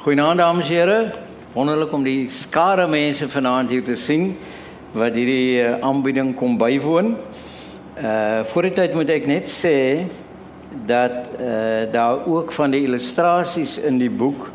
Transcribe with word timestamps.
Goeienaand 0.00 0.38
dames 0.38 0.64
en 0.64 0.72
here. 0.72 1.12
Wonderlik 1.52 1.90
om 1.92 2.00
die 2.00 2.30
skare 2.32 2.86
mense 2.88 3.26
vanaand 3.28 3.68
hier 3.68 3.82
te 3.84 3.98
sien 4.00 4.30
wat 4.96 5.12
hierdie 5.12 5.58
uh, 5.60 5.74
aanbieding 5.84 6.30
kom 6.38 6.54
bywoon. 6.56 7.10
Uh 8.00 8.40
voor 8.48 8.70
die 8.70 8.72
tyd 8.78 8.96
moet 8.96 9.12
ek 9.12 9.28
net 9.28 9.52
sê 9.52 9.74
dat 10.88 11.28
uh 11.36 11.84
daar 11.92 12.24
ook 12.24 12.56
van 12.56 12.72
die 12.72 12.80
illustrasies 12.88 13.76
in 13.76 14.00
die 14.00 14.08
boek 14.08 14.48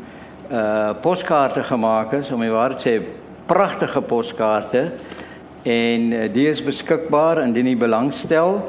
uh 0.50 0.90
poskaarte 1.06 1.62
gemaak 1.70 2.18
is 2.18 2.34
om 2.34 2.42
die 2.42 2.50
waarheid 2.50 2.82
sê 2.82 2.98
pragtige 3.46 4.02
poskaarte 4.02 4.88
en 5.62 6.10
uh, 6.10 6.26
die 6.26 6.50
is 6.50 6.58
beskikbaar 6.58 7.44
indien 7.46 7.70
jy 7.70 7.78
belangstel. 7.86 8.64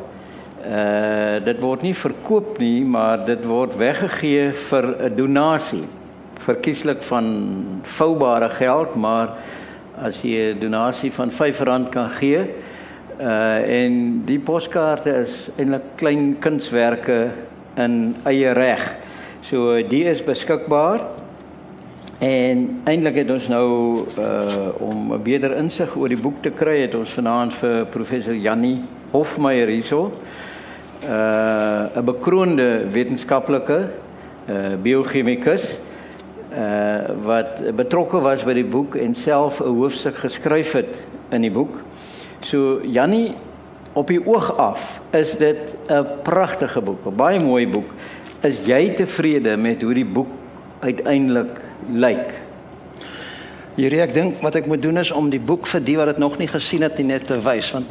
Uh 0.62 1.42
dit 1.42 1.58
word 1.58 1.90
nie 1.90 1.98
verkoop 1.98 2.62
nie, 2.62 2.84
maar 2.86 3.26
dit 3.26 3.50
word 3.50 3.74
weggegee 3.82 4.52
vir 4.70 4.94
'n 4.94 5.16
donasie. 5.18 5.88
Verkieslik 6.48 7.02
van 7.02 7.26
voubare 7.84 8.48
geld, 8.50 8.96
maar 8.96 9.34
as 10.00 10.22
jy 10.24 10.54
'n 10.54 10.60
donasie 10.60 11.12
van 11.12 11.30
R5 11.30 11.90
kan 11.90 12.10
gee, 12.10 12.40
uh 13.20 13.82
en 13.82 14.22
die 14.26 14.40
poskaarte 14.40 15.10
is 15.10 15.50
eintlik 15.58 15.82
klein 15.96 16.38
kunswerke 16.40 17.32
in 17.76 18.16
eie 18.24 18.54
reg. 18.54 18.96
So 19.42 19.82
die 19.90 20.04
is 20.06 20.24
beskikbaar. 20.24 21.02
En 22.20 22.82
eintlik 22.86 23.16
het 23.16 23.32
ons 23.32 23.48
nou 23.48 24.06
uh 24.18 24.70
om 24.80 25.14
'n 25.14 25.24
beter 25.24 25.52
insig 25.58 25.96
oor 25.96 26.08
die 26.08 26.22
boek 26.22 26.42
te 26.42 26.50
kry, 26.50 26.82
het 26.82 26.96
ons 26.96 27.14
vanaand 27.14 27.54
vir 27.54 27.86
professor 27.86 28.36
Jannie 28.36 28.82
Hofmeyer 29.12 29.68
hierso 29.68 30.12
uh 31.04 31.90
'n 31.96 32.06
bekroonde 32.06 32.88
wetenskaplike 32.92 33.90
uh 34.50 34.76
biochemikus 34.82 35.78
uh 36.54 37.16
wat 37.24 37.62
betrokke 37.76 38.20
was 38.24 38.44
by 38.44 38.54
die 38.54 38.66
boek 38.66 38.96
en 38.96 39.16
self 39.16 39.60
'n 39.60 39.76
hoofstuk 39.76 40.16
geskryf 40.16 40.72
het 40.72 41.02
in 41.30 41.42
die 41.42 41.52
boek. 41.52 41.82
So 42.40 42.80
Jannie 42.84 43.36
op 43.94 44.08
die 44.08 44.22
oog 44.26 44.58
af 44.58 45.02
is 45.12 45.38
dit 45.38 45.76
'n 45.88 46.06
pragtige 46.24 46.82
boek, 46.82 47.06
'n 47.06 47.16
baie 47.16 47.40
mooi 47.40 47.68
boek. 47.68 47.90
Is 48.42 48.60
jy 48.66 48.94
tevrede 48.94 49.58
met 49.58 49.82
hoe 49.82 49.94
die 49.94 50.06
boek 50.06 50.28
uiteindelik 50.80 51.60
lyk? 51.92 52.34
Hierdie 53.76 54.02
ek 54.02 54.14
dink 54.14 54.42
wat 54.42 54.56
ek 54.56 54.66
moet 54.66 54.82
doen 54.82 54.98
is 54.98 55.12
om 55.12 55.30
die 55.30 55.40
boek 55.40 55.68
vir 55.68 55.84
die 55.84 55.98
wat 55.98 56.06
dit 56.06 56.18
nog 56.18 56.38
nie 56.38 56.48
gesien 56.48 56.82
het 56.82 56.98
net 56.98 57.28
te 57.28 57.40
wys 57.40 57.72
want 57.72 57.86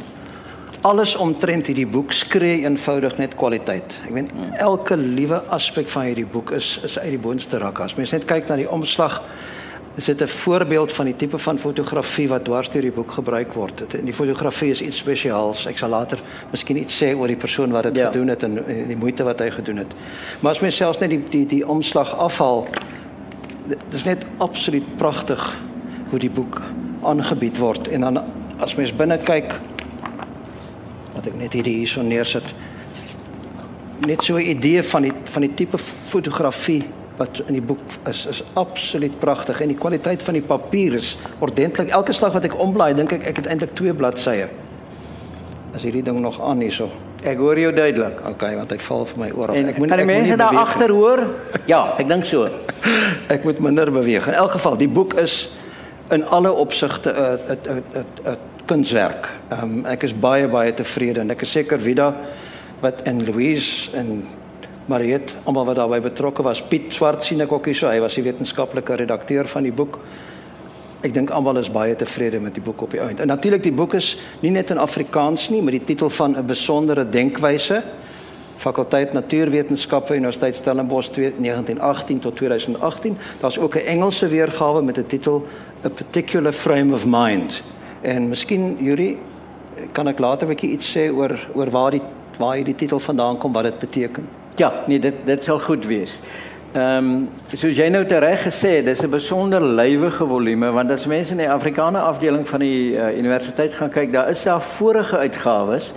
alles 0.87 1.15
omtrent 1.19 1.67
hierdie 1.67 1.87
boek 1.87 2.13
skree 2.15 2.61
eenvoudig 2.63 3.17
net 3.19 3.35
kwaliteit. 3.35 3.97
Ek 4.07 4.13
weet 4.15 4.31
elke 4.63 4.95
liewe 4.97 5.41
aspek 5.53 5.89
van 5.91 6.07
hierdie 6.07 6.27
boek 6.31 6.53
is 6.55 6.77
is 6.87 6.95
uit 6.99 7.11
die 7.15 7.21
boonste 7.21 7.59
rak. 7.59 7.81
As 7.83 7.97
mens 7.99 8.13
net 8.15 8.27
kyk 8.29 8.47
na 8.47 8.55
die 8.59 8.69
omslag, 8.71 9.19
is 9.97 10.05
dit 10.05 10.21
'n 10.21 10.27
voorbeeld 10.27 10.91
van 10.93 11.05
die 11.05 11.15
tipe 11.15 11.37
van 11.37 11.59
fotografie 11.59 12.27
wat 12.29 12.45
dwars 12.45 12.69
deur 12.69 12.81
die 12.81 12.91
boek 12.91 13.11
gebruik 13.11 13.53
word. 13.53 13.77
Dit 13.77 14.05
die 14.05 14.13
fotografie 14.13 14.71
is 14.71 14.81
iets 14.81 14.97
spesiaals. 14.97 15.65
Ek 15.65 15.77
sal 15.77 15.89
later 15.89 16.19
miskien 16.51 16.77
iets 16.77 17.03
sê 17.03 17.15
oor 17.15 17.27
die 17.27 17.35
persoon 17.35 17.71
wat 17.71 17.83
dit 17.83 17.95
ja. 17.95 18.11
gedoen 18.11 18.27
het 18.27 18.43
en, 18.43 18.65
en 18.67 18.87
die 18.87 18.97
moeite 18.97 19.23
wat 19.23 19.39
hy 19.39 19.49
gedoen 19.51 19.77
het. 19.77 19.95
Maar 20.39 20.51
as 20.51 20.59
mens 20.59 20.75
selfs 20.75 20.99
net 20.99 21.09
die 21.09 21.23
die 21.29 21.45
die 21.45 21.67
omslag 21.67 22.17
afhaal, 22.17 22.67
dit 23.67 23.93
is 23.93 24.03
net 24.03 24.25
absoluut 24.37 24.97
pragtig 24.97 25.57
hoe 26.09 26.19
die 26.19 26.29
boek 26.29 26.61
aangebied 27.03 27.57
word 27.57 27.87
en 27.87 28.01
dan 28.01 28.23
as 28.57 28.75
mens 28.75 28.95
binne 28.95 29.17
kyk 29.17 29.59
wat 31.17 31.27
ek 31.29 31.37
net 31.39 31.57
hierdie 31.57 31.79
hierso 31.81 32.05
neersit. 32.05 32.45
Net 34.05 34.23
so 34.23 34.37
'n 34.37 34.45
idee 34.45 34.83
van 34.83 35.01
die 35.01 35.13
van 35.33 35.41
die 35.41 35.53
tipe 35.53 35.77
fotografie 35.77 36.83
wat 37.17 37.41
in 37.47 37.53
die 37.57 37.61
boek 37.61 37.81
is 38.07 38.25
is 38.25 38.43
absoluut 38.53 39.19
pragtig 39.19 39.61
en 39.61 39.67
die 39.73 39.77
kwaliteit 39.77 40.21
van 40.23 40.33
die 40.33 40.45
papier 40.45 40.93
is 40.93 41.17
ordentlik. 41.39 41.89
Elke 41.89 42.13
slag 42.13 42.33
wat 42.33 42.45
ek 42.45 42.59
omblaai 42.59 42.93
dink 42.93 43.11
ek 43.11 43.25
ek 43.25 43.35
het 43.41 43.47
eintlik 43.47 43.73
twee 43.73 43.93
bladsye. 43.93 44.49
As 45.75 45.83
hierdie 45.83 46.03
ding 46.03 46.19
nog 46.19 46.41
aan 46.41 46.61
hierso? 46.61 46.89
Ek 47.23 47.37
hoor 47.37 47.57
jou 47.59 47.73
duidelik. 47.73 48.21
Okay 48.35 48.55
want 48.55 48.71
hy 48.71 48.77
val 48.77 49.05
vir 49.05 49.19
my 49.19 49.31
oor 49.31 49.49
af. 49.49 49.55
En 49.55 49.67
ek 49.67 49.77
moet 49.77 49.89
kan 49.89 49.97
die 49.97 50.05
mense 50.05 50.37
daar 50.37 50.55
agter 50.55 50.89
hoor? 50.89 51.25
Ja. 51.73 51.95
Ek 51.97 52.07
dink 52.07 52.25
so. 52.25 52.47
Ek 53.35 53.43
moet 53.43 53.59
minder 53.59 53.91
beweeg. 53.91 54.27
In 54.27 54.33
elk 54.33 54.51
geval 54.51 54.77
die 54.77 54.87
boek 54.87 55.13
is 55.13 55.49
in 56.11 56.23
alle 56.23 56.53
opsigte 56.53 57.11
'n 57.11 57.57
'n 57.57 57.83
'n 57.93 58.05
'n 58.23 58.37
kunswerk. 58.67 59.29
Ehm 59.49 59.63
um, 59.63 59.85
ek 59.85 60.03
is 60.03 60.13
baie 60.13 60.47
baie 60.47 60.73
tevrede 60.73 61.23
en 61.23 61.31
ek 61.31 61.41
is 61.47 61.51
seker 61.51 61.79
Vida 61.79 62.11
wat 62.81 63.01
en 63.09 63.23
Louise 63.25 63.91
en 63.97 64.25
Mariet 64.87 65.33
almal 65.43 65.65
wat 65.67 65.75
daarbey 65.75 65.99
betrokke 66.01 66.43
was. 66.43 66.61
Piet 66.63 66.93
Swart 66.95 67.25
sien 67.25 67.41
ek 67.43 67.51
ook 67.51 67.65
hier 67.67 67.75
so. 67.75 67.89
Hy 67.91 67.99
was 67.99 68.15
die 68.15 68.23
wetenskaplike 68.23 68.95
redakteur 69.01 69.47
van 69.51 69.67
die 69.67 69.73
boek. 69.75 69.99
Ek 71.03 71.13
dink 71.13 71.31
almal 71.35 71.59
is 71.59 71.71
baie 71.73 71.95
tevrede 71.95 72.39
met 72.39 72.55
die 72.55 72.63
boek 72.63 72.85
op 72.85 72.95
die 72.95 73.01
einde. 73.03 73.25
En 73.25 73.31
natuurlik 73.33 73.65
die 73.65 73.75
boek 73.75 73.97
is 73.99 74.13
nie 74.41 74.51
net 74.55 74.71
in 74.71 74.79
Afrikaans 74.79 75.49
nie, 75.51 75.61
met 75.61 75.75
die 75.75 75.83
titel 75.91 76.09
van 76.09 76.37
'n 76.37 76.45
besondere 76.45 77.03
denkwyse. 77.09 77.83
Fakulteit 78.57 79.13
Natuurwetenskappe 79.13 80.15
Universiteit 80.15 80.55
Stellenbosch 80.55 81.11
1918 81.11 82.19
tot 82.19 82.35
2018. 82.35 83.17
Daar's 83.39 83.57
ook 83.57 83.75
'n 83.75 83.85
Engelse 83.85 84.27
weergawe 84.27 84.81
met 84.81 84.97
'n 84.97 85.05
titel 85.05 85.45
A 85.85 85.89
Particular 85.89 86.51
Frame 86.51 86.93
of 86.93 87.05
Mind. 87.05 87.61
En 88.07 88.29
miskien 88.31 88.77
Yuri 88.79 89.17
kan 89.91 90.07
ek 90.07 90.19
later 90.19 90.47
'n 90.47 90.53
bietjie 90.53 90.71
iets 90.71 90.87
sê 90.95 91.09
oor 91.11 91.33
oor 91.53 91.69
waar 91.69 91.91
die 91.91 92.01
waar 92.37 92.55
hierdie 92.55 92.75
titel 92.75 92.99
vandaan 92.99 93.37
kom, 93.37 93.53
wat 93.53 93.63
dit 93.63 93.79
beteken. 93.79 94.27
Ja, 94.55 94.73
nee, 94.87 94.99
dit 94.99 95.13
dit 95.25 95.43
sal 95.43 95.59
goed 95.59 95.85
wees. 95.85 96.19
Ehm 96.73 97.05
um, 97.05 97.29
soos 97.53 97.75
jy 97.75 97.89
nou 97.89 98.05
tereg 98.05 98.43
gesê 98.43 98.77
het, 98.77 98.85
dis 98.85 99.03
'n 99.03 99.09
besonder 99.09 99.61
lywige 99.61 100.25
volume 100.25 100.71
want 100.71 100.91
as 100.91 101.05
mense 101.05 101.31
in 101.31 101.37
die 101.37 101.49
Afrikaner 101.49 102.01
afdeling 102.01 102.47
van 102.47 102.59
die 102.59 102.93
uh, 102.95 103.17
universiteit 103.17 103.73
gaan 103.73 103.89
kyk, 103.89 104.11
daar 104.11 104.29
is 104.29 104.43
daar 104.43 104.61
vorige 104.61 105.17
uitgawes 105.17 105.93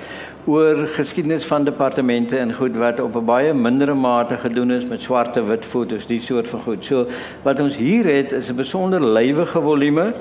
oor 0.46 0.86
geskiedenis 0.86 1.44
van 1.44 1.64
departemente 1.64 2.38
en 2.38 2.54
goed 2.54 2.76
wat 2.76 3.00
op 3.00 3.16
'n 3.16 3.24
baie 3.24 3.54
mindere 3.54 3.94
mate 3.94 4.36
gedoen 4.36 4.70
is 4.70 4.86
met 4.86 5.02
swarte 5.02 5.42
wit 5.42 5.64
fotos, 5.64 6.06
die 6.06 6.20
soort 6.20 6.48
van 6.48 6.60
goed. 6.60 6.84
So 6.84 7.06
wat 7.42 7.60
ons 7.60 7.76
hier 7.76 8.04
het 8.04 8.32
is 8.32 8.48
'n 8.48 8.56
besonder 8.56 9.00
lywige 9.00 9.60
volume. 9.60 10.14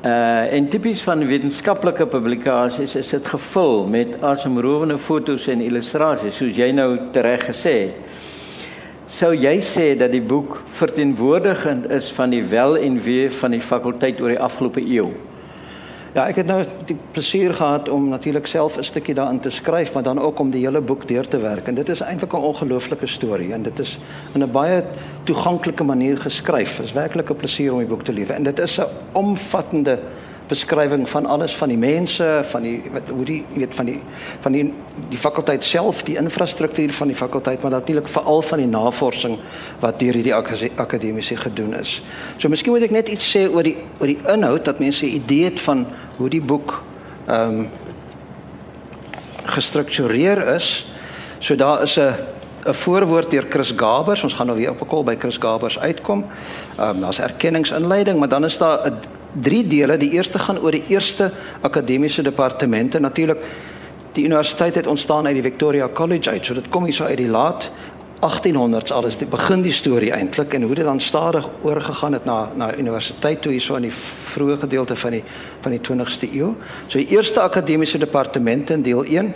Uh 0.00 0.52
en 0.56 0.68
tipies 0.72 1.02
van 1.04 1.20
wetenskaplike 1.28 2.06
publikasies 2.08 2.94
is 2.96 3.08
dit 3.12 3.26
gevul 3.26 3.82
met 3.86 4.14
asemrowende 4.24 4.96
fotos 4.98 5.44
en 5.52 5.60
illustrasies 5.60 6.38
soos 6.40 6.56
jy 6.56 6.70
nou 6.72 6.94
tereg 7.12 7.44
gesê 7.50 7.74
het. 7.82 8.14
Sou 9.12 9.34
jy 9.36 9.58
sê 9.60 9.90
dat 10.00 10.14
die 10.14 10.22
boek 10.24 10.56
verteenwoordigend 10.78 11.90
is 11.92 12.08
van 12.16 12.32
die 12.32 12.40
wel 12.48 12.78
en 12.80 12.96
wee 13.04 13.28
van 13.42 13.52
die 13.52 13.60
fakulteit 13.60 14.22
oor 14.24 14.32
die 14.32 14.40
afgelope 14.40 14.80
eeu? 14.80 15.10
Ja, 16.10 16.24
ek 16.26 16.40
het 16.40 16.48
nou 16.50 16.64
die 16.88 16.96
plesier 17.14 17.52
gehad 17.54 17.88
om 17.88 18.08
natuurlik 18.10 18.46
self 18.46 18.76
'n 18.78 18.82
stukkie 18.82 19.14
daarin 19.14 19.40
te 19.40 19.50
skryf, 19.50 19.92
maar 19.92 20.02
dan 20.02 20.18
ook 20.18 20.38
om 20.38 20.50
die 20.50 20.64
hele 20.64 20.80
boek 20.80 21.08
deur 21.08 21.28
te 21.28 21.38
werk. 21.38 21.66
En 21.66 21.74
dit 21.74 21.88
is 21.88 22.00
eintlik 22.00 22.32
'n 22.32 22.36
ongelooflike 22.36 23.06
storie 23.06 23.52
en 23.52 23.62
dit 23.62 23.78
is 23.78 23.98
in 24.34 24.42
'n 24.42 24.50
baie 24.50 24.82
toeganklike 25.22 25.84
manier 25.84 26.18
geskryf. 26.18 26.76
Dit 26.76 26.86
is 26.86 26.92
werklik 26.92 27.30
'n 27.30 27.36
plesier 27.36 27.72
om 27.72 27.78
die 27.78 27.86
boek 27.86 28.02
te 28.02 28.12
lees. 28.12 28.28
En 28.28 28.42
dit 28.42 28.58
is 28.58 28.80
'n 28.80 28.86
omvattende 29.12 29.98
beskrywing 30.50 31.06
van 31.08 31.26
alles 31.26 31.54
van 31.56 31.70
die 31.70 31.78
mense, 31.78 32.26
van 32.50 32.64
die 32.66 32.76
wat 32.92 33.10
hoe 33.14 33.24
die 33.26 33.40
weet 33.54 33.74
van 33.74 33.88
die 33.90 33.98
van 34.44 34.56
die 34.56 34.64
die 35.10 35.18
fakulteit 35.18 35.64
self, 35.64 36.02
die 36.06 36.16
infrastruktuur 36.20 36.92
van 36.92 37.12
die 37.12 37.16
fakulteit, 37.16 37.62
maar 37.62 37.70
natuurlik 37.70 38.08
veral 38.10 38.42
van 38.42 38.62
die 38.62 38.68
navorsing 38.70 39.38
wat 39.80 39.98
deur 40.02 40.18
hierdie 40.18 40.34
akademiese 40.34 41.38
gedoen 41.40 41.74
is. 41.78 42.00
So 42.38 42.50
miskien 42.52 42.74
moet 42.74 42.88
ek 42.88 42.96
net 42.98 43.12
iets 43.14 43.30
sê 43.30 43.46
oor 43.48 43.66
die 43.66 43.76
oor 44.00 44.10
die 44.10 44.18
inhoud 44.34 44.66
dat 44.66 44.82
mense 44.82 45.06
'n 45.06 45.14
idee 45.22 45.44
het 45.44 45.60
van 45.60 45.86
hoe 46.16 46.28
die 46.28 46.42
boek 46.42 46.82
ehm 47.26 47.60
um, 47.60 47.68
gestruktureer 49.50 50.54
is. 50.54 50.86
So 51.38 51.56
daar 51.56 51.82
is 51.82 51.96
'n 51.98 52.14
'n 52.66 52.74
voorwoord 52.74 53.30
deur 53.30 53.46
Chris 53.48 53.72
Gabers. 53.76 54.22
Ons 54.22 54.32
gaan 54.32 54.46
nou 54.46 54.58
weer 54.58 54.70
op 54.70 54.80
'n 54.80 54.86
kol 54.86 55.04
by 55.04 55.16
Chris 55.18 55.36
Gabers 55.36 55.78
uitkom. 55.78 56.26
Ehm 56.76 56.88
um, 56.88 57.00
daar's 57.00 57.18
erkenningsinleiding, 57.18 58.18
maar 58.18 58.28
dan 58.28 58.44
is 58.44 58.58
daar 58.58 58.86
'n 58.86 59.19
drie 59.32 59.66
dele. 59.66 59.96
Die 59.96 60.10
eerste 60.10 60.38
gaan 60.38 60.58
oor 60.58 60.70
die 60.70 60.84
eerste 60.88 61.30
akademiese 61.60 62.22
departemente. 62.22 63.00
Natuurlik 63.00 63.38
die 64.12 64.24
universiteit 64.24 64.74
het 64.74 64.86
ontstaan 64.86 65.26
uit 65.26 65.34
die 65.34 65.42
Victoria 65.42 65.88
College 65.92 66.30
uit. 66.30 66.44
So 66.44 66.54
dit 66.54 66.68
kom 66.68 66.84
hier 66.84 66.94
so 66.94 67.04
uit 67.04 67.16
die 67.16 67.30
laat 67.30 67.70
1800s 68.20 68.92
alles. 68.92 69.18
Dit 69.18 69.30
begin 69.30 69.62
die 69.62 69.72
storie 69.72 70.10
eintlik 70.12 70.54
en 70.54 70.62
hoe 70.62 70.74
dit 70.74 70.84
dan 70.84 71.00
stadig 71.00 71.48
oorgegaan 71.62 72.12
het 72.12 72.24
na 72.24 72.50
na 72.54 72.76
universiteit 72.76 73.42
toe 73.42 73.52
hier 73.52 73.60
so 73.60 73.74
in 73.74 73.88
die 73.88 73.94
vroeë 74.34 74.58
gedeelte 74.60 74.96
van 74.96 75.10
die 75.10 75.22
van 75.60 75.76
die 75.76 75.80
20ste 75.80 76.28
eeu. 76.32 76.52
So 76.86 76.98
die 76.98 77.08
eerste 77.16 77.40
akademiese 77.40 77.98
departemente 77.98 78.72
in 78.72 78.82
deel 78.82 79.04
1 79.04 79.34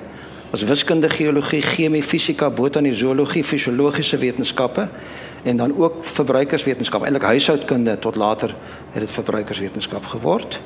was 0.50 0.62
wiskunde, 0.62 1.10
geologie, 1.10 1.62
chemie, 1.62 2.02
fisika, 2.02 2.50
botanie, 2.50 2.92
zoologie, 2.94 3.44
fisiologiese 3.44 4.16
wetenskappe 4.16 4.88
en 5.44 5.56
dan 5.56 5.76
ook 5.76 6.04
verbruikerswetenskap, 6.16 7.04
eintlik 7.04 7.22
huishoudkunde 7.22 7.98
tot 7.98 8.16
later 8.16 8.54
het 8.92 9.00
dit 9.04 9.10
verbruikerswetenskap 9.10 10.04
geword. 10.04 10.60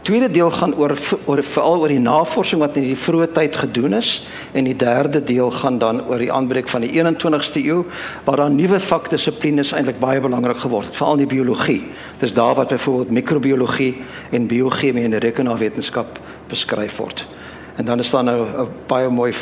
tweede 0.00 0.30
deel 0.30 0.50
gaan 0.50 0.74
oor 0.74 0.96
oor 1.24 1.42
veral 1.42 1.80
oor 1.80 1.92
die 1.92 2.00
navorsing 2.00 2.60
wat 2.62 2.76
in 2.80 2.86
die 2.86 2.96
vroeë 2.96 3.26
tyd 3.36 3.56
gedoen 3.60 3.98
is 3.98 4.12
en 4.56 4.64
die 4.64 4.76
derde 4.76 5.20
deel 5.20 5.50
gaan 5.50 5.78
dan 5.78 6.00
oor 6.08 6.22
die 6.22 6.30
aanbreek 6.32 6.68
van 6.68 6.80
die 6.80 6.92
21ste 6.96 7.60
eeu 7.60 7.82
waar 8.24 8.40
daar 8.40 8.50
nuwe 8.50 8.80
vakdissiplines 8.80 9.74
eintlik 9.76 10.00
baie 10.00 10.20
belangrik 10.20 10.62
geword 10.64 10.88
het, 10.88 10.96
veral 10.96 11.20
die 11.20 11.28
biologie. 11.28 11.82
Dis 12.22 12.32
daar 12.32 12.54
wat 12.54 12.72
byvoorbeeld 12.72 13.10
microbiologie 13.10 13.92
en 14.30 14.46
biochemie 14.46 15.04
en 15.04 15.18
rekenaarwetenskap 15.18 16.18
beskryf 16.48 16.96
word. 16.96 17.26
En 17.76 17.84
dan 17.84 17.98
is 17.98 18.10
daar 18.10 18.24
nou 18.24 18.46
'n 18.46 18.68
baie 18.86 19.08
mooi 19.08 19.32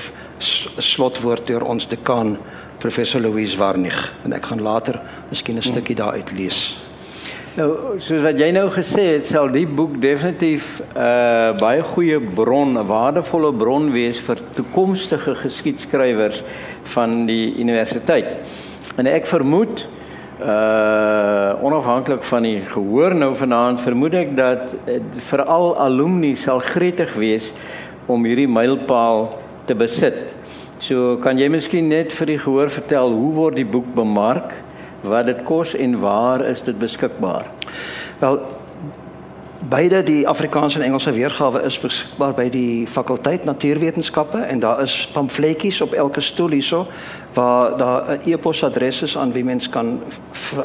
slotwoord 0.79 1.47
deur 1.47 1.63
ons 1.63 1.89
dekaan 1.89 2.39
professor 2.79 3.21
Louise 3.21 3.57
Warnig 3.57 4.15
en 4.25 4.33
ek 4.33 4.45
gaan 4.51 4.63
later 4.63 5.01
miskien 5.31 5.57
'n 5.57 5.63
stukkie 5.63 5.97
daaruit 5.97 6.33
lees. 6.33 6.87
Nou, 7.57 7.97
soos 7.97 8.21
wat 8.21 8.37
jy 8.37 8.51
nou 8.53 8.67
gesê 8.69 9.03
het, 9.15 9.27
sal 9.27 9.49
die 9.49 9.67
boek 9.67 9.95
definitief 10.01 10.83
'n 10.93 10.99
uh, 11.01 11.57
baie 11.57 11.83
goeie 11.83 12.21
bron, 12.21 12.77
'n 12.77 12.87
waardevolle 12.87 13.53
bron 13.53 13.93
wees 13.93 14.21
vir 14.21 14.37
toekomstige 14.55 15.35
geskiedskrywers 15.35 16.43
van 16.83 17.27
die 17.27 17.57
universiteit. 17.57 18.27
En 18.97 19.07
ek 19.07 19.27
vermoed 19.27 19.89
uh 20.41 21.57
onafhanklik 21.65 22.23
van 22.29 22.43
die 22.43 22.61
gehoor 22.61 23.15
nou 23.15 23.35
vanaand 23.35 23.81
vermoed 23.81 24.15
ek 24.15 24.37
dat 24.37 24.75
veral 25.25 25.73
alumni 25.81 26.35
sal 26.37 26.59
gretig 26.61 27.15
wees 27.17 27.55
om 28.07 28.25
hierdie 28.25 28.49
mylpaal 28.49 29.31
te 29.65 29.75
besit. 29.75 30.36
So 30.87 31.17
kan 31.19 31.39
jy 31.39 31.49
miskien 31.51 31.89
net 31.89 32.13
vir 32.15 32.27
die 32.27 32.39
gehoor 32.39 32.71
vertel 32.71 33.11
hoe 33.11 33.33
word 33.35 33.57
die 33.57 33.67
boek 33.67 33.95
bemark? 33.95 34.55
wat 35.07 35.27
dit 35.27 35.43
kos 35.47 35.75
en 35.75 35.99
waar 35.99 36.45
is 36.45 36.63
dit 36.63 36.79
beskikbaar? 36.79 37.47
Wel 38.19 38.41
beide 39.69 40.03
die 40.03 40.29
Afrikaanse 40.29 40.79
en 40.79 40.85
Engelse 40.85 41.13
weergawe 41.13 41.63
is 41.63 41.79
beskikbaar 41.81 42.35
by 42.35 42.47
die 42.51 42.87
fakulteit 42.87 43.45
natuurwetenskappe 43.45 44.39
en 44.39 44.59
daar 44.63 44.83
is 44.83 45.09
pamfletjies 45.13 45.81
op 45.81 45.93
elke 45.93 46.21
stoel 46.21 46.59
hierso 46.59 46.87
waar 47.35 47.77
daar 47.77 48.03
'n 48.11 48.31
e-posadres 48.31 49.03
is 49.03 49.17
aan 49.17 49.33
wie 49.33 49.45
mens 49.45 49.69
kan 49.69 50.01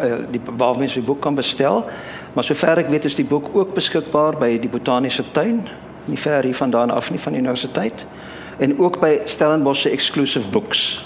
eh, 0.02 0.14
die 0.32 0.42
waar 0.58 0.78
mens 0.78 0.94
die 0.94 1.04
boek 1.04 1.22
kan 1.22 1.36
bestel. 1.36 1.86
Maar 2.34 2.44
sover 2.44 2.78
ek 2.78 2.90
weet 2.90 3.06
is 3.06 3.16
die 3.16 3.26
boek 3.26 3.50
ook 3.54 3.74
beskikbaar 3.74 4.38
by 4.38 4.60
die 4.60 4.70
botaniese 4.70 5.24
tuin, 5.32 5.68
nie 6.06 6.18
ver 6.18 6.44
hier 6.44 6.56
vandaan 6.56 6.92
af 6.92 7.12
nie 7.12 7.20
van 7.20 7.32
die 7.32 7.42
universiteit 7.42 8.06
en 8.58 8.80
ook 8.80 9.00
by 9.00 9.20
Stellenbosch 9.26 9.82
se 9.82 9.90
exclusive 9.90 10.50
books. 10.50 11.06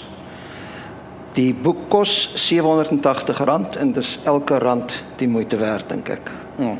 Die 1.36 1.54
boek 1.54 1.88
kos 1.88 2.28
R780 2.52 3.78
en 3.80 3.92
dis 3.92 4.18
elke 4.24 4.58
rand 4.58 4.92
die 5.20 5.28
moeite 5.28 5.56
werd 5.60 5.88
dink 5.88 6.08
ek. 6.08 6.30
Hmm. 6.56 6.78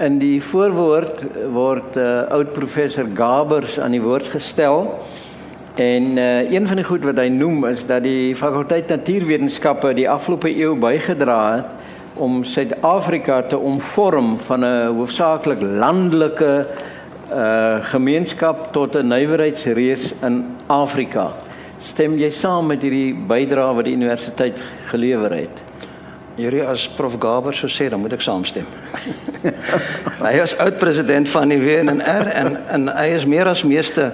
In 0.00 0.16
die 0.18 0.40
voorwoord 0.42 1.26
word 1.52 1.98
uh, 2.00 2.22
oud 2.32 2.54
professor 2.56 3.06
Gabers 3.14 3.76
aan 3.80 3.92
die 3.92 4.00
woord 4.00 4.30
gestel 4.32 4.86
en 5.76 6.16
uh, 6.16 6.52
een 6.52 6.66
van 6.66 6.80
die 6.80 6.86
goed 6.88 7.04
wat 7.04 7.20
hy 7.20 7.28
noem 7.32 7.66
is 7.68 7.84
dat 7.86 8.02
die 8.04 8.32
fakulteit 8.36 8.88
natuurwetenskappe 8.88 9.92
die 9.96 10.08
afgelope 10.08 10.48
eeu 10.48 10.72
bygedra 10.80 11.42
het 11.58 11.78
om 12.20 12.42
Suid-Afrika 12.44 13.42
te 13.48 13.58
omvorm 13.58 14.38
van 14.48 14.64
'n 14.64 14.96
hoofsaaklik 14.96 15.60
landelike 15.60 16.52
uh, 16.64 16.90
gemeenskap 17.92 18.72
tot 18.72 18.96
'n 18.96 19.08
nywerheidsreus 19.08 20.12
in 20.22 20.44
Afrika. 20.66 21.32
Stem 21.78 22.18
jy 22.18 22.30
saam 22.30 22.66
met 22.66 22.82
hierdie 22.82 23.14
bydrae 23.14 23.74
wat 23.74 23.84
die 23.84 23.94
universiteit 23.94 24.62
gelewer 24.90 25.32
het? 25.34 25.62
Hierdie 26.36 26.62
as 26.64 26.88
Prof 26.88 27.16
Gaber 27.20 27.52
sou 27.54 27.68
sê, 27.68 27.88
dan 27.90 28.00
moet 28.00 28.12
ek 28.12 28.20
saamstem. 28.20 28.66
hy 30.26 30.32
is 30.40 30.54
oud 30.58 30.78
president 30.78 31.28
van 31.28 31.48
die 31.48 31.58
WNR 31.58 32.30
en 32.32 32.56
en 32.70 32.88
hy 32.88 33.08
is 33.16 33.26
meer 33.26 33.50
as 33.50 33.64
meeste 33.64 34.12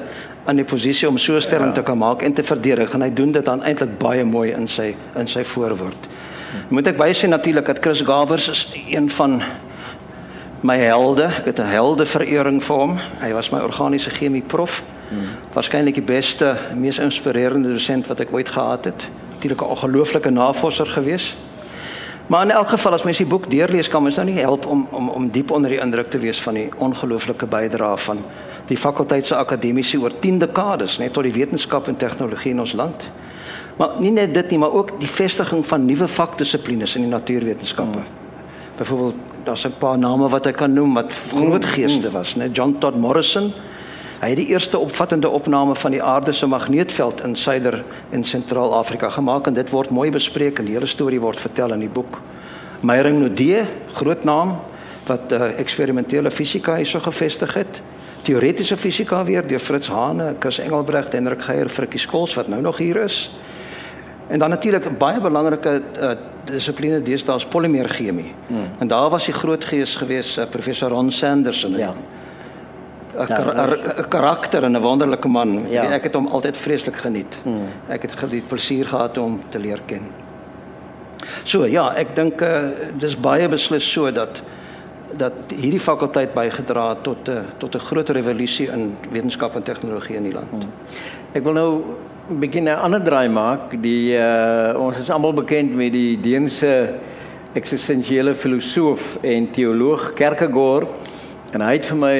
aan 0.49 0.56
die 0.56 0.64
posisie 0.64 1.09
om 1.09 1.19
so 1.21 1.41
stelling 1.41 1.75
ja. 1.75 1.75
te 1.75 1.82
kan 1.82 1.99
maak 1.99 2.23
en 2.23 2.32
te 2.32 2.43
verdedig 2.43 2.94
en 2.94 3.05
hy 3.05 3.11
doen 3.12 3.32
dit 3.32 3.44
dan 3.44 3.62
eintlik 3.62 3.99
baie 4.00 4.25
mooi 4.25 4.50
in 4.56 4.69
sy 4.69 4.94
in 5.17 5.29
sy 5.29 5.44
voorwoord. 5.44 6.09
Moet 6.73 6.94
ek 6.94 7.00
wys 7.00 7.23
natuurlik 7.29 7.69
dat 7.69 7.82
Chris 7.85 8.00
Gabers 8.00 8.49
is 8.49 8.62
een 8.88 9.11
van 9.12 9.43
my 10.60 10.76
helde. 10.76 11.25
Ek 11.25 11.44
het 11.44 11.58
'n 11.58 11.66
helde 11.66 12.06
verering 12.06 12.62
vir 12.64 12.76
hom. 12.76 12.99
Hy 13.20 13.32
was 13.32 13.50
my 13.50 13.58
organiese 13.58 14.10
chemie 14.10 14.43
prof. 14.43 14.82
Hmm. 15.08 15.19
Waarskynlik 15.52 15.94
die 15.94 16.02
beste, 16.02 16.56
mees 16.75 16.99
inspirerende 16.99 17.69
dosent 17.69 18.06
wat 18.06 18.20
ek 18.20 18.32
ooit 18.32 18.49
gehad 18.49 18.84
het. 18.84 19.06
Natuurlik 19.32 19.60
'n 19.60 19.64
ongelooflike 19.64 20.31
navorser 20.31 20.87
gewees. 20.87 21.37
Maar 22.26 22.43
in 22.43 22.50
elk 22.50 22.69
geval 22.69 22.93
as 22.93 23.02
mens 23.02 23.16
die 23.16 23.26
boek 23.26 23.50
deurlees 23.50 23.88
kan 23.88 24.02
mens 24.02 24.16
nou 24.16 24.26
nie 24.26 24.40
help 24.40 24.66
om 24.66 24.87
om 24.90 25.08
om 25.08 25.31
diep 25.31 25.50
onder 25.50 25.70
die 25.70 25.81
indruk 25.81 26.10
te 26.10 26.19
wees 26.19 26.43
van 26.43 26.55
die 26.55 26.69
ongelooflike 26.76 27.46
bydrae 27.46 27.96
van 27.96 28.19
die 28.66 28.76
fakulteit 28.76 29.26
se 29.26 29.37
akademici 29.37 29.99
oor 29.99 30.12
10 30.19 30.38
dekades 30.38 30.99
net 30.99 31.12
tot 31.12 31.22
die 31.22 31.32
wetenskap 31.32 31.87
en 31.87 31.96
tegnologie 31.96 32.50
in 32.50 32.61
ons 32.61 32.72
land. 32.72 33.08
Maar 33.76 33.88
nie 33.99 34.11
net 34.11 34.34
dit 34.34 34.50
nie, 34.50 34.58
maar 34.58 34.72
ook 34.72 35.00
die 35.00 35.08
vestiging 35.08 35.66
van 35.66 35.84
nuwe 35.84 36.06
vakdissiplines 36.06 36.96
in 36.96 37.02
die 37.02 37.11
natuurwetenskappe. 37.11 37.99
Hmm. 37.99 38.76
Byvoorbeeld 38.76 39.27
daar's 39.44 39.64
'n 39.64 39.79
paar 39.79 39.99
name 39.99 40.29
wat 40.29 40.46
ek 40.46 40.56
kan 40.56 40.73
noem 40.73 40.94
wat 40.94 41.12
groot 41.32 41.64
hmm. 41.64 41.75
geeste 41.75 42.11
was, 42.11 42.35
né? 42.37 42.50
John 42.52 42.76
Todd 42.79 42.96
Morrison 42.96 43.52
Hy 44.19 44.32
het 44.32 44.40
die 44.40 44.49
eerste 44.50 44.79
opvattende 44.79 45.29
opname 45.31 45.76
van 45.79 45.94
die 45.94 46.02
aarde 46.02 46.32
se 46.32 46.46
magneetveld 46.46 47.20
in 47.23 47.37
Suider 47.37 47.85
en 48.11 48.25
Sentraal-Afrika 48.25 49.11
gemaak 49.14 49.46
en 49.46 49.55
dit 49.55 49.70
word 49.70 49.93
mooi 49.94 50.11
bespreek 50.11 50.58
en 50.58 50.67
die 50.67 50.75
hele 50.75 50.88
storie 50.90 51.20
word 51.23 51.38
vertel 51.38 51.70
in 51.76 51.85
die 51.85 51.93
boek. 51.93 52.19
Meyering 52.81 53.20
Nodee, 53.20 53.62
groot 53.94 54.25
naam 54.26 54.56
wat 55.06 55.31
uh, 55.32 55.52
eksperimentele 55.62 56.32
fisika 56.35 56.75
hierso 56.81 56.99
gevestig 57.00 57.55
het. 57.55 57.79
Teoretiese 58.26 58.76
fisika 58.76 59.23
weer 59.25 59.46
deur 59.46 59.62
Fritz 59.62 59.87
Hane, 59.88 60.32
Kus 60.43 60.58
Engelbrecht 60.58 61.14
en 61.14 61.23
Hendrik 61.23 61.46
Geier 61.46 61.70
Frikkie 61.70 62.02
Skols 62.02 62.35
wat 62.35 62.50
nou 62.50 62.58
nog 62.61 62.82
hier 62.82 62.99
is. 63.05 63.31
En 64.28 64.38
dan 64.38 64.50
natuurlik 64.50 64.84
'n 64.84 64.96
baie 64.98 65.20
belangrike 65.20 65.82
uh, 66.00 66.10
dissipline 66.44 67.02
deesdae 67.02 67.36
is 67.36 67.46
polymeerchemie. 67.46 68.34
Hmm. 68.46 68.69
En 68.78 68.88
daar 68.88 69.10
was 69.10 69.25
die 69.25 69.34
groot 69.34 69.64
gees 69.64 69.96
gewees 69.96 70.38
uh, 70.38 70.44
professor 70.50 70.88
Ron 70.88 71.10
Sanderson. 71.10 71.76
Ja. 71.76 71.94
'n 73.19 73.26
kar 73.26 74.06
karakter 74.08 74.64
en 74.64 74.72
'n 74.72 74.80
wonderlike 74.80 75.28
man. 75.28 75.70
Ja. 75.70 75.90
Ek 75.90 76.02
het 76.02 76.14
hom 76.14 76.26
altyd 76.26 76.56
vreeslik 76.56 76.96
geniet. 76.96 77.38
Hmm. 77.42 77.69
Ek 77.88 78.02
het 78.02 78.12
geniet 78.12 78.46
plesier 78.48 78.84
gehad 78.84 79.19
om 79.19 79.40
te 79.48 79.58
leer 79.58 79.80
ken. 79.86 80.02
So 81.42 81.66
ja, 81.66 81.94
ek 81.94 82.14
dink 82.14 82.40
uh, 82.40 82.60
dis 82.98 83.16
baie 83.20 83.48
beslis 83.48 83.92
so 83.92 84.12
dat 84.12 84.42
dat 85.16 85.32
hierdie 85.56 85.80
fakulteit 85.80 86.34
bygedra 86.34 86.88
het 86.88 87.02
tot 87.02 87.28
'n 87.28 87.30
uh, 87.30 87.40
tot 87.58 87.75
'n 87.75 87.78
groot 87.78 88.08
revolusie 88.08 88.69
in 88.69 88.96
wetenskap 89.10 89.54
en 89.54 89.62
tegnologie 89.62 90.16
in 90.16 90.22
die 90.22 90.32
land. 90.32 90.50
Hmm. 90.50 90.70
Ek 91.32 91.42
wil 91.42 91.52
nou 91.52 91.82
begin 92.28 92.64
'n 92.64 92.76
ander 92.76 93.02
draai 93.02 93.28
maak. 93.28 93.72
Die 93.80 94.12
uh, 94.16 94.76
ons 94.76 94.98
is 94.98 95.10
almal 95.10 95.32
bekend 95.32 95.75
met 95.75 95.92
die 95.92 96.20
Deense 96.20 96.94
eksistensiële 97.52 98.34
filosoof 98.34 99.16
en 99.23 99.50
teoloog 99.50 100.12
Kierkegaard. 100.12 100.88
En 101.52 101.61
hy 101.61 101.73
het 101.73 101.87
vir 101.87 101.97
my 101.97 102.18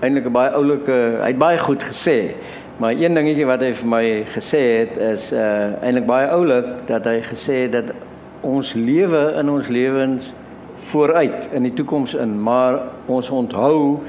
eintlik 0.00 0.24
'n 0.26 0.32
baie 0.32 0.50
oulike, 0.50 1.20
hy 1.20 1.26
het 1.26 1.38
baie 1.38 1.58
goed 1.58 1.82
gesê. 1.82 2.32
Maar 2.76 2.92
een 2.92 3.14
dingetjie 3.14 3.46
wat 3.46 3.60
hy 3.60 3.74
vir 3.74 3.88
my 3.88 4.24
gesê 4.32 4.62
het 4.80 4.96
is 4.96 5.32
uh 5.32 5.76
eintlik 5.82 6.06
baie 6.06 6.28
oulik 6.28 6.86
dat 6.86 7.04
hy 7.04 7.20
gesê 7.20 7.68
het 7.68 7.72
dat 7.72 7.92
ons 8.40 8.72
lewe 8.72 9.34
in 9.38 9.50
ons 9.50 9.68
lewens 9.68 10.32
vooruit 10.76 11.48
in 11.52 11.62
die 11.62 11.74
toekoms 11.74 12.14
in, 12.14 12.42
maar 12.42 12.80
ons 13.06 13.30
onthou 13.30 14.00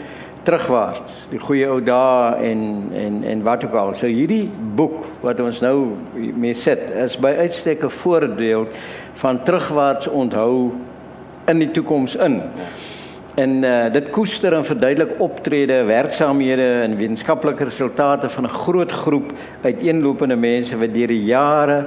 terugwaarts, 0.43 1.27
die 1.31 1.39
goeie 1.39 1.67
ou 1.71 1.79
dae 1.83 2.49
en 2.49 2.63
en 2.99 3.21
en 3.23 3.43
wat 3.43 3.63
ook 3.65 3.75
al. 3.79 3.93
So 3.95 4.07
hierdie 4.11 4.49
boek 4.75 5.05
wat 5.23 5.39
ons 5.39 5.61
nou 5.63 5.93
mee 6.13 6.53
sit, 6.53 6.81
is 7.05 7.15
by 7.17 7.31
uitstek 7.45 7.83
'n 7.83 7.89
voordeel 7.89 8.67
van 9.21 9.43
terugwaarts 9.43 10.07
onthou 10.07 10.71
in 11.47 11.59
die 11.59 11.71
toekoms 11.71 12.15
in. 12.15 12.41
En 13.35 13.63
uh, 13.63 13.91
dit 13.93 14.09
koester 14.09 14.53
en 14.53 14.65
verduidelik 14.65 15.15
optrede, 15.17 15.83
werksaamhede 15.83 16.67
en 16.83 16.97
wetenskaplike 16.97 17.63
resultate 17.63 18.29
van 18.29 18.43
'n 18.43 18.49
groot 18.49 18.91
groep 18.91 19.31
uiteenlopende 19.61 20.35
mense 20.35 20.77
wat 20.77 20.93
deur 20.93 21.07
die 21.07 21.23
jare 21.23 21.85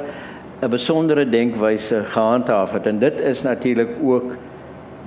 'n 0.63 0.71
besondere 0.71 1.29
denkwyse 1.29 2.03
gehandhaaf 2.05 2.73
het. 2.73 2.87
En 2.87 2.99
dit 2.99 3.21
is 3.21 3.43
natuurlik 3.43 3.89
ook 4.03 4.37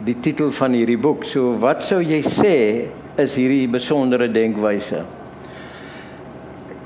die 0.03 0.20
titel 0.20 0.51
van 0.51 0.72
hierdie 0.72 0.98
boek. 0.98 1.24
So 1.25 1.58
wat 1.60 1.84
sou 1.84 2.01
jy 2.03 2.22
sê 2.22 2.56
is 3.20 3.36
hierdie 3.36 3.68
besondere 3.68 4.30
denkwyse? 4.32 5.04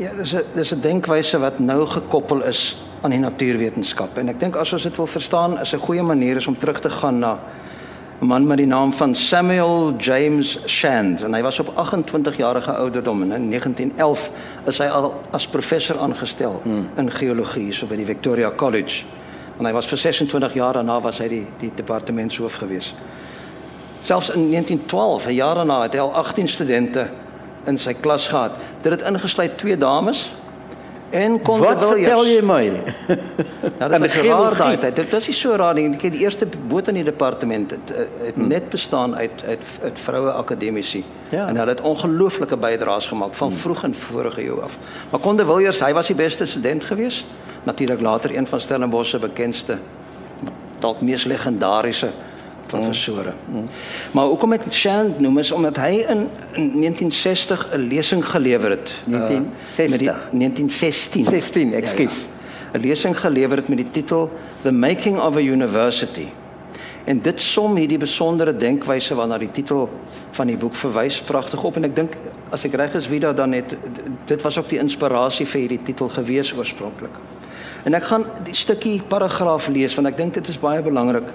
Ja, 0.01 0.13
dis 0.17 0.33
'n 0.33 0.43
dis 0.55 0.73
'n 0.73 0.81
denkwyse 0.81 1.39
wat 1.39 1.59
nou 1.59 1.85
gekoppel 1.85 2.43
is 2.43 2.75
aan 3.01 3.11
die 3.11 3.19
natuurwetenskap. 3.19 4.17
En 4.17 4.29
ek 4.29 4.39
dink 4.39 4.55
as 4.55 4.73
ons 4.73 4.83
dit 4.83 4.97
wil 4.97 5.07
verstaan, 5.07 5.59
is 5.59 5.73
'n 5.73 5.79
goeie 5.79 6.03
manier 6.03 6.35
is 6.35 6.47
om 6.47 6.57
terug 6.57 6.79
te 6.79 6.89
gaan 6.89 7.19
na 7.19 7.39
'n 8.21 8.25
man 8.25 8.47
met 8.47 8.57
die 8.57 8.67
naam 8.67 8.93
van 8.93 9.15
Samuel 9.15 9.93
James 9.97 10.57
Shand 10.65 11.23
en 11.23 11.33
hy 11.33 11.41
was 11.41 11.59
op 11.59 11.71
28 11.75 12.37
jarige 12.37 12.71
ouderdom 12.71 13.21
en 13.21 13.31
in 13.31 13.49
1911 13.49 14.31
is 14.65 14.77
hy 14.77 14.85
al 14.85 15.13
as 15.31 15.47
professor 15.47 15.97
aangestel 15.99 16.61
hmm. 16.63 16.89
in 16.97 17.11
geologie 17.11 17.71
so 17.73 17.85
by 17.85 17.95
die 17.95 18.05
Victoria 18.05 18.51
College. 18.55 19.03
En 19.59 19.65
hy 19.65 19.71
was 19.71 19.87
vir 19.87 19.97
26 19.97 20.53
jaar 20.53 20.73
daarna 20.73 21.01
was 21.01 21.19
hy 21.19 21.27
die 21.27 21.45
die 21.59 21.71
departementshoof 21.75 22.53
gewees. 22.53 22.93
Selfs 24.03 24.29
in 24.29 24.49
1912, 24.49 25.25
'n 25.27 25.33
jaar 25.33 25.55
daarna, 25.55 25.81
het 25.81 25.93
hy 25.93 25.99
al 25.99 26.13
18 26.13 26.47
studente 26.47 27.07
in 27.65 27.77
sy 27.77 27.93
klas 27.93 28.27
gehad. 28.27 28.51
Dit 28.81 28.91
het 28.91 29.01
ingesluit 29.01 29.57
twee 29.57 29.77
dames 29.77 30.35
en 31.09 31.41
kon 31.41 31.59
Wat 31.59 31.85
vertel 31.85 32.25
jy 32.25 32.41
my? 32.41 32.71
Nou, 33.79 33.89
dit 33.91 34.03
is 34.03 34.13
die 34.21 34.29
raar 34.29 34.57
daai 34.57 34.77
tyd. 34.77 34.95
Dit 34.95 35.11
was 35.11 35.27
nie 35.27 35.35
so 35.35 35.55
raar 35.55 35.73
nie. 35.77 35.85
Ek 35.93 36.01
het 36.01 36.11
die 36.11 36.23
eerste 36.25 36.47
boot 36.67 36.87
in 36.87 36.99
die 36.99 37.03
departement 37.03 37.71
het, 37.71 37.93
eh, 37.93 38.07
het 38.25 38.35
hmm. 38.35 38.47
net 38.47 38.69
bestaan 38.69 39.15
uit 39.15 39.43
uit 39.47 39.63
uit 39.83 39.99
vroue 39.99 40.31
akademici. 40.31 41.03
Ja. 41.29 41.47
En 41.47 41.55
hulle 41.55 41.69
het 41.69 41.81
ongelooflike 41.81 42.57
bydraes 42.57 43.07
gemaak 43.07 43.33
van 43.33 43.53
vroeg 43.53 43.83
in 43.83 43.95
vorige 43.95 44.43
eeu 44.43 44.59
af. 44.61 44.77
Maar 45.11 45.19
Konde 45.19 45.45
Villiers, 45.45 45.79
hy 45.79 45.93
was 45.93 46.07
die 46.07 46.15
beste 46.15 46.45
student 46.45 46.83
geweest. 46.83 47.25
Natuurlik 47.63 48.01
later 48.01 48.35
een 48.35 48.47
van 48.47 48.59
Stellenbosch 48.59 49.09
se 49.09 49.19
bekendste 49.19 49.77
dalk 50.79 51.01
mees 51.01 51.23
legendariese 51.23 52.11
professore. 52.73 53.33
Mm. 53.49 53.69
Maar 54.11 54.25
hoekom 54.25 54.53
ek 54.57 54.67
Shand 54.73 55.19
noem 55.19 55.37
is 55.43 55.51
omdat 55.51 55.77
hy 55.77 56.03
in, 56.03 56.27
in 56.59 56.69
1960 56.81 57.67
'n 57.73 57.87
lesing 57.87 58.25
gelewer 58.25 58.69
het. 58.69 58.93
uh, 59.07 59.27
1960? 59.27 59.89
met 59.89 59.99
die 59.99 60.13
1916. 60.39 61.25
16, 61.25 61.73
ekskuus. 61.73 62.13
Ja, 62.13 62.27
ja. 62.73 62.79
'n 62.79 62.81
lesing 62.81 63.19
gelewer 63.19 63.57
het 63.57 63.67
met 63.67 63.77
die 63.77 63.91
titel 63.91 64.31
The 64.61 64.71
Making 64.71 65.19
of 65.19 65.35
a 65.35 65.39
University. 65.39 66.27
En 67.03 67.21
dit 67.21 67.41
som 67.41 67.75
hierdie 67.75 67.97
besondere 67.97 68.55
denkwyse 68.55 69.15
waarna 69.15 69.37
die 69.37 69.51
titel 69.51 69.89
van 70.31 70.47
die 70.47 70.57
boek 70.57 70.75
verwys 70.75 71.21
pragtig 71.21 71.63
op 71.63 71.75
en 71.75 71.83
ek 71.83 71.95
dink 71.95 72.15
as 72.55 72.63
ek 72.63 72.77
reg 72.79 72.95
is 72.95 73.09
Vida 73.11 73.33
dan 73.33 73.51
het 73.51 73.75
dit 74.25 74.41
was 74.41 74.57
ook 74.57 74.69
die 74.71 74.79
inspirasie 74.79 75.45
vir 75.45 75.65
hierdie 75.65 75.81
titel 75.83 76.09
gewees 76.09 76.53
oorspronklik. 76.55 77.11
En 77.83 77.93
ek 77.93 78.07
gaan 78.07 78.23
die 78.47 78.55
stukkie 78.55 79.01
paragraaf 79.07 79.67
lees 79.67 79.95
want 79.99 80.07
ek 80.07 80.17
dink 80.17 80.33
dit 80.39 80.47
is 80.47 80.59
baie 80.59 80.81
belangrik 80.81 81.27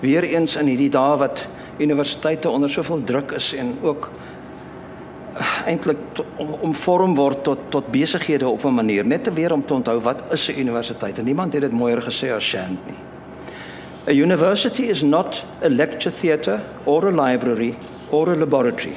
weer 0.00 0.22
eens 0.22 0.56
in 0.56 0.66
hierdie 0.66 0.90
dae 0.90 1.16
wat 1.16 1.46
universiteite 1.78 2.50
onder 2.50 2.70
soveel 2.70 3.04
druk 3.04 3.32
is 3.32 3.52
en 3.54 3.76
ook 3.82 4.10
eintlik 5.66 5.98
om 6.36 6.54
omvorm 6.60 7.14
word 7.14 7.44
tot 7.46 7.58
tot 7.70 7.90
besighede 7.94 8.48
op 8.48 8.64
'n 8.64 8.74
manier 8.74 9.06
net 9.06 9.24
te 9.24 9.32
weer 9.32 9.52
om 9.52 9.64
te 9.64 9.74
onthou 9.74 10.00
wat 10.00 10.22
is 10.30 10.48
'n 10.48 10.58
universiteit 10.58 11.18
en 11.18 11.24
niemand 11.24 11.52
het 11.52 11.62
dit 11.62 11.72
mooier 11.72 12.02
gesê 12.02 12.32
as 12.34 12.44
Shand 12.44 12.86
nie. 12.86 12.98
A 14.08 14.12
university 14.12 14.82
is 14.82 15.02
not 15.02 15.44
a 15.62 15.68
lecture 15.68 16.10
theatre 16.10 16.60
or 16.84 17.06
a 17.06 17.28
library 17.28 17.76
or 18.10 18.28
a 18.28 18.36
laboratory. 18.36 18.96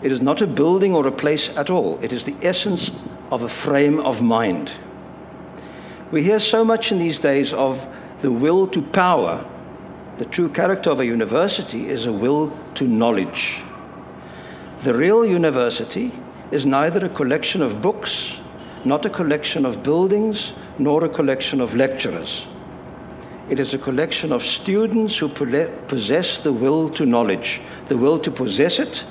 It 0.00 0.12
is 0.12 0.20
not 0.20 0.40
a 0.40 0.46
building 0.46 0.94
or 0.94 1.06
a 1.06 1.10
place 1.10 1.50
at 1.56 1.70
all. 1.70 1.98
It 2.00 2.12
is 2.12 2.24
the 2.24 2.34
essence 2.40 2.92
of 3.28 3.42
a 3.42 3.48
frame 3.48 4.00
of 4.00 4.20
mind. 4.20 4.70
We 6.10 6.22
hear 6.22 6.38
so 6.38 6.64
much 6.64 6.92
in 6.92 6.98
these 6.98 7.20
days 7.20 7.52
of 7.54 7.86
the 8.20 8.30
will 8.30 8.66
to 8.68 8.82
power. 8.82 9.44
The 10.18 10.26
true 10.26 10.50
character 10.50 10.90
of 10.90 11.00
a 11.00 11.06
university 11.06 11.88
is 11.88 12.06
a 12.06 12.12
will 12.12 12.52
to 12.74 12.84
knowledge. 12.84 13.62
The 14.84 14.94
real 14.94 15.24
university 15.24 16.12
is 16.50 16.66
neither 16.66 17.06
a 17.06 17.08
collection 17.08 17.62
of 17.62 17.80
books, 17.80 18.38
not 18.84 19.06
a 19.06 19.10
collection 19.10 19.64
of 19.64 19.82
buildings, 19.82 20.52
nor 20.78 21.04
a 21.04 21.08
collection 21.08 21.60
of 21.60 21.74
lecturers. 21.74 22.46
It 23.48 23.58
is 23.58 23.74
a 23.74 23.78
collection 23.78 24.32
of 24.32 24.42
students 24.42 25.16
who 25.18 25.28
possess 25.28 26.40
the 26.40 26.52
will 26.52 26.88
to 26.90 27.06
knowledge, 27.06 27.60
the 27.88 27.96
will 27.96 28.18
to 28.18 28.30
possess 28.30 28.78
it, 28.78 29.04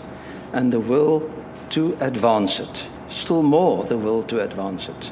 and 0.53 0.71
the 0.71 0.79
will 0.79 1.29
to 1.71 1.97
advance 1.99 2.59
it. 2.59 2.83
Still 3.09 3.43
more, 3.43 3.85
the 3.85 3.97
will 3.97 4.23
to 4.23 4.41
advance 4.41 4.87
it. 4.87 5.11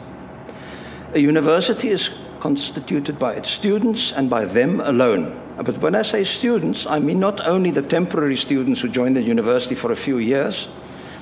A 1.13 1.19
university 1.19 1.89
is 1.89 2.11
constituted 2.39 3.17
by 3.17 3.33
its 3.33 3.49
students 3.49 4.11
and 4.13 4.29
by 4.29 4.45
them 4.45 4.79
alone. 4.81 5.48
Uh, 5.59 5.63
but 5.63 5.77
when 5.79 5.93
I 5.93 6.03
say 6.03 6.23
students, 6.23 6.85
I 6.85 6.99
mean 6.99 7.19
not 7.19 7.45
only 7.45 7.69
the 7.69 7.81
temporary 7.81 8.37
students 8.37 8.79
who 8.79 8.87
join 8.87 9.13
the 9.13 9.21
university 9.21 9.75
for 9.75 9.91
a 9.91 9.95
few 9.95 10.17
years, 10.17 10.69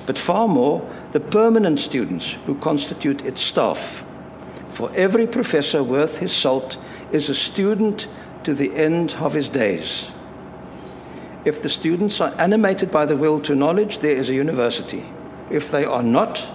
but 0.06 0.16
far 0.16 0.46
more 0.46 0.88
the 1.10 1.18
permanent 1.18 1.80
students 1.80 2.36
who 2.46 2.54
constitute 2.54 3.24
its 3.24 3.40
staff. 3.40 4.04
For 4.68 4.92
every 4.94 5.26
professor 5.26 5.82
worth 5.82 6.18
his 6.18 6.32
salt 6.32 6.78
is 7.10 7.28
a 7.28 7.34
student 7.34 8.06
to 8.44 8.54
the 8.54 8.72
end 8.76 9.10
of 9.18 9.34
his 9.34 9.48
days. 9.48 10.10
If 11.44 11.62
the 11.62 11.68
students 11.68 12.20
are 12.20 12.34
animated 12.38 12.92
by 12.92 13.06
the 13.06 13.16
will 13.16 13.40
to 13.40 13.56
knowledge, 13.56 13.98
there 13.98 14.12
is 14.12 14.28
a 14.28 14.34
university. 14.34 15.04
If 15.50 15.72
they 15.72 15.84
are 15.84 16.02
not, 16.02 16.46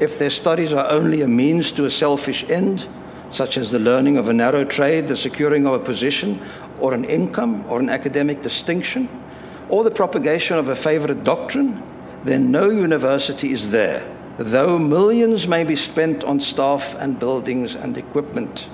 if 0.00 0.18
their 0.18 0.30
studies 0.30 0.72
are 0.72 0.90
only 0.90 1.20
a 1.20 1.28
means 1.28 1.70
to 1.72 1.84
a 1.84 1.90
selfish 1.90 2.42
end, 2.50 2.88
such 3.32 3.56
as 3.56 3.70
the 3.70 3.78
learning 3.78 4.16
of 4.16 4.28
a 4.28 4.32
narrow 4.32 4.64
trade, 4.64 5.08
the 5.08 5.16
securing 5.16 5.66
of 5.66 5.74
a 5.74 5.78
position, 5.78 6.42
or 6.80 6.94
an 6.94 7.04
income, 7.04 7.64
or 7.68 7.80
an 7.80 7.88
academic 7.88 8.42
distinction, 8.42 9.08
or 9.68 9.84
the 9.84 9.90
propagation 9.90 10.58
of 10.58 10.68
a 10.68 10.74
favorite 10.74 11.24
doctrine, 11.24 11.82
then 12.24 12.50
no 12.50 12.70
university 12.70 13.52
is 13.52 13.70
there, 13.70 14.02
though 14.38 14.78
millions 14.78 15.46
may 15.46 15.64
be 15.64 15.76
spent 15.76 16.24
on 16.24 16.40
staff 16.40 16.94
and 16.98 17.18
buildings 17.18 17.74
and 17.74 17.96
equipment. 17.96 18.68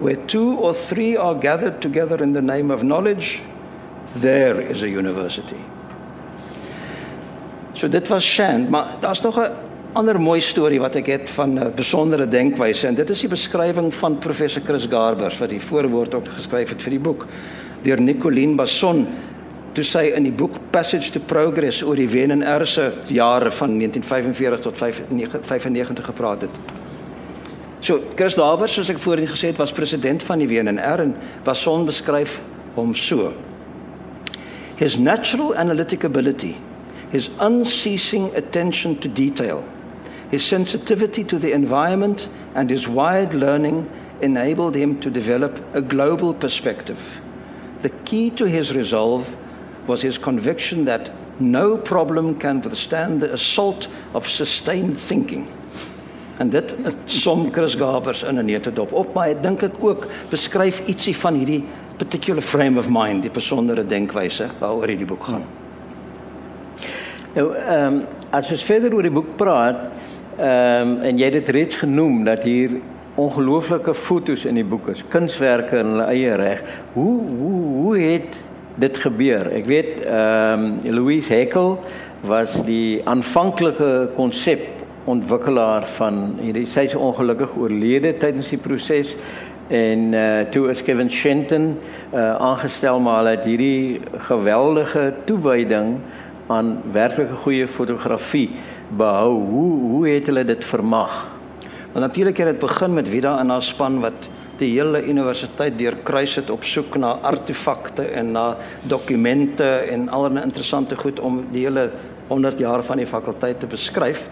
Where 0.00 0.16
two 0.16 0.58
or 0.58 0.74
three 0.74 1.16
are 1.16 1.34
gathered 1.34 1.80
together 1.80 2.22
in 2.22 2.32
the 2.32 2.42
name 2.42 2.70
of 2.70 2.82
knowledge, 2.82 3.40
there 4.14 4.60
is 4.60 4.82
a 4.82 4.88
university. 4.88 5.64
So 7.74 7.88
dit 7.88 8.08
was 8.08 8.24
Shand, 8.24 8.70
maar 8.70 8.96
daar's 9.00 9.20
nog 9.20 9.38
'n 9.38 9.52
ander 9.98 10.20
mooi 10.22 10.38
storie 10.38 10.78
wat 10.78 10.94
ek 11.00 11.08
het 11.10 11.30
van 11.34 11.58
'n 11.58 11.72
besondere 11.74 12.28
denkwyse 12.28 12.86
en 12.86 12.94
dit 12.94 13.10
is 13.10 13.20
die 13.20 13.28
beskrywing 13.28 13.94
van 13.94 14.18
professor 14.18 14.62
Chris 14.62 14.86
Garbers 14.86 15.38
wat 15.38 15.50
die 15.50 15.60
voorwoord 15.60 16.14
ook 16.14 16.28
geskryf 16.28 16.68
het 16.68 16.82
vir 16.82 16.90
die 16.90 17.00
boek 17.00 17.26
deur 17.82 18.00
Nicoline 18.00 18.54
Basson 18.54 19.06
toe 19.72 19.84
sy 19.84 20.12
in 20.14 20.22
die 20.22 20.32
boek 20.32 20.58
Passage 20.70 21.10
to 21.10 21.20
Progress 21.20 21.82
oor 21.82 21.96
die 21.96 22.08
WNR 22.08 22.66
se 22.66 22.92
jare 23.08 23.50
van 23.50 23.78
1945 23.78 24.60
tot 24.60 24.78
95 24.78 26.04
gepraat 26.04 26.40
het. 26.40 26.50
So 27.80 28.00
Chris 28.14 28.34
Garbers 28.34 28.74
soos 28.74 28.90
ek 28.90 28.98
voorheen 28.98 29.26
gesê 29.26 29.46
het 29.46 29.58
was 29.58 29.72
president 29.72 30.22
van 30.22 30.38
die 30.38 30.48
WNR 30.48 31.00
en 31.00 31.14
Basson 31.44 31.84
beskryf 31.84 32.40
hom 32.74 32.94
so. 32.94 33.32
His 34.76 34.96
natural 34.96 35.56
analytic 35.56 36.04
ability, 36.04 36.54
his 37.10 37.30
unceasing 37.40 38.36
attention 38.36 38.98
to 38.98 39.08
detail, 39.08 39.64
his 40.30 40.44
sensitivity 40.44 41.24
to 41.24 41.38
the 41.38 41.52
environment, 41.52 42.28
and 42.54 42.70
his 42.70 42.88
wide 42.88 43.34
learning 43.34 43.88
enabled 44.20 44.74
him 44.74 45.00
to 45.00 45.10
develop 45.10 45.62
a 45.74 45.80
global 45.80 46.34
perspective. 46.34 47.20
The 47.82 47.90
key 48.04 48.30
to 48.30 48.44
his 48.46 48.74
resolve 48.74 49.36
was 49.86 50.02
his 50.02 50.18
conviction 50.18 50.84
that 50.84 51.10
no 51.40 51.78
problem 51.78 52.38
can 52.38 52.60
withstand 52.60 53.22
the 53.22 53.32
assault 53.32 53.88
of 54.14 54.28
sustained 54.28 54.98
thinking. 54.98 55.48
En 56.38 56.50
dit 56.50 56.74
som 57.06 57.50
Chris 57.50 57.74
Gabers 57.74 58.22
in 58.22 58.38
'n 58.38 58.44
neutedop 58.44 58.92
op, 58.92 59.14
maar 59.14 59.28
ek 59.28 59.42
dink 59.42 59.62
ek 59.62 59.84
ook 59.84 60.06
beskryf 60.30 60.82
ietsie 60.86 61.16
van 61.16 61.34
hierdie 61.34 61.64
particular 61.96 62.42
frame 62.42 62.78
of 62.78 62.88
mind, 62.88 63.22
die 63.22 63.30
besondere 63.30 63.86
denkwyse 63.86 64.50
waaroor 64.58 64.86
hierdie 64.86 65.06
boek 65.06 65.22
gaan. 65.22 65.44
Nou, 67.34 67.54
ehm 67.54 67.94
um, 67.94 68.06
as 68.30 68.50
ons 68.50 68.64
verder 68.64 68.94
oor 68.94 69.02
die 69.02 69.10
boek 69.10 69.36
praat, 69.36 69.76
ehm 70.38 70.88
um, 70.88 71.00
en 71.02 71.18
jy 71.18 71.24
het 71.24 71.40
dit 71.40 71.48
reeds 71.48 71.74
genoem 71.74 72.24
dat 72.24 72.44
hier 72.46 72.78
ongelooflike 73.18 73.94
fotos 73.94 74.44
in 74.46 74.54
die 74.54 74.64
boek 74.64 74.88
is, 74.88 75.02
kunswerke 75.10 75.80
in 75.80 75.92
hulle 75.92 76.06
eie 76.12 76.34
reg. 76.38 76.62
Hoe 76.92 77.16
hoe 77.38 77.62
hoe 77.82 77.98
het 77.98 78.38
dit 78.78 78.96
gebeur? 78.96 79.50
Ek 79.50 79.66
weet 79.66 80.04
ehm 80.04 80.64
um, 80.64 80.94
Louise 80.94 81.34
Heckel 81.34 81.78
was 82.26 82.54
die 82.66 83.00
aanvanklike 83.04 84.10
konsep 84.14 84.66
ontwikkelaar 85.08 85.86
van 85.96 86.38
hierdie 86.42 86.66
sy 86.68 86.86
is 86.88 86.96
ongelukkig 86.98 87.54
oorlede 87.56 88.14
tydens 88.20 88.50
die 88.52 88.60
proses 88.60 89.14
en 89.72 90.14
uh, 90.16 90.24
toe 90.52 90.68
is 90.72 90.82
Kevin 90.84 91.10
Shenton 91.12 91.70
uh, 92.12 92.34
aangestel 92.34 93.00
maar 93.00 93.22
hulle 93.22 93.36
het 93.36 93.46
hierdie 93.48 94.00
geweldige 94.28 95.12
toewyding 95.28 95.96
aan 96.52 96.78
werklike 96.92 97.40
goeie 97.44 97.68
fotografie 97.68 98.48
behou. 98.96 99.32
Hoe 99.32 99.90
hoe 99.90 100.08
het 100.08 100.26
hulle 100.26 100.44
dit 100.44 100.64
vermag? 100.64 101.26
Want 101.92 102.04
natuurlik 102.06 102.36
het 102.36 102.46
dit 102.46 102.58
begin 102.58 102.94
met 102.94 103.08
Vida 103.08 103.38
en 103.38 103.48
haar 103.48 103.62
span 103.62 104.00
wat 104.00 104.28
die 104.58 104.70
hele 104.74 105.04
universiteit 105.06 105.78
deurkruis 105.78 106.34
het 106.40 106.50
op 106.50 106.64
soek 106.64 106.96
na 106.98 107.12
artefakte 107.22 108.02
en 108.02 108.32
na 108.32 108.56
dokumente 108.82 109.64
en 109.64 110.08
allerlei 110.08 110.44
interessante 110.44 110.96
goed 110.96 111.20
om 111.20 111.44
die 111.52 111.64
hele 111.66 111.90
100 112.28 112.58
jaar 112.58 112.82
van 112.82 112.96
die 112.96 113.06
fakulteit 113.06 113.60
te 113.60 113.66
beskryf. 113.66 114.28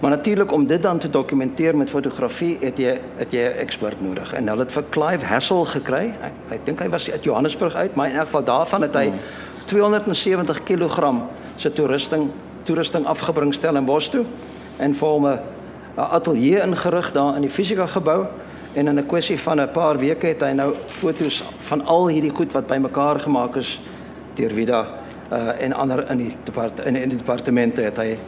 Maar 0.00 0.10
natuurlik 0.10 0.52
om 0.52 0.66
dit 0.66 0.82
dan 0.82 0.98
te 0.98 1.10
dokumenteer 1.10 1.76
met 1.76 1.90
fotografie 1.90 2.56
het 2.60 2.78
jy 2.78 2.98
het 3.16 3.32
jy 3.32 3.40
'n 3.40 3.58
ekspert 3.58 4.00
nodig. 4.00 4.32
En 4.32 4.48
hulle 4.48 4.62
het 4.62 4.72
vir 4.72 4.84
Clive 4.90 5.26
Hassel 5.26 5.64
gekry. 5.64 6.12
Ek, 6.22 6.32
ek 6.50 6.66
dink 6.66 6.80
hy 6.80 6.88
was 6.88 7.10
uit 7.10 7.24
Johannesburg 7.24 7.74
uit, 7.74 7.94
maar 7.94 8.08
in 8.08 8.16
elk 8.16 8.24
geval 8.24 8.44
daarvan 8.44 8.82
het 8.82 8.94
hy 8.94 9.12
270 9.64 10.62
kg 10.62 11.14
se 11.56 11.72
toerusting 11.72 12.30
toerusting 12.64 13.06
afgebring 13.06 13.54
Stellenbosch 13.54 14.10
toe 14.10 14.24
en 14.78 14.94
vir 14.94 15.08
hom 15.08 15.26
'n 15.26 15.38
ateljee 15.96 16.60
ingerig 16.60 17.12
daar 17.12 17.36
in 17.36 17.42
die 17.42 17.50
fisika 17.50 17.86
gebou 17.86 18.26
en 18.74 18.88
in 18.88 18.98
'n 18.98 19.06
kwessie 19.06 19.38
van 19.38 19.60
'n 19.60 19.70
paar 19.70 19.98
weke 19.98 20.26
het 20.26 20.40
hy 20.40 20.52
nou 20.52 20.74
foto's 20.88 21.44
van 21.58 21.84
al 21.86 22.08
hierdie 22.08 22.34
goed 22.34 22.52
wat 22.52 22.66
bymekaar 22.66 23.20
gemaak 23.20 23.56
is 23.56 23.80
deur 24.34 24.50
Vida 24.50 24.86
uh 25.32 25.62
en 25.62 25.72
ander 25.72 26.10
in 26.10 26.16
die 26.16 26.32
depart 26.44 26.80
in, 26.86 26.96
in 26.96 27.08
die 27.08 27.18
departemente 27.18 27.82
het 27.82 27.96
hy 27.96 28.18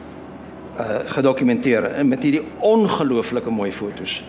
uh 0.79 0.99
gedokumenteer 1.05 2.05
met 2.05 2.23
hierdie 2.23 2.43
ongelooflike 2.61 3.51
mooi 3.51 3.73
fotos. 3.73 4.25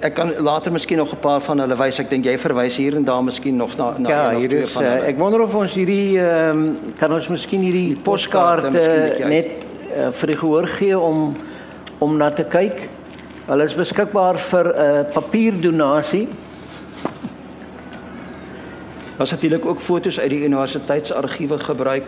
Ek 0.00 0.14
kan 0.14 0.30
later 0.38 0.72
miskien 0.72 0.96
nog 0.98 1.12
'n 1.12 1.18
paar 1.18 1.40
van 1.40 1.58
hulle 1.58 1.76
wys. 1.76 1.98
Ek 1.98 2.08
dink 2.10 2.24
jy 2.24 2.38
verwys 2.38 2.76
hier 2.76 2.94
en 2.96 3.04
daar 3.04 3.24
miskien 3.24 3.56
nog 3.56 3.76
na 3.76 3.94
na 3.98 4.08
Ja, 4.08 4.28
een 4.30 4.34
of 4.36 4.40
hier 4.40 4.48
twee 4.48 4.62
is 4.62 4.70
van 4.70 4.82
uh, 4.82 4.88
hulle. 4.90 5.02
ek 5.06 5.18
wonder 5.18 5.40
of 5.40 5.54
ons 5.54 5.74
hierdie 5.74 6.18
ehm 6.20 6.58
um, 6.58 6.76
kan 6.98 7.12
ons 7.12 7.28
miskien 7.28 7.60
hierdie 7.60 7.94
Die 7.94 8.02
poskaarte 8.02 8.70
miskien 8.70 9.22
uit- 9.24 9.28
net 9.28 9.66
uh, 9.96 10.10
vir 10.10 10.26
die 10.26 10.36
gehoor 10.36 10.66
gee 10.66 10.98
om 10.98 11.36
om 11.98 12.16
na 12.16 12.30
te 12.30 12.44
kyk. 12.44 12.88
Hulle 13.46 13.64
is 13.64 13.74
beskikbaar 13.74 14.38
vir 14.38 14.64
'n 14.66 15.06
uh, 15.06 15.12
papierdonasie. 15.12 16.28
Daar's 19.16 19.30
natuurlik 19.30 19.66
ook 19.66 19.80
fotos 19.80 20.20
uit 20.20 20.30
die 20.30 20.44
universiteitsargiewe 20.44 21.58
gebruik. 21.58 22.04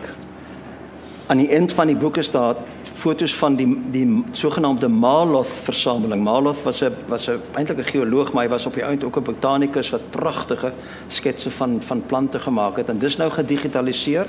Aan 1.27 1.37
die 1.37 1.49
eind 1.49 1.73
van 1.73 1.87
die 1.87 1.95
boek 1.95 2.17
is 2.17 2.31
daar 2.31 2.55
fotos 3.01 3.33
van 3.35 3.55
die 3.57 3.67
die 3.91 4.05
sogenaamde 4.37 4.87
Maloth 4.87 5.47
versameling. 5.65 6.23
Maloth 6.23 6.63
was 6.63 6.81
'n 6.83 6.93
was 7.07 7.27
'n 7.29 7.39
eintlik 7.57 7.77
'n 7.79 7.83
geoloog, 7.91 8.31
maar 8.33 8.43
hy 8.43 8.49
was 8.49 8.65
op 8.65 8.73
die 8.73 8.83
eind 8.83 9.03
ook 9.03 9.17
'n 9.17 9.23
botanikus 9.23 9.89
wat 9.89 10.09
pragtige 10.09 10.71
sketse 11.07 11.51
van 11.51 11.81
van 11.81 12.03
plante 12.05 12.39
gemaak 12.39 12.77
het 12.77 12.89
en 12.89 12.99
dis 12.99 13.17
nou 13.17 13.29
gedigitaliseer 13.31 14.25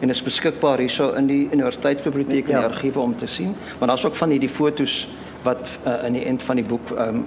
en 0.00 0.08
is 0.08 0.22
beskikbaar 0.22 0.78
hierso 0.78 1.12
in 1.12 1.26
die 1.26 1.48
universiteitsbiblioteek 1.52 2.48
en 2.48 2.54
Ja. 2.54 2.60
die 2.60 2.68
argiewe 2.76 2.98
om 3.00 3.16
te 3.16 3.26
sien. 3.26 3.54
Maar 3.78 3.88
daar's 3.88 4.04
ook 4.04 4.14
van 4.14 4.30
hierdie 4.30 4.48
fotos 4.48 5.08
wat 5.42 5.68
uh, 5.86 6.04
in 6.06 6.12
die 6.12 6.24
eind 6.24 6.42
van 6.42 6.56
die 6.56 6.64
boek 6.64 6.90
um, 6.90 7.26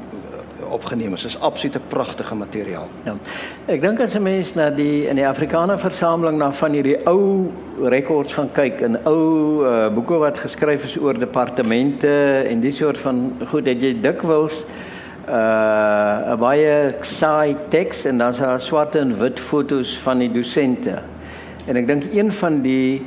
opgeneem 0.74 1.14
is. 1.14 1.26
Dis 1.28 1.40
absolute 1.40 1.80
pragtige 1.88 2.36
materiaal. 2.36 2.88
Ja. 3.06 3.16
Ek 3.72 3.82
dink 3.82 4.02
as 4.02 4.16
'n 4.16 4.24
mens 4.24 4.54
na 4.56 4.70
die 4.70 5.08
in 5.08 5.16
die 5.16 5.28
Afrikaner 5.28 5.80
versameling 5.80 6.38
na 6.38 6.52
van 6.52 6.74
hierdie 6.74 6.98
ou 7.08 7.52
rekords 7.82 8.34
gaan 8.34 8.50
kyk 8.54 8.82
en 8.82 8.98
ou 9.06 9.64
uh, 9.66 9.90
boeke 9.94 10.18
wat 10.20 10.38
geskryf 10.38 10.84
is 10.84 10.98
oor 10.98 11.20
departemente 11.20 12.44
en 12.50 12.60
die 12.60 12.74
soort 12.74 12.98
van 12.98 13.34
goed 13.52 13.66
het 13.66 13.82
jy 13.82 13.94
dikwels 14.02 14.66
uh 15.28 16.34
'n 16.34 16.40
baie 16.40 16.96
saai 17.02 17.56
teks 17.70 18.06
en 18.06 18.18
dan's 18.18 18.40
daar 18.40 18.62
swart 18.62 18.96
en 18.96 19.18
wit 19.18 19.40
fotos 19.40 19.98
van 19.98 20.20
die 20.20 20.32
dosente. 20.32 21.02
En 21.68 21.76
ek 21.76 21.88
dink 21.88 22.04
een 22.14 22.32
van 22.32 22.62
die 22.62 23.06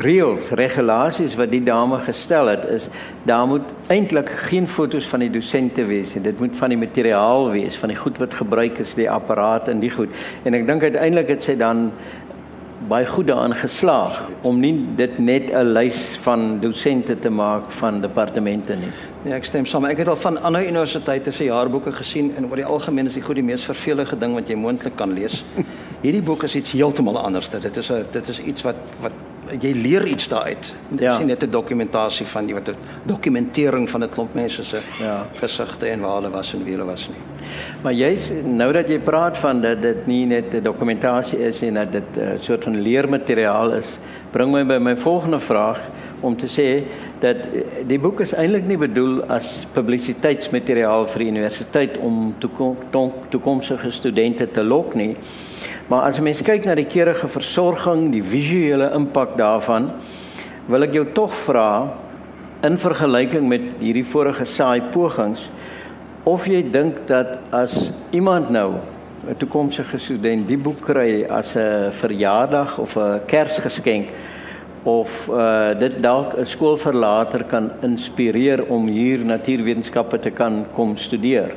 reëls, 0.00 0.50
regulasies 0.56 1.34
wat 1.36 1.50
die 1.52 1.62
dame 1.64 1.98
gestel 2.06 2.48
het 2.48 2.64
is 2.72 2.88
daar 3.28 3.46
moet 3.46 3.68
eintlik 3.92 4.30
geen 4.48 4.68
fotos 4.68 5.06
van 5.06 5.20
die 5.20 5.30
dosente 5.30 5.84
wees 5.84 6.14
nie. 6.14 6.22
Dit 6.24 6.40
moet 6.40 6.56
van 6.56 6.72
die 6.72 6.78
materiaal 6.80 7.50
wees, 7.52 7.76
van 7.76 7.92
die 7.92 7.98
goed 7.98 8.18
wat 8.22 8.34
gebruik 8.34 8.78
is, 8.78 8.94
die 8.94 9.10
apparaat 9.10 9.68
en 9.68 9.80
die 9.80 9.90
goed. 9.90 10.10
En 10.44 10.54
ek 10.54 10.66
dink 10.66 10.82
uiteindelik 10.82 11.28
het 11.36 11.44
sy 11.44 11.56
dan 11.60 11.90
baie 12.88 13.06
goed 13.06 13.28
daarin 13.28 13.54
geslaag 13.54 14.16
om 14.42 14.58
nie 14.60 14.74
dit 14.96 15.18
net 15.18 15.50
'n 15.50 15.72
lys 15.72 16.18
van 16.22 16.58
dosente 16.60 17.18
te 17.18 17.30
maak 17.30 17.70
van 17.70 18.00
departemente 18.00 18.74
nie. 18.74 18.90
Ja, 19.24 19.36
ek 19.36 19.44
stem 19.44 19.66
saam. 19.66 19.84
Ek 19.84 19.98
het 19.98 20.08
al 20.08 20.16
van 20.16 20.42
ander 20.42 20.66
universiteite 20.66 21.30
se 21.30 21.44
jaarboeke 21.44 21.92
gesien 21.92 22.32
en 22.36 22.50
oor 22.50 22.56
die 22.56 22.64
algemeen 22.64 23.06
is 23.06 23.14
die 23.14 23.22
goed 23.22 23.34
die 23.34 23.44
mees 23.44 23.64
vervelige 23.64 24.18
ding 24.18 24.34
wat 24.34 24.48
jy 24.48 24.54
moontlik 24.54 24.96
kan 24.96 25.12
lees. 25.12 25.44
Hierdie 26.02 26.22
boek 26.22 26.42
is 26.42 26.56
iets 26.56 26.72
heeltemal 26.72 27.18
anders. 27.18 27.48
Dit 27.48 27.76
is 27.76 27.90
'n 27.90 28.04
dit 28.10 28.28
is 28.28 28.40
iets 28.40 28.62
wat 28.62 28.76
wat 29.00 29.12
jy 29.60 29.72
leer 29.72 30.06
iets 30.06 30.28
daaruit. 30.28 30.74
Dit 30.88 31.00
Ja. 31.00 31.18
is 31.18 31.24
net 31.24 31.42
'n 31.42 31.50
dokumentasie 31.50 32.26
van 32.26 32.52
wat 32.52 32.68
'n 32.68 32.74
dokumentering 33.02 33.90
van 33.90 34.02
'n 34.02 34.08
klomp 34.08 34.34
mense 34.34 34.64
se 34.64 34.78
Ja. 35.00 35.26
gesigte 35.40 35.86
en 35.86 36.00
waar 36.00 36.14
hulle 36.14 36.30
was 36.30 36.54
en 36.54 36.64
wie 36.64 36.72
hulle 36.74 36.84
was 36.86 37.08
nie. 37.08 37.18
Maar 37.82 37.92
jy's 37.92 38.30
nou 38.44 38.72
dat 38.72 38.88
jy 38.88 38.98
praat 38.98 39.38
van 39.38 39.60
dat 39.60 39.82
dit 39.82 40.06
nie 40.06 40.26
net 40.26 40.54
'n 40.54 40.62
dokumentasie 40.62 41.38
is 41.38 41.62
en 41.62 41.74
dat 41.74 41.92
dit 41.92 42.02
'n 42.16 42.20
uh, 42.20 42.28
soort 42.40 42.64
van 42.64 42.80
leermateriaal 42.80 43.72
is, 43.72 43.98
bring 44.30 44.52
my 44.52 44.64
by 44.66 44.78
my 44.78 44.96
volgende 44.96 45.40
vraag 45.40 45.80
om 46.20 46.36
te 46.36 46.46
sê 46.46 46.84
dat 47.18 47.36
eh, 47.36 47.62
die 47.86 47.98
boek 47.98 48.20
is 48.20 48.32
eintlik 48.32 48.66
nie 48.66 48.76
bedoel 48.78 49.22
as 49.28 49.66
publisiteitsmateriaal 49.72 51.06
vir 51.08 51.18
die 51.18 51.28
universiteit 51.28 51.98
om 51.98 52.34
toekom, 52.38 52.76
toekomstige 53.28 53.90
studente 53.90 54.50
te 54.50 54.62
lok 54.64 54.94
nie. 54.94 55.16
Maar 55.92 56.02
as 56.02 56.18
'n 56.18 56.22
mens 56.22 56.42
kyk 56.42 56.64
na 56.64 56.74
die 56.74 56.86
keurige 56.86 57.28
versorging, 57.28 58.12
die 58.12 58.24
visuele 58.24 58.90
impak 58.96 59.36
daarvan, 59.36 59.90
wil 60.66 60.82
ek 60.82 60.92
jou 60.92 61.04
tog 61.12 61.34
vra 61.44 61.92
in 62.64 62.78
vergelyking 62.78 63.48
met 63.48 63.60
hierdie 63.78 64.04
vorige 64.04 64.44
saai 64.44 64.80
pogings 64.94 65.50
of 66.24 66.46
jy 66.46 66.62
dink 66.70 67.06
dat 67.06 67.38
as 67.50 67.92
iemand 68.10 68.50
nou 68.50 68.72
'n 69.28 69.36
toekomstige 69.36 69.98
student 69.98 70.48
die 70.48 70.56
boek 70.56 70.80
kry 70.80 71.26
as 71.28 71.56
'n 71.56 71.92
verjaardag 71.92 72.78
of 72.78 72.96
'n 72.96 73.20
Kersgeskenk 73.26 74.08
of 74.82 75.28
uh 75.28 75.78
dit 75.78 76.02
dalk 76.02 76.38
'n 76.38 76.46
skoolverlater 76.46 77.44
kan 77.44 77.70
inspireer 77.82 78.64
om 78.68 78.86
hier 78.86 79.18
natuurwetenskappe 79.18 80.18
te 80.18 80.30
kan 80.30 80.64
kom 80.74 80.96
studeer. 80.96 81.52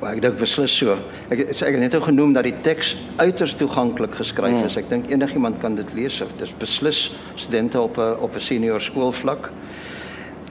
Maar 0.00 0.12
ek 0.12 0.22
dink 0.22 0.36
beslis 0.38 0.74
so. 0.76 0.98
Ek 1.32 1.40
ek 1.48 1.60
het 1.60 1.80
net 1.80 1.94
nou 1.96 2.02
genoem 2.04 2.34
dat 2.36 2.44
die 2.44 2.54
teks 2.60 2.96
uiters 3.16 3.54
toeganklik 3.56 4.18
geskryf 4.18 4.66
is. 4.66 4.76
Ek 4.76 4.90
dink 4.90 5.08
enigiemand 5.10 5.60
kan 5.62 5.74
dit 5.78 5.94
lees 5.96 6.20
of 6.20 6.34
dis 6.36 6.52
beslis 6.60 7.14
studente 7.34 7.80
op 7.80 7.98
'n 7.98 8.20
op 8.20 8.34
'n 8.34 8.40
senior 8.40 8.80
skoolvlak. 8.80 9.50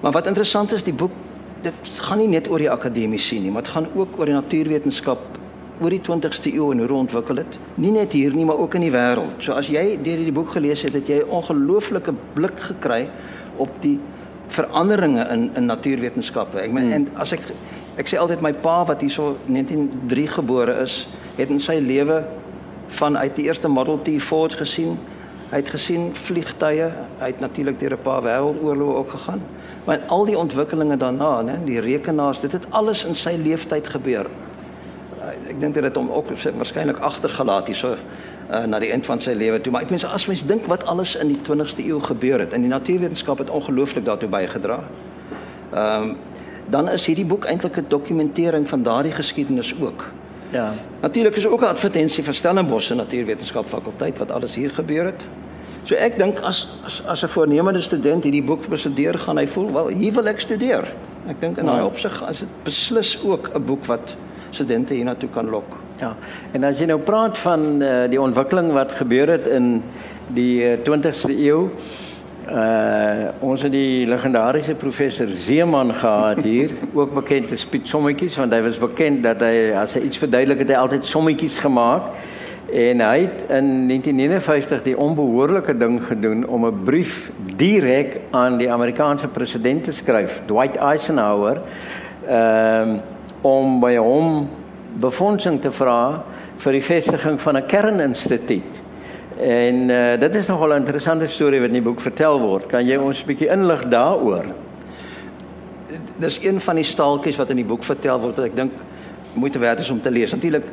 Maar 0.02 0.12
wat 0.12 0.28
interessant 0.28 0.72
is, 0.72 0.84
die 0.84 0.94
boek 0.94 1.12
dit 1.62 1.90
gaan 1.98 2.18
nie 2.18 2.28
net 2.28 2.50
oor 2.50 2.62
die 2.62 2.70
akademiese 2.70 3.36
nie, 3.36 3.52
maar 3.52 3.62
dit 3.62 3.72
gaan 3.72 3.88
ook 3.96 4.20
oor 4.20 4.26
die 4.26 4.34
natuurwetenskap 4.34 5.20
oor 5.82 5.90
die 5.90 6.02
20ste 6.02 6.54
eeu 6.54 6.72
en 6.72 6.80
hoe 6.80 6.88
dit 6.88 6.98
ontwikkel 6.98 7.36
het. 7.36 7.58
Nie 7.76 7.92
net 7.92 8.14
hier 8.14 8.34
nie, 8.34 8.46
maar 8.46 8.58
ook 8.58 8.76
in 8.76 8.82
die 8.82 8.92
wêreld. 8.92 9.36
So 9.44 9.54
as 9.54 9.68
jy 9.68 9.98
deur 10.02 10.18
hierdie 10.22 10.36
boek 10.36 10.54
gelees 10.56 10.82
het, 10.82 10.94
het 10.94 11.08
jy 11.08 11.22
'n 11.24 11.30
ongelooflike 11.30 12.14
blik 12.34 12.60
gekry 12.60 13.10
op 13.58 13.70
die 13.82 14.00
veranderinge 14.48 15.28
in 15.32 15.50
in 15.56 15.66
natuurwetenskappe. 15.66 16.60
Ek 16.60 16.72
meen 16.72 16.84
hmm. 16.84 16.92
en 16.92 17.10
as 17.14 17.32
ek 17.32 17.42
ek 17.96 18.10
sê 18.12 18.20
altyd 18.20 18.42
my 18.44 18.52
pa 18.54 18.84
wat 18.86 19.02
hierso 19.02 19.36
1903 19.48 20.28
gebore 20.28 20.80
is, 20.84 21.08
het 21.38 21.50
in 21.50 21.60
sy 21.60 21.78
lewe 21.80 22.24
vanuit 22.88 23.36
die 23.36 23.48
eerste 23.48 23.68
Model 23.72 24.02
T 24.04 24.18
Ford 24.22 24.54
gesien. 24.54 24.98
Hy 25.52 25.62
het 25.62 25.70
gesien 25.70 26.10
vliegtye, 26.16 26.90
hy 27.20 27.30
het 27.32 27.40
natuurlik 27.40 27.80
deur 27.80 27.94
'n 27.94 28.04
paar 28.04 28.22
wêreldoorloë 28.24 28.96
ook 28.96 29.10
gegaan. 29.10 29.42
Maar 29.86 30.00
al 30.08 30.26
die 30.26 30.38
ontwikkelinge 30.38 30.98
daarna, 30.98 31.42
né, 31.42 31.58
die 31.66 31.80
rekenaars, 31.80 32.40
dit 32.40 32.52
het 32.52 32.66
alles 32.70 33.06
in 33.06 33.16
sy 33.16 33.36
lewenstyd 33.38 33.88
gebeur. 33.88 34.26
Uh, 34.26 35.50
Ek 35.50 35.60
dink 35.62 35.74
dit 35.74 35.84
het 35.84 35.96
hom 35.96 36.12
ook 36.12 36.26
waarskynlik 36.58 37.00
agtergelaat 37.00 37.68
hierso 37.68 37.96
uh, 38.50 38.64
na 38.66 38.80
die 38.80 38.92
eind 38.92 39.06
van 39.06 39.20
sy 39.20 39.34
lewe 39.34 39.62
toe. 39.62 39.72
Maar 39.72 39.82
ek 39.82 39.90
meen 39.90 40.06
as 40.06 40.28
mens 40.28 40.46
dink 40.46 40.66
wat 40.66 40.86
alles 40.86 41.16
in 41.16 41.28
die 41.28 41.40
20ste 41.42 41.86
eeu 41.86 42.00
gebeur 42.00 42.40
het 42.40 42.54
en 42.54 42.62
die 42.62 42.70
natuurwetenskap 42.70 43.38
het 43.38 43.50
ongelooflik 43.50 44.06
daartoe 44.06 44.30
bygedra. 44.30 44.80
Ehm 45.74 46.04
um, 46.04 46.18
dan 46.70 46.90
is 46.90 47.06
hierdie 47.06 47.26
boek 47.26 47.46
eintlik 47.46 47.78
'n 47.78 47.86
dokumentering 47.88 48.68
van 48.68 48.84
daardie 48.84 49.12
geskiedenis 49.12 49.76
ook. 49.82 50.06
Ja. 50.50 50.74
Natuurlik 51.02 51.36
is 51.36 51.48
ook 51.48 51.62
'n 51.62 51.66
advertensie 51.66 52.24
vir 52.24 52.34
Stellenbosch 52.34 52.88
se 52.88 52.96
natuurwetenskap 52.96 53.66
fakulteit 53.68 54.18
wat 54.18 54.32
alles 54.32 54.56
hier 54.56 54.72
gebeur 54.72 55.06
het. 55.06 55.26
So 55.84 55.96
ek 55.96 56.18
dink 56.18 56.40
as 56.40 56.68
as 56.86 57.02
as 57.06 57.24
'n 57.24 57.28
voornemende 57.28 57.82
student 57.82 58.24
hierdie 58.24 58.44
boek 58.44 58.68
bestudeer, 58.68 59.14
gaan 59.20 59.38
hy 59.38 59.48
voel, 59.48 59.72
wel, 59.74 59.88
hier 59.88 60.14
wil 60.14 60.28
ek 60.28 60.40
studeer. 60.40 60.94
Ek 61.28 61.40
dink 61.40 61.58
in 61.58 61.66
daai 61.66 61.78
Ja. 61.80 61.86
opsig 61.86 62.24
is 62.30 62.40
dit 62.40 62.50
beslis 62.64 63.20
ook 63.24 63.50
'n 63.56 63.66
boek 63.66 63.86
wat 63.86 64.16
studente 64.50 64.94
hiernatoe 64.94 65.30
kan 65.30 65.50
lok. 65.50 65.78
Ja. 66.00 66.16
En 66.52 66.64
as 66.64 66.80
jy 66.80 66.86
nou 66.86 67.00
praat 67.00 67.38
van 67.38 67.82
uh, 67.82 68.10
die 68.10 68.22
ontwikkeling 68.22 68.72
wat 68.72 68.92
gebeur 68.92 69.28
het 69.30 69.48
in 69.48 69.84
die 70.28 70.64
uh, 70.64 70.78
20ste 70.78 71.32
eeu, 71.38 71.70
uh 72.46 73.32
ons 73.42 73.62
het 73.66 73.72
die 73.74 74.06
legendariese 74.06 74.76
professor 74.78 75.28
Zeeman 75.28 75.94
gehad 75.94 76.44
hier, 76.44 76.72
ook 77.00 77.14
bekend 77.14 77.52
as 77.52 77.66
Piet 77.66 77.88
Sommetjies 77.90 78.38
want 78.38 78.54
hy 78.54 78.62
was 78.62 78.78
bekend 78.78 79.24
dat 79.26 79.42
hy 79.42 79.72
as 79.74 79.96
hy 79.98 80.04
iets 80.06 80.22
verduidelik 80.22 80.62
het, 80.62 80.74
hy 80.76 80.82
altyd 80.84 81.06
sommetjies 81.10 81.58
gemaak. 81.64 82.14
En 82.66 83.02
hy 83.02 83.18
het 83.28 83.44
in 83.54 83.68
1959 83.88 84.84
die 84.84 84.96
onbehoorlike 84.98 85.78
ding 85.78 86.00
gedoen 86.06 86.46
om 86.48 86.66
'n 86.66 86.84
brief 86.84 87.32
direk 87.56 88.20
aan 88.32 88.58
die 88.58 88.72
Amerikaanse 88.72 89.28
president 89.28 89.84
te 89.84 89.94
skryf, 89.94 90.42
Dwight 90.46 90.78
Eisenhower, 90.78 91.62
ehm 92.28 92.90
um, 92.90 93.02
om 93.42 93.80
by 93.80 93.96
hom 93.96 94.48
befondsing 95.00 95.62
te 95.62 95.72
vra 95.72 96.24
vir 96.58 96.72
die 96.72 96.82
vestiging 96.82 97.42
van 97.42 97.58
'n 97.58 97.66
kerninstituut. 97.66 98.85
En 99.40 99.90
uh, 99.90 100.20
dit 100.20 100.36
is 100.36 100.48
nogal 100.48 100.70
'n 100.70 100.76
interessante 100.76 101.28
storie 101.28 101.60
wat 101.60 101.68
in 101.68 101.74
die 101.74 101.82
boek 101.82 102.00
vertel 102.00 102.40
word. 102.40 102.66
Kan 102.66 102.86
jy 102.86 102.96
ons 102.96 103.22
'n 103.22 103.26
bietjie 103.26 103.50
inlig 103.50 103.88
daaroor? 103.88 104.46
Dis 106.18 106.44
een 106.44 106.62
van 106.62 106.76
die 106.76 106.84
staaltjies 106.84 107.36
wat 107.36 107.50
in 107.50 107.56
die 107.56 107.66
boek 107.66 107.84
vertel 107.84 108.20
word 108.20 108.36
wat 108.36 108.46
ek 108.46 108.56
dink 108.56 108.72
moeite 109.34 109.60
werd 109.60 109.80
is 109.80 109.90
om 109.90 110.02
te 110.02 110.12
lees. 110.12 110.32
Natuurlik 110.32 110.64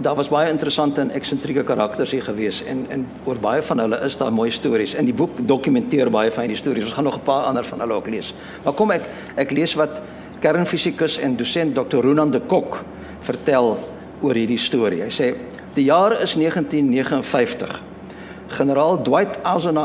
daar 0.00 0.14
was 0.14 0.28
baie 0.28 0.50
interessante 0.50 1.00
en 1.00 1.10
eksentrieke 1.10 1.64
karakters 1.64 2.10
hier 2.10 2.22
gewees 2.22 2.62
en 2.64 2.86
en 2.88 3.06
oor 3.24 3.36
baie 3.36 3.62
van 3.62 3.78
hulle 3.78 4.00
is 4.04 4.16
daar 4.16 4.32
mooi 4.32 4.50
stories. 4.50 4.94
In 4.94 5.04
die 5.04 5.14
boek 5.14 5.30
dokumenteer 5.40 6.10
baie 6.10 6.30
van 6.30 6.46
die 6.46 6.56
stories. 6.56 6.84
Ons 6.84 6.92
gaan 6.92 7.04
nog 7.04 7.16
'n 7.16 7.24
paar 7.24 7.44
ander 7.44 7.64
van 7.64 7.80
hulle 7.80 7.92
ook 7.92 8.08
lees. 8.08 8.34
Maar 8.64 8.72
kom 8.72 8.90
ek 8.90 9.02
ek 9.34 9.50
lees 9.50 9.74
wat 9.74 10.00
kernfisikus 10.40 11.18
en 11.18 11.36
dosent 11.36 11.74
Dr. 11.74 12.00
Ronan 12.00 12.30
de 12.30 12.40
Kok 12.40 12.84
vertel 13.20 13.78
oor 14.20 14.34
hierdie 14.34 14.58
storie. 14.58 15.02
Hy 15.02 15.10
sê 15.10 15.34
die 15.78 15.86
jaar 15.86 16.12
is 16.20 16.34
1959. 16.34 17.80
Generaal 18.48 19.02
Dwight 19.02 19.38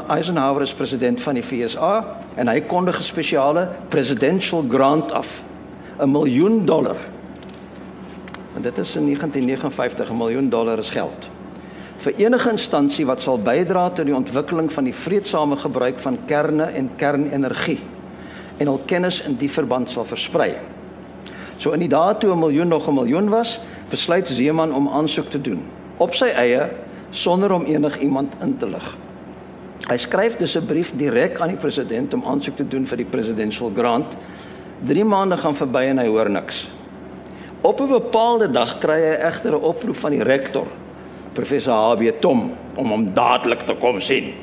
Eisenhower 0.07 0.61
is 0.61 0.73
president 0.73 1.21
van 1.21 1.37
die 1.37 1.43
FSA 1.43 2.17
en 2.35 2.49
hy 2.49 2.61
kondig 2.61 2.97
'n 2.99 3.03
spesiale 3.03 3.67
presidential 3.89 4.65
grant 4.69 5.11
af. 5.11 5.43
'n 5.99 6.11
miljoen 6.11 6.65
dollar. 6.65 6.97
En 8.55 8.61
dit 8.61 8.77
is 8.77 8.95
in 8.95 9.05
1959 9.05 10.09
'n 10.09 10.17
miljoen 10.17 10.49
dollar 10.49 10.79
is 10.79 10.89
geld 10.89 11.29
vir 12.03 12.13
enige 12.19 12.49
instansie 12.49 13.05
wat 13.05 13.21
sal 13.21 13.37
bydra 13.39 13.89
tot 13.89 14.05
die 14.05 14.15
ontwikkeling 14.15 14.71
van 14.71 14.83
die 14.83 14.93
vredesame 14.93 15.55
gebruik 15.55 15.99
van 15.99 16.17
kerne 16.27 16.63
en 16.63 16.89
kernenergie 16.99 17.79
en 18.57 18.67
al 18.67 18.81
kennis 18.85 19.21
in 19.21 19.37
die 19.39 19.49
verband 19.49 19.89
sal 19.89 20.05
versprei. 20.05 20.57
So 21.57 21.71
in 21.71 21.79
die 21.79 21.87
dae 21.87 22.17
toe 22.19 22.33
'n 22.33 22.39
miljoen 22.39 22.67
nog 22.67 22.87
'n 22.87 22.93
miljoen 22.93 23.29
was, 23.29 23.59
besluit 23.89 24.27
Zeeman 24.27 24.73
om 24.73 24.89
aansoek 24.89 25.29
te 25.29 25.41
doen 25.41 25.63
op 25.97 26.13
sy 26.13 26.25
eie 26.25 26.69
sonder 27.11 27.51
om 27.51 27.65
enigiemand 27.65 28.33
in 28.41 28.57
te 28.57 28.69
lig. 28.69 28.97
Hy 29.89 29.97
skryf 29.97 30.37
dus 30.37 30.55
'n 30.55 30.65
brief 30.65 30.93
direk 30.95 31.39
aan 31.39 31.49
die 31.49 31.57
president 31.57 32.13
om 32.13 32.23
aansoek 32.25 32.55
te 32.55 32.67
doen 32.67 32.87
vir 32.87 32.97
die 32.97 33.05
presidential 33.05 33.71
grant. 33.75 34.15
3 34.85 35.03
maande 35.03 35.37
gaan 35.37 35.55
verby 35.55 35.83
en 35.89 35.97
hy 35.97 36.07
hoor 36.07 36.29
niks. 36.29 36.69
Op 37.61 37.79
'n 37.81 37.87
bepaalde 37.87 38.51
dag 38.51 38.77
kry 38.79 38.99
hy 38.99 39.15
egter 39.27 39.51
'n 39.51 39.63
oproep 39.63 39.95
van 39.95 40.11
die 40.11 40.23
rektor 40.23 40.67
professor 41.33 41.73
HB 41.73 42.19
Tom 42.19 42.51
om 42.75 42.89
hom 42.89 43.05
dadelik 43.13 43.65
te 43.65 43.75
kom 43.75 44.01
sien. 44.01 44.33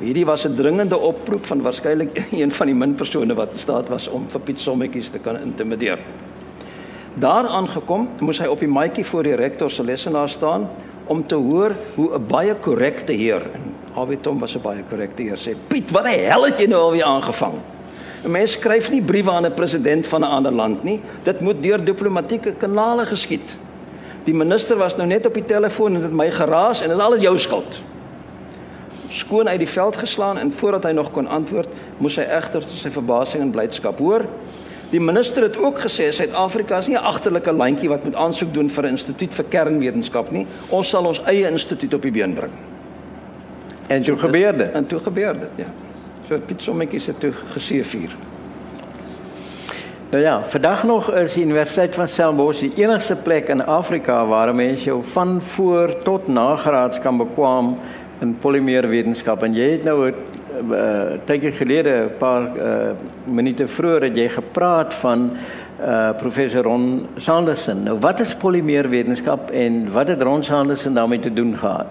Hierdie 0.00 0.26
was 0.26 0.44
'n 0.44 0.54
dringende 0.54 0.98
oproep 0.98 1.46
van 1.46 1.62
waarskynlik 1.62 2.26
een 2.32 2.52
van 2.52 2.66
die 2.66 2.74
min 2.74 2.94
persone 2.94 3.34
wat 3.34 3.52
in 3.52 3.58
staat 3.58 3.88
was 3.88 4.08
om 4.08 4.28
vir 4.28 4.40
Piet 4.40 4.60
Sommetjies 4.60 5.10
te 5.10 5.18
kan 5.18 5.40
intimideer. 5.40 5.98
Daar 7.16 7.46
aangekom, 7.48 8.10
moes 8.20 8.42
hy 8.44 8.46
op 8.52 8.60
die 8.60 8.68
maatjie 8.68 9.04
voor 9.08 9.24
die 9.24 9.36
rektor 9.40 9.70
se 9.72 9.84
lesenaar 9.84 10.28
staan 10.28 10.66
om 11.08 11.22
te 11.24 11.34
hoor 11.34 11.72
hoe 11.94 12.10
'n 12.14 12.26
baie 12.28 12.54
korrekte 12.54 13.12
heer 13.12 13.42
HB 13.94 14.20
Tom 14.20 14.38
was 14.38 14.54
'n 14.54 14.60
baie 14.60 14.82
korrekte 14.90 15.22
heer 15.22 15.38
sê: 15.38 15.56
"Piet, 15.68 15.90
wat 15.90 16.04
die 16.04 16.28
hel 16.28 16.44
het 16.44 16.58
jy 16.58 16.66
nou 16.66 16.80
alweer 16.80 17.04
aangevang?" 17.04 17.54
'n 18.24 18.30
Mens 18.30 18.52
skryf 18.52 18.90
nie 18.90 19.02
briewe 19.02 19.30
aan 19.30 19.46
'n 19.46 19.54
president 19.54 20.06
van 20.06 20.20
'n 20.20 20.28
ander 20.28 20.52
land 20.52 20.84
nie. 20.84 21.00
Dit 21.22 21.40
moet 21.40 21.62
deur 21.62 21.84
diplomatieke 21.84 22.52
kanale 22.52 23.06
geskied. 23.06 23.58
Die 24.24 24.34
minister 24.34 24.76
was 24.76 24.96
nou 24.96 25.08
net 25.08 25.26
op 25.26 25.34
die 25.34 25.44
telefoon 25.44 25.94
en 25.94 26.02
het 26.02 26.12
my 26.12 26.30
geraas 26.30 26.80
en 26.82 26.88
dit 26.88 26.96
is 26.96 27.02
alles 27.02 27.22
jou 27.22 27.38
skuld. 27.38 27.80
Skoon 29.08 29.48
uit 29.48 29.58
die 29.58 29.68
veld 29.68 29.96
geslaan 29.96 30.38
en 30.38 30.52
voordat 30.52 30.82
hy 30.82 30.90
nog 30.90 31.10
kon 31.10 31.26
antwoord, 31.26 31.68
moes 31.98 32.16
hy 32.16 32.22
egter 32.22 32.60
tot 32.60 32.78
sy 32.78 32.90
verbasing 32.90 33.42
en 33.42 33.50
blydskap 33.50 33.98
hoor. 33.98 34.24
Die 34.90 35.00
minister 35.00 35.42
het 35.42 35.56
ook 35.58 35.80
gesê 35.82 36.12
Suid-Afrika 36.12 36.78
is 36.78 36.86
nie 36.86 36.96
'n 36.96 37.02
agterlike 37.02 37.52
landjie 37.52 37.88
wat 37.88 38.04
moet 38.04 38.14
aansoek 38.14 38.54
doen 38.54 38.70
vir 38.70 38.84
'n 38.84 38.88
instituut 38.88 39.34
vir 39.34 39.44
kernwetenskap 39.44 40.30
nie. 40.30 40.46
Ons 40.68 40.88
sal 40.88 41.06
ons 41.06 41.22
eie 41.24 41.50
instituut 41.50 41.94
op 41.94 42.02
die 42.02 42.10
been 42.10 42.34
bring. 42.34 42.52
En 43.88 44.02
toe 44.02 44.16
gebeur 44.16 44.56
dit. 44.56 44.72
En 44.72 44.86
toe 44.86 45.00
gebeur 45.00 45.32
dit, 45.32 45.50
ja. 45.54 45.66
So 46.28 46.38
Piet 46.38 46.62
Sommetjies 46.62 47.06
het 47.06 47.20
toe 47.20 47.32
geseëvier. 47.54 48.10
Nou 50.10 50.22
ja, 50.22 50.46
vandag 50.46 50.84
nog 50.84 51.10
is 51.12 51.34
die 51.34 51.44
Universiteit 51.44 51.94
van 51.94 52.08
Stellenbosch 52.08 52.60
die 52.60 52.72
enigste 52.76 53.16
plek 53.16 53.48
in 53.48 53.64
Afrika 53.64 54.26
waar 54.26 54.54
mense 54.54 54.84
jou 54.84 55.02
van 55.02 55.42
voor 55.42 56.02
tot 56.02 56.28
nagraads 56.28 57.00
kan 57.00 57.16
bekwam 57.18 57.78
in 58.20 58.36
polymeerwetenskap 58.38 59.42
en 59.42 59.54
jy 59.54 59.70
het 59.70 59.84
nou 59.84 60.08
'n 60.08 60.14
uh, 60.56 61.12
eh, 61.12 61.20
tydjie 61.24 61.52
gelede 61.52 61.92
'n 62.08 62.16
paar 62.18 62.42
uh, 62.56 62.90
minute 63.24 63.66
vroeër 63.68 64.02
het 64.02 64.16
jy 64.16 64.28
gepraat 64.28 64.94
van 64.94 65.30
uh, 65.80 66.10
professor 66.18 66.62
Ron 66.62 67.06
Sanderson. 67.16 67.82
Nou 67.82 67.98
wat 68.00 68.20
is 68.20 68.34
polymeerwetenskap 68.34 69.50
en 69.50 69.92
wat 69.92 70.08
het 70.08 70.22
Ron 70.22 70.44
Sanderson 70.44 70.94
daarmee 70.94 71.20
te 71.20 71.32
doen 71.32 71.58
gehad? 71.58 71.86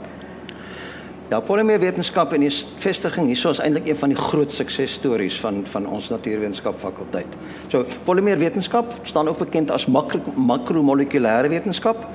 Ja, 1.30 1.40
polymeerwetenskap 1.40 2.34
en 2.34 2.40
die 2.40 2.52
vestiging 2.78 3.26
hierso 3.28 3.50
is 3.50 3.60
eintlik 3.60 3.88
een 3.88 3.98
van 3.98 4.12
die 4.14 4.18
groot 4.18 4.52
suksesstories 4.52 5.40
van 5.40 5.64
van 5.66 5.88
ons 5.88 6.10
natuurwetenskap 6.10 6.80
fakulteit. 6.80 7.38
So 7.68 7.86
polymeerwetenskap 8.04 8.94
staan 9.04 9.28
ook 9.28 9.38
bekend 9.38 9.72
as 9.72 9.86
makro 9.86 10.20
makromolekulêre 10.36 11.50
wetenskap 11.50 12.06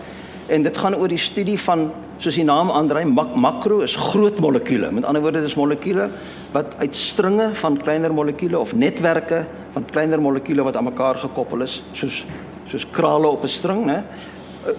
en 0.50 0.62
dit 0.66 0.76
gaan 0.76 0.96
oor 0.98 1.08
die 1.08 1.20
studie 1.20 1.56
van 1.62 1.90
soos 2.20 2.36
die 2.36 2.44
naam 2.44 2.70
aandui 2.74 3.04
mak, 3.08 3.32
makro 3.38 3.80
is 3.86 3.94
groot 3.96 4.40
molekules. 4.42 4.92
Met 4.92 5.06
ander 5.08 5.22
woorde 5.22 5.42
dis 5.44 5.56
molekules 5.56 6.10
wat 6.52 6.74
uit 6.82 6.96
stringe 6.96 7.50
van 7.54 7.78
kleiner 7.78 8.12
molekules 8.12 8.58
of 8.58 8.74
netwerke 8.74 9.44
van 9.72 9.86
kleiner 9.92 10.20
molekules 10.20 10.66
wat 10.66 10.76
aan 10.76 10.88
mekaar 10.90 11.20
gekoppel 11.22 11.62
is 11.68 11.80
soos 11.92 12.24
soos 12.70 12.86
krale 12.94 13.26
op 13.26 13.42
'n 13.42 13.48
string, 13.48 13.86
né? 13.86 14.02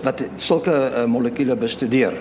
wat 0.03 0.21
sulke 0.38 0.71
uh, 0.71 1.05
molekules 1.05 1.57
bestudeer. 1.57 2.13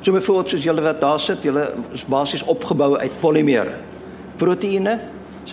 So 0.00 0.12
byvoorbeeld 0.12 0.48
soos 0.48 0.64
julle 0.64 0.82
wat 0.82 1.00
daar 1.00 1.20
sit, 1.20 1.42
julle 1.42 1.72
is 1.92 2.04
basies 2.04 2.44
opgebou 2.44 2.98
uit 2.98 3.20
polimere. 3.20 3.78
Proteïene, 4.36 4.98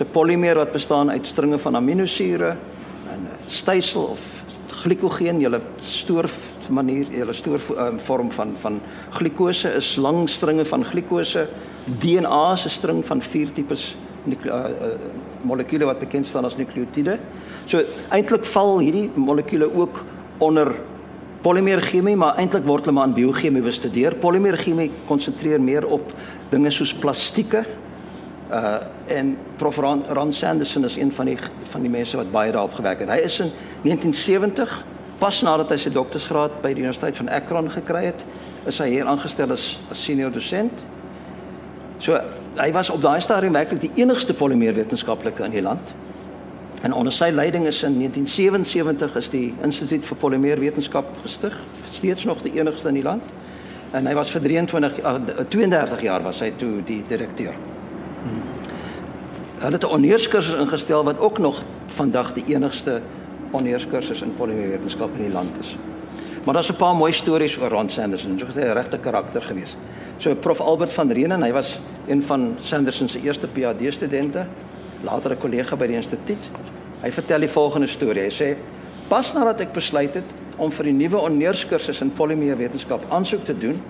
'n 0.00 0.10
polimeer 0.12 0.56
wat 0.56 0.72
bestaan 0.72 1.10
uit 1.10 1.26
stringe 1.26 1.58
van 1.58 1.76
aminosure 1.76 2.56
en 3.12 3.28
stysel 3.46 4.02
of 4.02 4.41
glikogeen, 4.82 5.40
julle 5.40 5.60
stoor 5.86 6.28
manier, 6.70 7.10
julle 7.10 7.34
stoor 7.34 7.62
um, 7.76 7.98
vorm 8.00 8.30
van 8.34 8.54
van 8.62 8.80
glikose 9.18 9.74
is 9.78 9.96
lang 9.96 10.28
stringe 10.30 10.64
van 10.64 10.84
glikose. 10.84 11.46
DNA 12.00 12.52
is 12.52 12.64
'n 12.66 12.68
string 12.70 13.04
van 13.04 13.20
vier 13.20 13.52
tipes 13.52 13.96
uh, 14.26 14.52
uh, 14.52 14.94
molekules 15.42 15.86
wat 15.86 15.98
bekend 15.98 16.26
staan 16.26 16.44
as 16.44 16.56
nukleotiede. 16.56 17.18
So 17.66 17.82
eintlik 18.10 18.44
val 18.44 18.78
hierdie 18.78 19.10
molekules 19.14 19.74
ook 19.74 20.04
onder 20.38 20.74
Polymeerchemie, 21.42 22.14
maar 22.16 22.36
eintlik 22.38 22.64
word 22.64 22.84
hulle 22.84 22.94
maar 22.94 23.08
aan 23.08 23.14
biochemie 23.14 23.62
bestudeer. 23.62 24.14
Polymeerchemie 24.14 24.90
konsentreer 25.08 25.60
meer 25.60 25.86
op 25.86 26.12
dinge 26.50 26.70
soos 26.70 26.94
plastieke. 26.94 27.64
Uh 28.52 28.76
en 29.06 29.36
Prof 29.56 29.76
Ron, 29.76 30.04
Ron 30.08 30.32
Sanderson 30.32 30.84
is 30.84 30.96
een 30.96 31.12
van 31.12 31.26
die 31.26 31.38
van 31.70 31.80
die 31.80 31.90
mense 31.90 32.16
wat 32.16 32.30
baie 32.30 32.52
daarop 32.52 32.74
gewerk 32.74 32.98
het. 32.98 33.08
Hy 33.08 33.16
is 33.24 33.38
in 33.40 33.50
1970 33.82 34.84
pas 35.18 35.42
nadat 35.42 35.70
hy 35.70 35.78
sy 35.78 35.90
doktorsgraad 35.94 36.58
by 36.62 36.72
die 36.74 36.82
Universiteit 36.82 37.16
van 37.16 37.28
Akron 37.30 37.70
gekry 37.70 38.04
het, 38.10 38.24
is 38.66 38.78
hy 38.82 38.88
hier 38.90 39.08
aangestel 39.08 39.54
as, 39.54 39.78
as 39.90 40.04
senior 40.04 40.32
dosent. 40.34 40.84
So 42.02 42.18
hy 42.58 42.68
was 42.74 42.90
op 42.90 43.00
daai 43.02 43.20
stadium 43.22 43.54
werklik 43.54 43.80
die 43.84 43.92
enigste 44.02 44.34
polymeerwetenskaplike 44.34 45.44
in 45.46 45.54
die 45.54 45.62
land. 45.62 45.94
En 46.82 46.92
onder 46.98 47.14
sy 47.14 47.30
leiding 47.30 47.68
is 47.70 47.82
in 47.86 48.00
1977 48.02 49.16
is 49.16 49.28
die 49.30 49.44
Instituut 49.62 50.06
vir 50.06 50.18
Polymeerwetenskap 50.24 51.12
gestig, 51.22 51.54
steeds 51.94 52.26
nog 52.26 52.42
die 52.42 52.56
enigste 52.58 52.90
in 52.90 52.98
die 52.98 53.06
land. 53.06 53.22
En 53.94 54.08
hy 54.10 54.16
was 54.18 54.32
vir 54.34 54.42
23 54.42 54.98
32 55.52 56.02
jaar 56.02 56.26
was 56.26 56.42
hy 56.42 56.50
toe 56.58 56.80
die 56.88 57.04
direkteur. 57.06 57.54
Hulle 59.62 59.74
het 59.78 59.84
'n 59.84 59.94
onheerskursus 59.94 60.58
ingestel 60.58 61.04
wat 61.04 61.18
ook 61.18 61.38
nog 61.38 61.62
vandag 61.86 62.32
die 62.32 62.44
enigste 62.46 63.00
onheerskursus 63.50 64.22
in 64.22 64.34
polymeerwetenskap 64.36 65.10
in 65.16 65.22
die 65.22 65.32
land 65.32 65.50
is. 65.60 65.76
Maar 66.44 66.54
daar's 66.54 66.70
'n 66.70 66.76
paar 66.76 66.94
mooi 66.94 67.12
stories 67.12 67.58
oor 67.58 67.68
Ron 67.68 67.90
Sanderson. 67.90 68.38
Hy 68.38 68.44
was 68.44 68.54
'n 68.54 68.72
regte 68.72 68.98
karakter 68.98 69.42
geweest. 69.42 69.76
So 70.16 70.34
Prof 70.34 70.60
Albert 70.60 70.92
van 70.92 71.10
Reenen, 71.12 71.42
hy 71.42 71.52
was 71.52 71.80
een 72.06 72.22
van 72.22 72.56
Sanderson 72.60 73.08
se 73.08 73.20
eerste 73.20 73.46
PhD 73.46 73.92
studente 73.92 74.46
later 75.00 75.30
'n 75.30 75.38
kollega 75.38 75.76
by 75.76 75.86
die 75.86 75.96
instituut. 75.96 76.50
Hy 77.00 77.12
vertel 77.12 77.38
die 77.38 77.48
volgende 77.48 77.86
storie. 77.86 78.22
Hy 78.22 78.30
sê: 78.30 78.56
"Pas 79.08 79.32
nadat 79.32 79.60
ek 79.60 79.72
besluit 79.72 80.14
het 80.14 80.24
om 80.56 80.70
vir 80.72 80.84
die 80.84 80.92
nuwe 80.92 81.18
onneerskursus 81.18 82.00
in 82.00 82.12
polymeerwetenskap 82.12 83.04
aansoek 83.08 83.44
te 83.44 83.58
doen, 83.58 83.82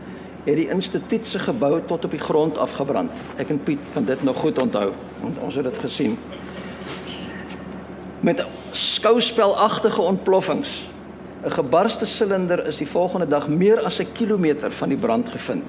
het 0.45 0.57
die 0.57 0.69
instituut 0.69 1.27
se 1.27 1.39
gebou 1.39 1.81
tot 1.87 2.05
op 2.05 2.11
die 2.11 2.21
grond 2.21 2.57
afgebrand. 2.59 3.11
Ek 3.37 3.51
en 3.55 3.61
Piet 3.63 3.79
kan 3.93 4.05
dit 4.05 4.23
nog 4.23 4.37
goed 4.37 4.59
onthou, 4.59 4.91
want 5.21 5.39
ons 5.39 5.55
het 5.55 5.65
dit 5.65 5.79
gesien. 5.79 6.19
Met 8.21 8.45
skouspelagtige 8.71 10.03
ontploffings. 10.03 10.89
'n 11.43 11.51
Gebarste 11.51 12.07
silinder 12.07 12.67
is 12.67 12.77
die 12.77 12.87
volgende 12.87 13.27
dag 13.27 13.49
meer 13.49 13.81
as 13.81 13.99
'n 13.99 14.13
kilometer 14.13 14.73
van 14.73 14.89
die 14.89 14.99
brand 14.99 15.29
gevind. 15.29 15.65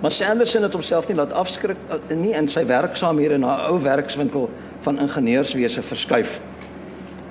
Maar 0.00 0.10
Sanderson 0.10 0.62
het 0.62 0.72
homself 0.72 1.08
nie 1.08 1.16
laat 1.16 1.32
afskrik 1.32 1.76
eh, 1.88 2.16
nie 2.16 2.32
in 2.32 2.48
sy 2.48 2.66
werksaamhede 2.66 3.38
na 3.38 3.56
'n 3.56 3.70
ou 3.70 3.82
werkswinkel 3.82 4.50
van 4.80 4.98
ingenieurswese 4.98 5.82
verskuif. 5.82 6.40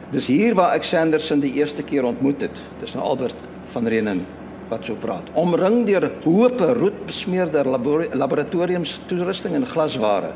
Dis 0.10 0.28
hier 0.28 0.56
waar 0.56 0.74
ek 0.74 0.84
Sanderson 0.84 1.40
die 1.40 1.54
eerste 1.54 1.84
keer 1.84 2.04
ontmoet 2.04 2.42
het. 2.42 2.62
Dis 2.80 2.94
nou 2.94 3.06
Albert 3.06 3.36
van 3.66 3.88
Reenen 3.88 4.26
wat 4.72 4.88
so 4.88 4.96
praat. 4.96 5.30
Omring 5.36 5.84
deur 5.86 6.08
hope 6.24 6.74
roet 6.80 7.06
besmeerde 7.06 7.64
laboratoriums 8.16 9.00
toerusting 9.10 9.56
en 9.60 9.68
glasware. 9.68 10.32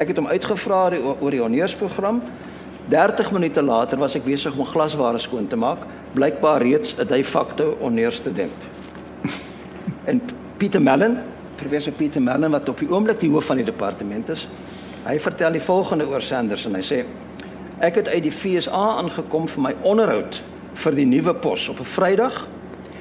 Ek 0.00 0.08
het 0.08 0.18
hom 0.18 0.30
uitgevra 0.30 0.88
oor 0.96 1.34
die 1.34 1.42
honeursprogram. 1.42 2.22
30 2.88 3.32
minute 3.36 3.62
later 3.62 4.00
was 4.00 4.16
ek 4.16 4.24
besig 4.24 4.56
om 4.56 4.64
glasware 4.64 5.20
skoon 5.20 5.46
te 5.46 5.56
maak, 5.56 5.84
blykbaar 6.16 6.62
reeds 6.64 6.94
'n 6.96 7.06
de 7.06 7.24
facto 7.24 7.76
honeursstudent. 7.80 8.68
en 10.10 10.20
Pieter 10.56 10.82
Mellon 10.82 11.18
professor 11.58 11.92
Pieter 11.92 12.22
Merlin 12.22 12.50
wat 12.54 12.68
op 12.68 12.78
die 12.78 12.88
oomblik 12.90 13.20
die 13.20 13.30
hoof 13.30 13.50
van 13.50 13.60
die 13.60 13.66
departement 13.66 14.30
is. 14.32 14.46
Hy 15.04 15.18
vertel 15.22 15.56
die 15.58 15.64
volgende 15.64 16.06
oor 16.08 16.22
Sanders 16.22 16.66
en 16.68 16.78
hy 16.78 16.84
sê 16.86 17.00
ek 17.84 18.00
het 18.00 18.08
uit 18.10 18.24
die 18.26 18.34
FSA 18.34 18.84
aangekom 19.02 19.46
vir 19.50 19.62
my 19.62 19.74
onderhoud 19.86 20.40
vir 20.82 20.96
die 20.98 21.06
nuwe 21.06 21.34
pos 21.34 21.68
op 21.70 21.80
'n 21.80 21.90
Vrydag 21.94 22.46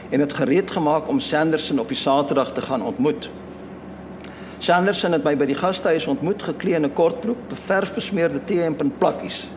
en 0.10 0.20
het 0.20 0.34
gereed 0.34 0.72
gemaak 0.72 1.08
om 1.08 1.20
Sanderson 1.20 1.80
op 1.80 1.88
die 1.88 1.98
Saterdag 1.98 2.54
te 2.54 2.62
gaan 2.62 2.82
ontmoet. 2.82 3.30
Sanderson 4.58 5.12
het 5.12 5.24
my 5.24 5.36
by 5.38 5.46
die 5.46 5.56
gastehuis 5.56 6.08
ontmoet 6.08 6.44
geklee 6.44 6.76
in 6.76 6.86
'n 6.86 6.94
kortbroek, 6.94 7.38
beverf 7.50 7.94
besmeurde 7.94 8.40
T-hemp 8.44 8.82
en 8.82 8.94
plakkies. 8.98 9.48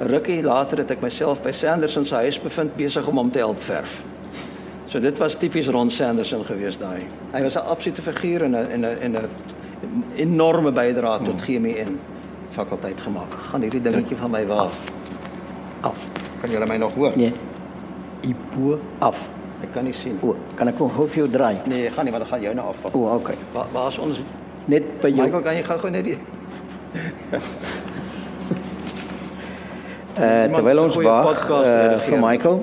'n 0.00 0.06
Rukkie 0.06 0.42
later 0.42 0.78
het 0.78 0.90
ek 0.90 1.00
myself 1.00 1.42
by 1.42 1.50
Sanderson 1.50 2.06
se 2.06 2.14
huis 2.14 2.40
bevind 2.40 2.76
besig 2.76 3.06
om 3.06 3.16
hom 3.16 3.30
te 3.30 3.38
help 3.38 3.62
verf. 3.62 4.02
So 4.86 5.00
dit 5.00 5.18
was 5.18 5.36
tipies 5.36 5.68
Ron 5.68 5.90
Sanderson 5.90 6.44
gewees 6.44 6.78
daai. 6.78 7.06
Hy 7.32 7.42
was 7.42 7.54
'n 7.54 7.66
absolute 7.68 8.02
figuur 8.02 8.42
en 8.42 8.50
'n 8.50 8.70
en 8.70 8.80
'n 8.80 8.98
en 9.00 9.16
'n 9.16 9.28
enorme 10.16 10.72
bydrae 10.72 11.18
tot 11.24 11.40
chemie 11.40 11.76
en 11.76 12.00
fakulteit 12.48 13.00
gemaak. 13.00 13.32
Gaan 13.50 13.60
hierdie 13.60 13.82
dingetjie 13.82 14.16
van 14.16 14.30
my 14.30 14.46
waar 14.46 14.70
af. 15.80 15.98
Kan 16.40 16.50
julle 16.50 16.66
my 16.66 16.76
nog 16.76 16.94
hoor? 16.94 17.12
Nee. 17.16 17.32
Ipo 18.20 18.78
af. 18.98 19.16
Ek 19.60 19.72
kan 19.72 19.84
nie 19.84 19.92
sien. 19.92 20.18
O, 20.22 20.36
kan 20.56 20.68
ek 20.68 20.78
nog 20.78 20.94
hoef 20.96 21.14
jou 21.14 21.28
draai? 21.28 21.60
Nee, 21.68 21.90
gaan 21.90 22.04
nie, 22.04 22.12
want 22.12 22.24
dan 22.24 22.32
gaan 22.32 22.42
jou 22.42 22.54
nou 22.54 22.66
afval. 22.72 22.90
O, 22.94 23.14
okay. 23.16 23.36
Waar 23.52 23.66
waar 23.72 23.88
is 23.92 23.98
ons? 23.98 24.22
Net 24.64 25.00
by 25.00 25.08
jou. 25.08 25.24
Michael, 25.24 25.42
kan 25.42 25.54
jy 25.54 25.64
gou-gou 25.68 25.90
net 25.90 26.04
die 26.04 26.18
Uh, 30.20 30.50
terwyl 30.52 30.82
ons 30.82 30.96
wag 31.00 31.28
uh, 31.48 31.60
redigeer. 31.62 32.00
vir 32.04 32.18
Michael. 32.20 32.58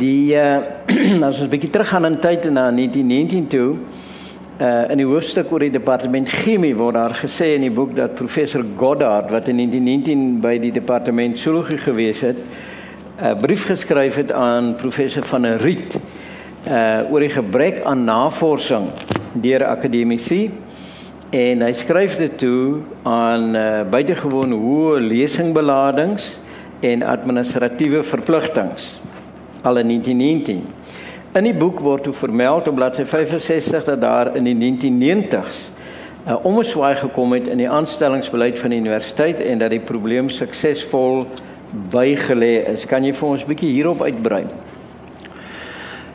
Die 0.00 0.36
uh, 0.38 0.60
as 1.26 1.34
ons 1.34 1.42
'n 1.44 1.50
bietjie 1.50 1.70
teruggaan 1.74 2.06
in 2.08 2.18
tyd 2.22 2.46
na 2.48 2.70
1919 2.70 3.48
toe, 3.50 3.74
uh, 4.60 4.86
in 4.92 5.02
die 5.02 5.08
hoofstuk 5.08 5.50
oor 5.52 5.64
die 5.66 5.74
departement 5.74 6.30
chemie 6.30 6.72
word 6.78 6.94
daar 6.94 7.16
gesê 7.18 7.54
in 7.56 7.66
die 7.66 7.74
boek 7.74 7.96
dat 7.98 8.14
professor 8.14 8.64
Goddard 8.78 9.32
wat 9.34 9.50
in 9.50 9.58
1919 9.60 10.40
by 10.40 10.58
die 10.62 10.72
departement 10.72 11.38
zoologie 11.38 11.78
gewees 11.78 12.22
het, 12.24 12.38
'n 13.20 13.36
brief 13.36 13.66
geskryf 13.66 14.14
het 14.14 14.32
aan 14.32 14.74
professor 14.74 15.22
van 15.22 15.42
der 15.42 15.60
Riet 15.60 15.98
uh 16.68 17.12
oor 17.12 17.20
die 17.20 17.30
gebrek 17.30 17.82
aan 17.84 18.04
navorsing 18.04 18.86
deur 19.32 19.64
akademici 19.64 20.50
en 21.30 21.60
hy 21.60 21.72
skryf 21.76 22.16
dit 22.16 22.38
toe 22.38 22.80
aan 23.02 23.56
uh, 23.56 23.82
buitengewoon 23.90 24.52
hoë 24.52 25.02
lesingbeladings 25.04 26.38
en 26.80 27.02
administratiewe 27.02 28.02
verpligtinge 28.02 28.88
al 29.62 29.76
in 29.76 29.92
1919. 29.92 30.64
In 31.36 31.44
die 31.44 31.54
boek 31.54 31.80
word 31.84 32.08
toe 32.08 32.16
vermeld 32.16 32.68
op 32.68 32.74
bladsy 32.74 33.04
65 33.04 33.84
dat 33.84 34.00
daar 34.00 34.32
in 34.36 34.48
die 34.48 34.56
1990s 34.56 35.68
'n 36.24 36.30
uh, 36.30 36.44
omswaai 36.44 36.96
gekom 36.96 37.32
het 37.32 37.46
in 37.48 37.60
die 37.60 37.70
aanstellingsbeleid 37.70 38.58
van 38.58 38.70
die 38.70 38.80
universiteit 38.80 39.40
en 39.40 39.58
dat 39.58 39.70
die 39.70 39.84
probleem 39.84 40.28
suksesvol 40.28 41.26
bygelê 41.92 42.72
is. 42.74 42.84
Kan 42.84 43.04
jy 43.04 43.12
vir 43.14 43.28
ons 43.28 43.42
'n 43.42 43.48
bietjie 43.48 43.72
hierop 43.72 44.02
uitbrei? 44.02 44.44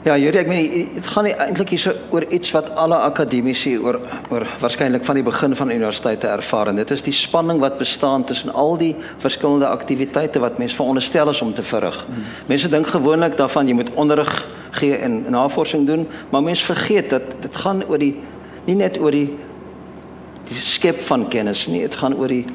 Ja, 0.06 0.18
Juri, 0.18 0.38
ek 0.38 0.48
meen 0.48 0.90
dit 0.94 1.06
gaan 1.10 1.26
nie 1.26 1.32
eintlik 1.34 1.72
hier 1.74 1.80
so 1.82 1.92
oor 2.14 2.22
iets 2.30 2.52
wat 2.54 2.68
alle 2.78 2.98
akademici 3.08 3.72
oor 3.82 3.98
oor 4.30 4.44
waarskynlik 4.62 5.06
van 5.08 5.18
die 5.18 5.24
begin 5.26 5.56
van 5.58 5.72
universiteite 5.74 6.28
ervaar 6.30 6.70
en 6.70 6.78
dit 6.78 6.92
is 6.94 7.02
die 7.02 7.14
spanning 7.14 7.58
wat 7.64 7.80
bestaan 7.80 8.24
tussen 8.24 8.54
al 8.54 8.78
die 8.78 8.92
verskillende 9.24 9.66
aktiwiteite 9.66 10.44
wat 10.44 10.60
mense 10.62 10.78
veronderstel 10.78 11.30
is 11.30 11.42
om 11.42 11.54
te 11.54 11.66
verrig. 11.66 11.98
Hmm. 12.06 12.28
Mense 12.46 12.70
dink 12.70 12.88
gewoonlik 12.94 13.38
daarvan 13.38 13.68
jy 13.68 13.74
moet 13.74 13.90
onderrig 13.96 14.30
gee 14.78 14.94
en 14.96 15.24
navorsing 15.34 15.88
doen, 15.88 16.06
maar 16.30 16.44
mense 16.44 16.66
vergeet 16.66 17.10
dat 17.10 17.42
dit 17.42 17.56
gaan 17.56 17.82
oor 17.90 17.98
die 17.98 18.14
nie 18.66 18.78
net 18.78 19.02
oor 19.02 19.12
die 19.12 19.32
die 20.46 20.62
skep 20.62 21.02
van 21.02 21.26
kennis 21.34 21.66
nie, 21.66 21.82
dit 21.82 21.98
gaan 21.98 22.14
oor 22.14 22.30
die 22.30 22.46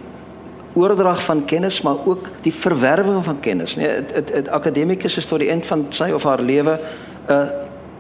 oordrag 0.73 1.23
van 1.23 1.45
kennis 1.45 1.81
maar 1.83 1.97
ook 2.05 2.29
die 2.41 2.55
verwerwing 2.55 3.25
van 3.25 3.41
kennis. 3.41 3.77
Nee, 3.77 3.89
'n 3.89 4.49
akademikus 4.49 5.17
is 5.17 5.25
tot 5.25 5.39
die 5.39 5.49
eind 5.49 5.67
van 5.67 5.87
sy 5.89 6.11
of 6.11 6.23
haar 6.23 6.41
lewe 6.41 6.81
'n 7.29 7.49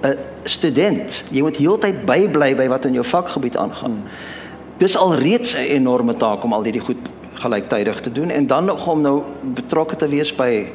'n 0.02 0.16
student. 0.42 1.24
Jy 1.30 1.40
moet 1.40 1.56
heeltyd 1.56 2.04
bybly 2.04 2.56
by 2.56 2.68
wat 2.68 2.84
in 2.84 2.92
jou 2.92 3.04
vakgebied 3.04 3.56
aangaan. 3.56 4.02
Dis 4.76 4.96
alreeds 4.96 5.54
'n 5.54 5.56
enorme 5.56 6.16
taak 6.16 6.44
om 6.44 6.52
al 6.52 6.62
hierdie 6.62 6.80
goed 6.80 7.08
gelyktydig 7.34 8.00
te 8.00 8.12
doen 8.12 8.30
en 8.30 8.46
dan 8.46 8.64
nog 8.64 8.86
om 8.86 9.00
nou 9.00 9.22
betrokke 9.42 9.96
te 9.96 10.08
wees 10.08 10.34
by 10.34 10.72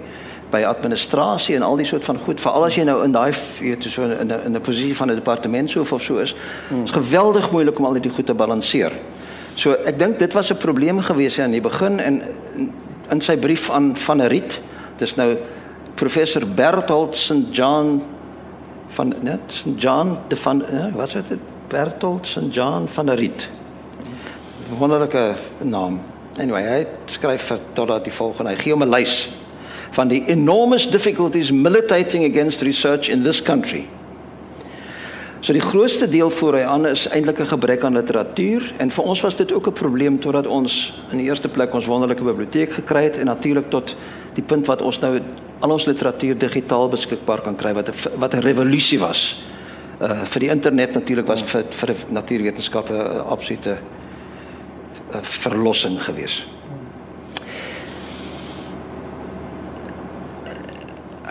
by 0.50 0.62
administrasie 0.64 1.56
en 1.56 1.62
al 1.62 1.76
die 1.76 1.86
soort 1.86 2.06
van 2.06 2.20
goed 2.22 2.40
veral 2.40 2.66
as 2.68 2.76
jy 2.76 2.84
nou 2.84 3.04
in 3.04 3.12
daai 3.12 3.34
weet 3.60 3.84
so 3.84 4.04
in 4.04 4.28
'n 4.28 4.42
in 4.46 4.56
'n 4.56 4.62
posisie 4.62 4.96
van 4.96 5.10
'n 5.10 5.16
departementshoof 5.16 5.92
of 5.92 6.02
so 6.02 6.18
is. 6.18 6.36
Dit 6.70 6.84
is 6.84 6.92
geweldig 6.92 7.52
moeilik 7.52 7.80
om 7.80 7.86
al 7.86 7.94
hierdie 7.94 8.12
goed 8.12 8.26
te 8.26 8.34
balanseer. 8.34 8.92
So 9.56 9.72
ek 9.88 10.00
dink 10.00 10.20
dit 10.20 10.34
was 10.34 10.52
'n 10.52 10.58
probleem 10.58 11.00
gewees 11.00 11.40
aan 11.40 11.52
die 11.52 11.62
begin 11.62 12.00
en 12.00 12.22
in 13.10 13.22
sy 13.22 13.38
brief 13.38 13.70
aan 13.70 13.96
van 13.96 14.18
der 14.18 14.30
Riet. 14.30 14.60
Dis 14.98 15.16
nou 15.16 15.38
professor 15.96 16.46
Berthold 16.46 17.16
St 17.16 17.52
John 17.52 18.04
van 18.88 19.14
net 19.22 19.40
St 19.48 19.76
John 19.78 20.18
de 20.28 20.36
van 20.36 20.64
ja, 20.72 20.92
wat 20.94 21.16
is 21.16 21.28
dit 21.28 21.40
Berthold 21.68 22.28
St 22.28 22.52
John 22.52 22.88
van 22.88 23.06
der 23.06 23.16
Riet. 23.16 23.50
Wonderlike 24.78 25.36
naam. 25.62 26.02
Anyway, 26.40 26.64
hy 26.64 26.86
skryf 27.06 27.54
totdat 27.74 28.04
die 28.04 28.14
volgende 28.14 28.52
hy 28.52 28.58
gee 28.58 28.74
hom 28.74 28.84
'n 28.84 28.90
lys 28.90 29.30
van 29.96 30.08
die 30.08 30.24
enormous 30.28 30.90
difficulties 30.90 31.52
militating 31.52 32.26
against 32.26 32.62
research 32.62 33.10
in 33.10 33.24
this 33.24 33.42
country. 33.42 33.88
So 35.46 35.54
die 35.54 35.62
grootste 35.62 36.08
deel 36.10 36.30
voor 36.34 36.56
hy 36.58 36.62
aan 36.66 36.88
is 36.90 37.04
eintlik 37.14 37.38
'n 37.40 37.46
gebrek 37.46 37.84
aan 37.84 37.94
literatuur 37.94 38.74
en 38.78 38.90
vir 38.90 39.04
ons 39.04 39.22
was 39.22 39.36
dit 39.36 39.54
ook 39.54 39.68
'n 39.68 39.74
probleem 39.74 40.20
totdat 40.20 40.48
ons 40.48 40.94
in 41.12 41.18
die 41.18 41.28
eerste 41.28 41.48
plek 41.48 41.74
ons 41.74 41.86
wonderlike 41.86 42.24
biblioteek 42.24 42.72
gekry 42.72 43.04
het 43.04 43.18
en 43.18 43.26
natuurlik 43.26 43.70
tot 43.70 43.96
die 44.34 44.44
punt 44.44 44.66
wat 44.66 44.82
ons 44.82 45.00
nou 45.00 45.22
al 45.60 45.72
ons 45.72 45.86
literatuur 45.86 46.38
digitaal 46.38 46.90
beskikbaar 46.90 47.42
kan 47.42 47.56
kry 47.56 47.74
wat 47.74 47.90
'n 47.90 48.20
wat 48.20 48.34
'n 48.34 48.40
revolusie 48.40 49.00
was. 49.00 49.46
Uh 50.02 50.24
vir 50.24 50.40
die 50.40 50.50
internet 50.50 50.94
natuurlik 50.94 51.28
was 51.28 51.42
vir 51.42 51.64
vir 51.70 51.96
natuurwetenskappe 52.10 52.94
'n 52.94 53.30
absolute 53.30 53.78
uh, 55.14 55.22
verlossing 55.22 56.04
geweest. 56.04 56.44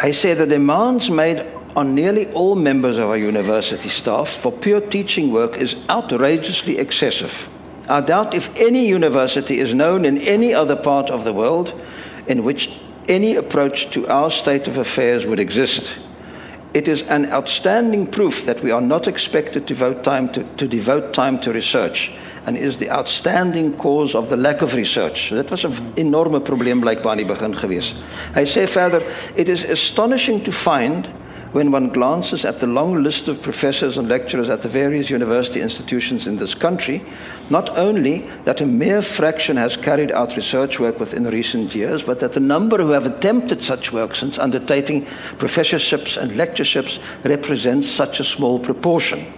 I 0.06 0.12
say 0.12 0.34
the 0.34 0.46
demands 0.46 1.08
made 1.10 1.44
on 1.76 1.94
nearly 1.94 2.30
all 2.32 2.54
members 2.54 2.98
of 2.98 3.08
our 3.08 3.16
university 3.16 3.88
staff 3.88 4.28
for 4.28 4.52
pure 4.52 4.80
teaching 4.80 5.32
work 5.32 5.56
is 5.56 5.76
outrageously 5.88 6.78
excessive. 6.78 7.48
I 7.88 8.00
doubt 8.00 8.34
if 8.34 8.48
any 8.56 8.86
university 8.86 9.58
is 9.58 9.74
known 9.74 10.04
in 10.04 10.18
any 10.18 10.54
other 10.54 10.76
part 10.76 11.10
of 11.10 11.24
the 11.24 11.32
world 11.32 11.72
in 12.26 12.44
which 12.44 12.70
any 13.08 13.36
approach 13.36 13.90
to 13.90 14.06
our 14.08 14.30
state 14.30 14.66
of 14.66 14.78
affairs 14.78 15.26
would 15.26 15.40
exist. 15.40 15.94
It 16.72 16.88
is 16.88 17.02
an 17.02 17.30
outstanding 17.30 18.06
proof 18.06 18.46
that 18.46 18.62
we 18.62 18.70
are 18.70 18.80
not 18.80 19.06
expected 19.06 19.66
to, 19.66 19.74
vote 19.74 20.02
time 20.02 20.32
to, 20.32 20.42
to 20.56 20.66
devote 20.66 21.12
time 21.12 21.38
to 21.40 21.52
research 21.52 22.10
and 22.46 22.56
is 22.56 22.78
the 22.78 22.90
outstanding 22.90 23.76
cause 23.76 24.14
of 24.14 24.28
the 24.28 24.36
lack 24.36 24.60
of 24.62 24.74
research. 24.74 25.28
So 25.28 25.36
dit 25.36 25.50
was 25.50 25.64
'n 25.64 25.92
enorme 25.94 26.40
probleem 26.40 26.80
blykbaar 26.80 27.10
aan 27.10 27.16
die 27.16 27.26
begin 27.26 27.54
gewees. 27.54 27.94
Hy 28.34 28.44
sê 28.44 28.68
verder, 28.68 29.02
it 29.34 29.48
is 29.48 29.64
astonishing 29.64 30.42
to 30.42 30.52
find 30.52 31.08
when 31.54 31.70
one 31.70 31.88
glances 31.88 32.44
at 32.44 32.58
the 32.58 32.66
long 32.66 33.00
list 33.00 33.28
of 33.28 33.40
professors 33.40 33.96
and 33.96 34.08
lecturers 34.08 34.48
at 34.48 34.62
the 34.62 34.68
various 34.68 35.08
university 35.08 35.60
institutions 35.60 36.26
in 36.26 36.36
this 36.36 36.52
country, 36.52 37.00
not 37.48 37.70
only 37.78 38.28
that 38.42 38.60
a 38.60 38.66
mere 38.66 39.00
fraction 39.00 39.56
has 39.56 39.76
carried 39.76 40.10
out 40.10 40.36
research 40.36 40.80
work 40.80 40.98
within 40.98 41.22
recent 41.22 41.72
years, 41.72 42.02
but 42.02 42.18
that 42.18 42.32
the 42.32 42.40
number 42.40 42.78
who 42.78 42.90
have 42.90 43.06
attempted 43.06 43.62
such 43.62 43.92
work 43.92 44.16
since 44.16 44.36
undertaking 44.36 45.06
professorships 45.38 46.16
and 46.16 46.36
lectureships 46.36 46.98
represents 47.22 47.88
such 47.88 48.18
a 48.18 48.24
small 48.24 48.58
proportion. 48.58 49.32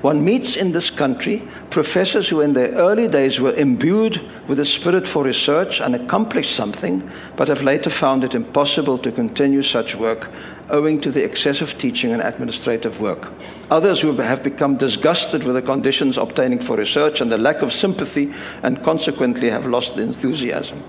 One 0.00 0.24
meets 0.24 0.56
in 0.56 0.72
this 0.72 0.90
country 0.90 1.42
professors 1.70 2.28
who, 2.28 2.40
in 2.40 2.52
their 2.52 2.72
early 2.72 3.08
days, 3.08 3.40
were 3.40 3.54
imbued 3.54 4.20
with 4.48 4.58
a 4.60 4.64
spirit 4.64 5.06
for 5.06 5.24
research 5.24 5.80
and 5.80 5.94
accomplished 5.94 6.54
something, 6.54 7.10
but 7.36 7.48
have 7.48 7.62
later 7.62 7.90
found 7.90 8.24
it 8.24 8.34
impossible 8.34 8.98
to 8.98 9.12
continue 9.12 9.62
such 9.62 9.94
work 9.94 10.30
owing 10.70 11.00
to 11.00 11.10
the 11.10 11.24
excessive 11.24 11.78
teaching 11.78 12.12
and 12.12 12.22
administrative 12.22 13.00
work. 13.00 13.32
Others 13.70 14.00
who 14.00 14.12
have 14.12 14.42
become 14.42 14.76
disgusted 14.76 15.44
with 15.44 15.54
the 15.54 15.62
conditions 15.62 16.18
obtaining 16.18 16.60
for 16.60 16.76
research 16.76 17.20
and 17.20 17.32
the 17.32 17.38
lack 17.38 17.62
of 17.62 17.72
sympathy 17.72 18.32
and 18.62 18.82
consequently 18.82 19.50
have 19.50 19.66
lost 19.66 19.96
the 19.96 20.02
enthusiasm. 20.02 20.82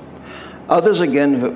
Others 0.70 1.02
again 1.02 1.40
who, 1.40 1.52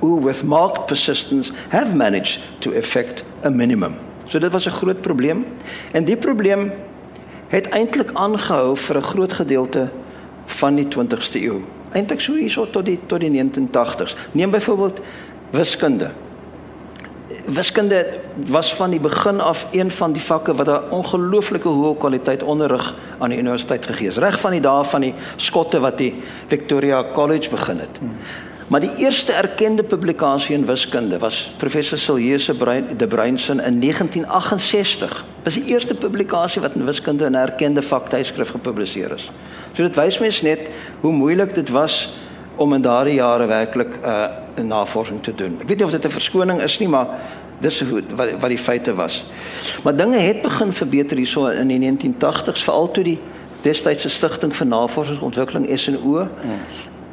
who 0.00 0.16
with 0.16 0.44
marked 0.44 0.88
persistence 0.88 1.50
have 1.70 1.94
managed 1.94 2.40
to 2.60 2.72
effect 2.72 3.24
a 3.42 3.50
minimum. 3.50 4.05
So 4.26 4.38
dit 4.38 4.52
was 4.52 4.66
'n 4.66 4.70
groot 4.70 5.00
probleem 5.00 5.44
en 5.92 6.04
die 6.04 6.16
probleem 6.16 6.72
het 7.48 7.68
eintlik 7.68 8.10
aangehou 8.12 8.76
vir 8.76 8.96
'n 8.96 9.02
groot 9.02 9.32
gedeelte 9.32 9.88
van 10.46 10.74
die 10.74 10.88
20ste 10.88 11.40
eeu. 11.40 11.60
Eintlik 11.92 12.20
so 12.20 12.34
hierso 12.34 12.70
tot 12.70 12.84
die 12.84 12.98
tot 13.06 13.20
die 13.20 13.30
1980s. 13.30 14.16
Neem 14.32 14.50
byvoorbeeld 14.50 15.00
wiskunde. 15.50 16.10
Wiskunde 17.44 18.18
was 18.34 18.74
van 18.74 18.90
die 18.90 19.00
begin 19.00 19.40
af 19.40 19.66
een 19.70 19.90
van 19.90 20.12
die 20.12 20.22
vakke 20.22 20.54
wat 20.54 20.68
'n 20.68 20.90
ongelooflike 20.90 21.68
hoë 21.68 21.96
kwaliteit 21.98 22.42
onderrig 22.42 22.94
aan 23.18 23.30
die 23.30 23.38
universiteit 23.38 23.86
gegee 23.86 24.08
is. 24.08 24.16
Reg 24.16 24.40
van 24.40 24.50
die 24.50 24.60
dae 24.60 24.84
van 24.84 25.00
die 25.00 25.14
skotte 25.36 25.80
wat 25.80 25.98
die 25.98 26.14
Victoria 26.46 27.04
College 27.12 27.50
begin 27.50 27.78
het. 27.78 28.00
Maar 28.66 28.80
die 28.80 28.96
eerste 28.96 29.32
erkende 29.32 29.82
publikasie 29.82 30.54
in 30.54 30.66
wiskunde 30.66 31.18
was 31.18 31.54
professor 31.56 31.98
Silje 31.98 32.38
se 32.38 32.82
de 32.96 33.06
Bruinsen 33.06 33.60
in 33.60 33.80
1968. 33.80 35.24
Was 35.42 35.54
die 35.54 35.64
eerste 35.64 35.94
publikasie 35.94 36.60
wat 36.60 36.74
in 36.74 36.84
wiskunde 36.84 37.24
in 37.24 37.32
'n 37.32 37.34
erkende 37.34 37.82
vaktydskrif 37.82 38.50
gepubliseer 38.50 39.14
is. 39.14 39.30
So 39.72 39.82
dit 39.82 39.94
wys 39.94 40.18
mens 40.18 40.42
net 40.42 40.60
hoe 41.00 41.12
moeilik 41.12 41.54
dit 41.54 41.68
was 41.68 42.16
om 42.56 42.74
in 42.74 42.82
daardie 42.82 43.14
jare 43.14 43.46
werklik 43.46 43.98
'n 44.02 44.08
uh, 44.60 44.64
navorsing 44.64 45.22
te 45.22 45.34
doen. 45.34 45.58
Ek 45.60 45.68
weet 45.68 45.76
nie 45.76 45.86
of 45.86 45.92
dit 45.92 46.04
'n 46.04 46.10
verskoning 46.10 46.62
is 46.62 46.78
nie, 46.78 46.88
maar 46.88 47.06
dis 47.60 47.80
hoe 47.80 48.02
wat 48.16 48.30
wat 48.40 48.48
die 48.48 48.58
feite 48.58 48.94
was. 48.94 49.24
Maar 49.82 49.96
dinge 49.96 50.18
het 50.18 50.42
begin 50.42 50.72
verbeter 50.72 51.16
hierso 51.16 51.46
in 51.46 51.68
die 51.68 51.92
1980s, 51.92 52.62
veral 52.62 52.90
toe 52.90 53.04
die 53.04 53.18
destydse 53.62 54.08
stigting 54.08 54.56
vir 54.56 54.66
navorsingsontwikkeling 54.66 55.78
SNO 55.78 56.28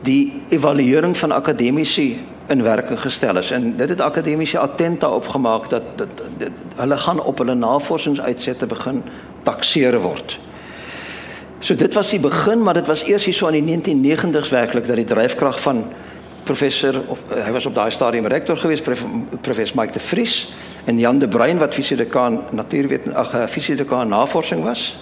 die 0.03 0.41
evaluering 0.49 1.17
van 1.17 1.31
akademici 1.31 2.19
in 2.51 2.63
werking 2.63 2.99
gestel 2.99 3.37
is 3.39 3.51
en 3.51 3.75
dit 3.77 3.89
het 3.89 4.01
akademici 4.01 4.57
attent 4.57 4.99
daarop 4.99 5.27
gemaak 5.27 5.69
dat 5.69 5.83
dit 6.37 6.51
hulle 6.75 6.97
gaan 6.97 7.21
op 7.23 7.37
hulle 7.37 7.55
navorsingsuitsette 7.55 8.65
begin 8.65 9.03
takseer 9.43 9.99
word. 9.99 10.39
So 11.63 11.75
dit 11.75 11.93
was 11.93 12.09
die 12.09 12.19
begin, 12.19 12.63
maar 12.63 12.73
dit 12.73 12.87
was 12.87 13.05
eers 13.07 13.25
hier 13.25 13.33
so 13.33 13.47
in 13.47 13.63
die 13.63 13.77
1990s 13.77 14.51
werklik 14.51 14.87
dat 14.87 14.99
die 14.99 15.07
dryfkrag 15.07 15.61
van 15.61 15.85
professor 16.43 17.01
of 17.07 17.19
hy 17.31 17.51
was 17.55 17.65
op 17.65 17.75
daai 17.75 17.91
stadium 17.91 18.27
rektor 18.27 18.57
geweest 18.59 18.83
professor 19.41 19.77
Mike 19.79 19.95
de 19.95 19.99
Vries 20.03 20.53
en 20.85 20.99
Jan 20.99 21.19
de 21.19 21.27
Bruin 21.27 21.57
wat 21.57 21.73
fisiedekaan 21.73 22.41
natuurwet 22.51 23.07
ag 23.13 23.33
eh, 23.33 23.47
fisiedekaan 23.47 24.11
navorsing 24.11 24.63
was 24.63 24.97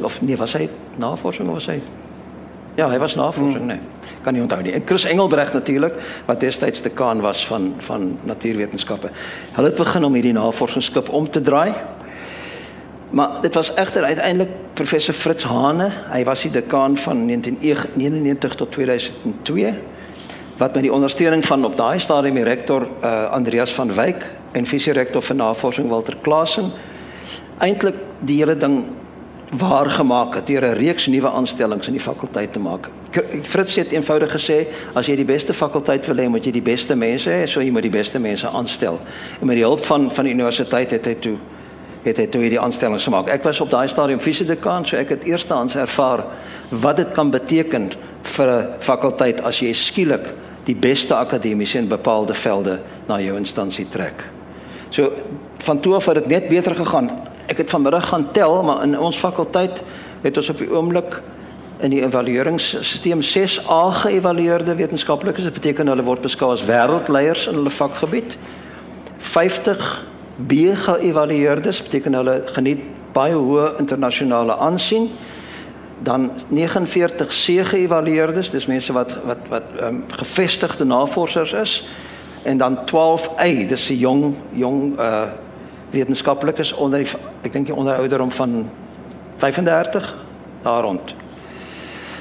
of 0.00 0.22
nee 0.22 0.36
was 0.36 0.54
hy 0.54 0.68
navorsing 0.96 1.48
of 1.48 1.54
was 1.54 1.66
hy 1.66 1.80
Ja, 2.74 2.88
hy 2.90 2.98
was 2.98 3.14
navorsing, 3.14 3.56
hmm. 3.56 3.66
nee. 3.66 3.80
Kan 4.22 4.34
nie 4.34 4.42
onthou 4.42 4.62
nie. 4.62 4.72
En 4.74 4.82
Chris 4.84 5.04
Engelbreg 5.04 5.52
natuurlik 5.52 5.94
wat 6.26 6.40
destyds 6.40 6.82
dekaan 6.82 7.20
was 7.20 7.46
van 7.46 7.74
van 7.78 8.18
natuurwetenskappe. 8.22 9.10
Hulle 9.52 9.68
het 9.68 9.78
begin 9.78 10.04
om 10.04 10.14
hierdie 10.14 10.32
navorsingsskip 10.32 11.08
om 11.08 11.30
te 11.30 11.40
draai. 11.40 11.74
Maar 13.14 13.40
dit 13.40 13.54
was 13.54 13.74
egter 13.74 14.02
uiteindelik 14.02 14.50
professor 14.74 15.14
Fritz 15.14 15.44
Hane. 15.44 15.90
Hy 16.10 16.24
was 16.24 16.42
die 16.42 16.50
dekaan 16.50 16.96
van 16.96 17.26
1999 17.26 18.54
tot 18.54 18.70
2002 18.70 19.74
wat 20.56 20.74
met 20.74 20.82
die 20.82 20.92
ondersteuning 20.92 21.44
van 21.44 21.64
op 21.64 21.76
daai 21.76 21.98
stadium 21.98 22.34
die 22.34 22.44
rektor 22.44 22.86
uh, 23.02 23.30
Andreas 23.30 23.74
van 23.74 23.90
Wyk 23.94 24.26
en 24.52 24.66
visierektor 24.66 25.22
vir 25.22 25.36
navorsing 25.36 25.88
Walter 25.90 26.16
Klasen 26.22 26.70
eintlik 27.58 27.96
die 28.20 28.38
hele 28.38 28.56
ding 28.56 28.84
waar 29.58 29.90
gemaak 29.90 30.34
het 30.34 30.46
deur 30.46 30.64
'n 30.64 30.76
reeks 30.76 31.06
nuwe 31.06 31.30
aanstellings 31.30 31.86
in 31.86 31.92
die 31.92 32.02
fakulteit 32.02 32.52
te 32.52 32.58
maak. 32.58 32.88
Fritz 33.42 33.76
het 33.76 33.92
eenvoudig 33.92 34.30
gesê 34.32 34.66
as 34.94 35.06
jy 35.06 35.16
die 35.16 35.24
beste 35.24 35.52
fakulteit 35.52 36.06
wil 36.06 36.16
hê, 36.16 36.28
moet 36.28 36.44
jy 36.44 36.50
die 36.52 36.62
beste 36.62 36.94
mense 36.94 37.30
hê, 37.30 37.46
so 37.46 37.60
jy 37.60 37.70
moet 37.70 37.82
die 37.82 37.90
beste 37.90 38.18
mense 38.18 38.48
aanstel. 38.48 39.00
En 39.40 39.46
met 39.46 39.56
die 39.56 39.64
hulp 39.64 39.84
van 39.84 40.10
van 40.10 40.24
die 40.24 40.32
universiteit 40.32 40.90
het 40.90 41.06
hy 41.06 41.14
toe 41.14 41.36
het 42.02 42.16
hy 42.16 42.26
toe 42.26 42.40
hierdie 42.40 42.60
aanstellings 42.60 43.04
gemaak. 43.04 43.28
Ek 43.28 43.42
was 43.42 43.60
op 43.60 43.70
daai 43.70 43.88
stadium 43.88 44.20
visiedekaan, 44.20 44.86
so 44.86 44.96
ek 44.96 45.08
het 45.08 45.24
eerstehands 45.24 45.74
ervaar 45.74 46.24
wat 46.68 46.96
dit 46.96 47.12
kan 47.12 47.30
beteken 47.30 47.90
vir 48.22 48.48
'n 48.48 48.66
fakulteit 48.78 49.40
as 49.42 49.60
jy 49.60 49.72
skielik 49.72 50.32
die 50.64 50.76
beste 50.76 51.14
akademiese 51.14 51.78
in 51.78 51.88
bepaalde 51.88 52.34
velde 52.34 52.78
na 53.06 53.20
jou 53.20 53.36
instansie 53.36 53.86
trek. 53.88 54.24
So 54.90 55.12
van 55.58 55.80
toe 55.80 55.94
af 55.94 56.06
het 56.06 56.14
dit 56.14 56.26
net 56.26 56.48
beter 56.48 56.74
gegaan. 56.74 57.10
Ek 57.46 57.56
het 57.60 57.70
vanmiddag 57.70 58.08
gaan 58.08 58.30
tel, 58.32 58.62
maar 58.62 58.82
in 58.82 58.98
ons 58.98 59.18
fakulteit 59.18 59.82
het 60.22 60.36
ons 60.36 60.48
op 60.48 60.58
die 60.58 60.70
oomblik 60.70 61.20
in 61.84 61.92
die 61.92 62.02
evalueringsstelsel 62.04 63.20
6A 63.20 63.80
geëvalueerde 64.00 64.74
wetenskaplikes. 64.74 65.44
Dit 65.44 65.52
beteken 65.52 65.90
hulle 65.92 66.06
word 66.06 66.24
beskou 66.24 66.52
as 66.54 66.64
wêreldleiers 66.64 67.48
in 67.50 67.58
hulle 67.60 67.70
vakgebied. 67.70 68.36
50 69.18 70.06
B 70.48 70.72
geëvalueerdes, 70.86 71.82
beteken 71.82 72.16
hulle 72.18 72.40
geniet 72.56 72.82
baie 73.14 73.36
hoë 73.36 73.74
internasionale 73.78 74.56
aansien. 74.56 75.10
Dan 76.04 76.30
49 76.48 77.28
C 77.28 77.60
geëvalueerdes, 77.68 78.50
dis 78.50 78.66
mense 78.66 78.92
wat 78.92 79.14
wat 79.28 79.44
wat 79.52 79.68
um, 79.82 80.02
gevestigde 80.16 80.84
navorsers 80.84 81.52
is. 81.52 81.76
En 82.42 82.58
dan 82.58 82.84
12 82.84 83.30
A, 83.40 83.48
dis 83.68 83.86
se 83.86 83.98
jong 83.98 84.34
jong 84.52 84.98
uh 84.98 85.24
wetenskaplikes 85.94 86.72
onder 86.72 87.02
die, 87.02 87.08
ek 87.42 87.52
dink 87.52 87.66
die 87.70 87.74
onder 87.76 87.96
ouderdom 87.96 88.32
van 88.34 88.64
35 89.42 90.14
daar 90.62 90.82
rond. 90.82 91.14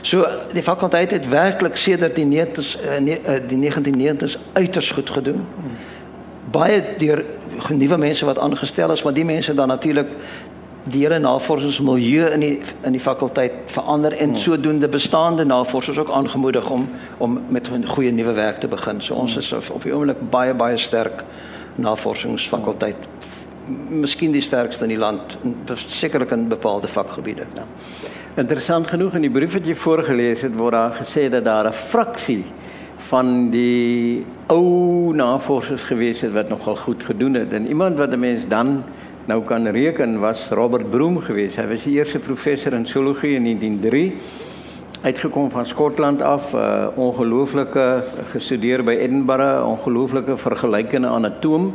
So 0.03 0.27
die 0.51 0.63
fakulteit 0.63 1.11
het 1.11 1.29
werklik 1.29 1.75
sedert 1.79 2.15
die 2.15 2.27
90s 2.27 2.75
uh, 2.75 2.97
ne, 2.99 3.19
uh, 3.23 3.39
die 3.47 3.59
1990s 3.59 4.35
uiters 4.53 4.91
goed 4.91 5.09
gedoen. 5.09 5.45
Baie 6.51 6.83
deur 6.97 7.23
nuwe 7.69 7.97
mense 7.97 8.25
wat 8.25 8.39
aangestel 8.39 8.91
is, 8.91 9.03
maar 9.03 9.13
die 9.13 9.25
mense 9.25 9.53
dan 9.53 9.67
natuurlik 9.67 10.11
die 10.83 11.05
hele 11.05 11.19
navorsingsmilieu 11.19 12.27
in 12.35 12.39
die 12.43 12.59
in 12.83 12.91
die 12.91 12.99
fakulteit 12.99 13.53
verander 13.71 14.11
en 14.11 14.33
hmm. 14.33 14.37
sodoende 14.37 14.89
bestaande 14.91 15.45
navorsers 15.45 15.97
ook 15.97 16.11
aangemoedig 16.11 16.69
om 16.69 16.89
om 17.17 17.39
met 17.47 17.71
'n 17.71 17.87
goeie 17.87 18.11
nuwe 18.11 18.33
werk 18.33 18.59
te 18.59 18.67
begin. 18.67 19.01
So 19.01 19.15
ons 19.15 19.37
is 19.37 19.53
op 19.53 19.83
die 19.83 19.95
oomblik 19.95 20.29
baie 20.29 20.53
baie 20.53 20.77
sterk 20.77 21.23
navorsingsfakulteit. 21.75 23.07
Miskien 23.89 24.31
die 24.31 24.41
sterkste 24.41 24.83
in 24.83 24.89
die 24.89 24.99
land, 24.99 25.37
sekerlik 25.75 26.31
in 26.31 26.49
bepaalde 26.51 26.87
vakgebiede. 26.87 27.45
Ja. 27.55 27.63
Interessant 28.35 28.87
genoeg 28.87 29.13
in 29.15 29.27
die 29.27 29.31
brief 29.31 29.53
wat 29.53 29.67
jy 29.69 29.75
voorgeles 29.77 30.41
het 30.41 30.55
word 30.57 30.73
daar 30.73 30.95
gesê 30.97 31.29
dat 31.29 31.45
daar 31.45 31.67
'n 31.67 31.73
fraksie 31.73 32.43
van 33.09 33.49
die 33.51 34.25
ou 34.47 35.13
navorsers 35.13 35.83
gewees 35.83 36.21
het 36.21 36.33
wat 36.33 36.49
nogal 36.49 36.75
goed 36.75 37.03
gedoen 37.03 37.33
het 37.33 37.53
en 37.53 37.67
iemand 37.67 37.97
wat 37.97 38.11
'n 38.11 38.19
mens 38.19 38.47
dan 38.47 38.83
nou 39.25 39.43
kan 39.43 39.67
reken 39.67 40.19
was 40.19 40.49
Robert 40.49 40.89
Broom 40.89 41.19
geweest. 41.19 41.55
Hy 41.55 41.67
was 41.67 41.83
die 41.83 41.93
eerste 41.93 42.19
professor 42.19 42.73
in 42.73 42.87
zoologie 42.87 43.35
in 43.35 43.43
1903 43.43 44.13
uitgekom 45.01 45.51
van 45.51 45.65
Skotland 45.65 46.21
af, 46.21 46.53
uh, 46.53 46.87
ongelooflike 46.95 48.03
gestudeer 48.31 48.83
by 48.83 48.91
Edinburgh, 48.91 49.67
ongelooflike 49.67 50.37
vergelykende 50.37 51.07
anatoom 51.07 51.73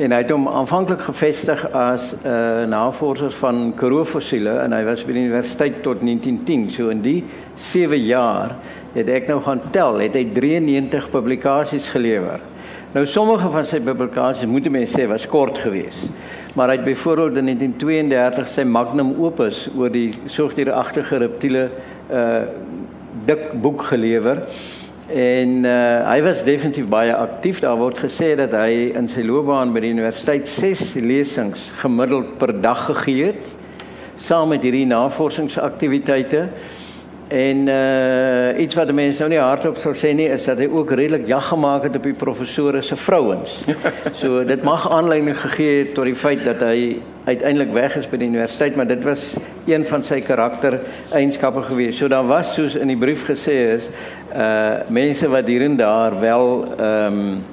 en 0.00 0.14
hy 0.14 0.18
het 0.22 0.30
hom 0.32 0.46
aanvanklik 0.48 1.02
gevestig 1.04 1.60
as 1.76 2.14
'n 2.14 2.28
uh, 2.28 2.66
navorser 2.68 3.30
van 3.30 3.72
karoo-fossiele 3.76 4.54
en 4.64 4.72
hy 4.72 4.84
was 4.84 5.04
by 5.04 5.12
die 5.12 5.26
universiteit 5.26 5.82
tot 5.82 6.00
1910. 6.00 6.70
So 6.70 6.88
in 6.88 7.02
die 7.02 7.24
7 7.56 7.98
jaar 7.98 8.56
het 8.94 9.08
ek 9.08 9.28
nou 9.28 9.40
gaan 9.44 9.60
tel, 9.70 10.00
het 10.00 10.14
hy 10.14 10.24
93 10.32 11.10
publikasies 11.10 11.88
gelewer. 11.88 12.40
Nou 12.94 13.04
sommige 13.06 13.50
van 13.50 13.64
sy 13.64 13.80
publikasies 13.80 14.48
moet 14.48 14.70
mense 14.70 14.96
sê 14.96 15.06
was 15.06 15.26
kort 15.26 15.58
geweest. 15.58 16.08
Maar 16.54 16.68
hy 16.68 16.76
het 16.76 16.84
byvoorbeeld 16.84 17.36
in 17.36 17.44
1932 17.44 18.48
sy 18.48 18.64
magnum 18.64 19.14
opus 19.20 19.68
oor 19.76 19.90
die 19.90 20.10
soogdieragtige 20.26 21.16
reptiele 21.16 21.70
uh 22.10 22.42
dik 23.26 23.60
boek 23.60 23.82
gelewer. 23.82 24.46
En 25.10 25.64
uh 25.66 26.06
hy 26.06 26.20
was 26.22 26.44
definitief 26.46 26.86
baie 26.86 27.14
aktief. 27.14 27.60
Daar 27.60 27.78
word 27.80 27.98
gesê 27.98 28.36
dat 28.38 28.52
hy 28.54 28.92
in 28.94 29.08
sy 29.10 29.24
loopbaan 29.26 29.72
by 29.74 29.82
die 29.82 29.90
universiteit 29.90 30.46
6 30.48 30.94
lesings 31.02 31.70
gemiddeld 31.80 32.36
per 32.38 32.54
dag 32.62 32.84
gegee 32.92 33.32
het 33.32 33.48
saam 34.20 34.52
met 34.52 34.62
hierdie 34.62 34.86
navorsingsaktiwiteite. 34.86 36.44
En 37.30 37.56
uh 37.68 38.58
iets 38.58 38.74
wat 38.74 38.90
mense 38.92 39.22
nou 39.22 39.28
nie 39.30 39.38
hardop 39.38 39.76
sou 39.78 39.92
sê 39.94 40.10
nie 40.18 40.26
is 40.34 40.48
dat 40.48 40.58
hy 40.58 40.66
ook 40.66 40.90
redelik 40.98 41.28
jag 41.30 41.44
gemaak 41.46 41.84
het 41.86 41.94
op 41.96 42.08
die 42.08 42.16
professore 42.18 42.82
se 42.82 42.96
vrouens. 42.98 43.60
So 44.20 44.42
dit 44.44 44.62
mag 44.66 44.88
aanleiding 44.90 45.38
gegee 45.38 45.78
het 45.78 45.94
tot 45.94 46.10
die 46.10 46.16
feit 46.18 46.42
dat 46.44 46.64
hy 46.66 46.98
uiteindelik 47.28 47.70
weg 47.72 47.94
is 48.00 48.08
by 48.10 48.18
die 48.18 48.28
universiteit, 48.32 48.74
maar 48.76 48.88
dit 48.90 49.02
was 49.06 49.36
een 49.70 49.86
van 49.86 50.02
sy 50.04 50.18
karakter 50.26 50.80
eienskappe 51.14 51.62
gewees. 51.68 52.00
So 52.02 52.10
dan 52.10 52.26
was 52.26 52.50
soos 52.54 52.74
in 52.74 52.90
die 52.90 52.98
brief 52.98 53.22
gesê 53.30 53.56
is 53.78 53.86
uh 54.34 54.82
mense 54.90 55.30
wat 55.30 55.46
hier 55.46 55.62
en 55.68 55.78
daar 55.78 56.18
wel 56.20 56.66
ehm 56.78 57.20
um, 57.20 57.44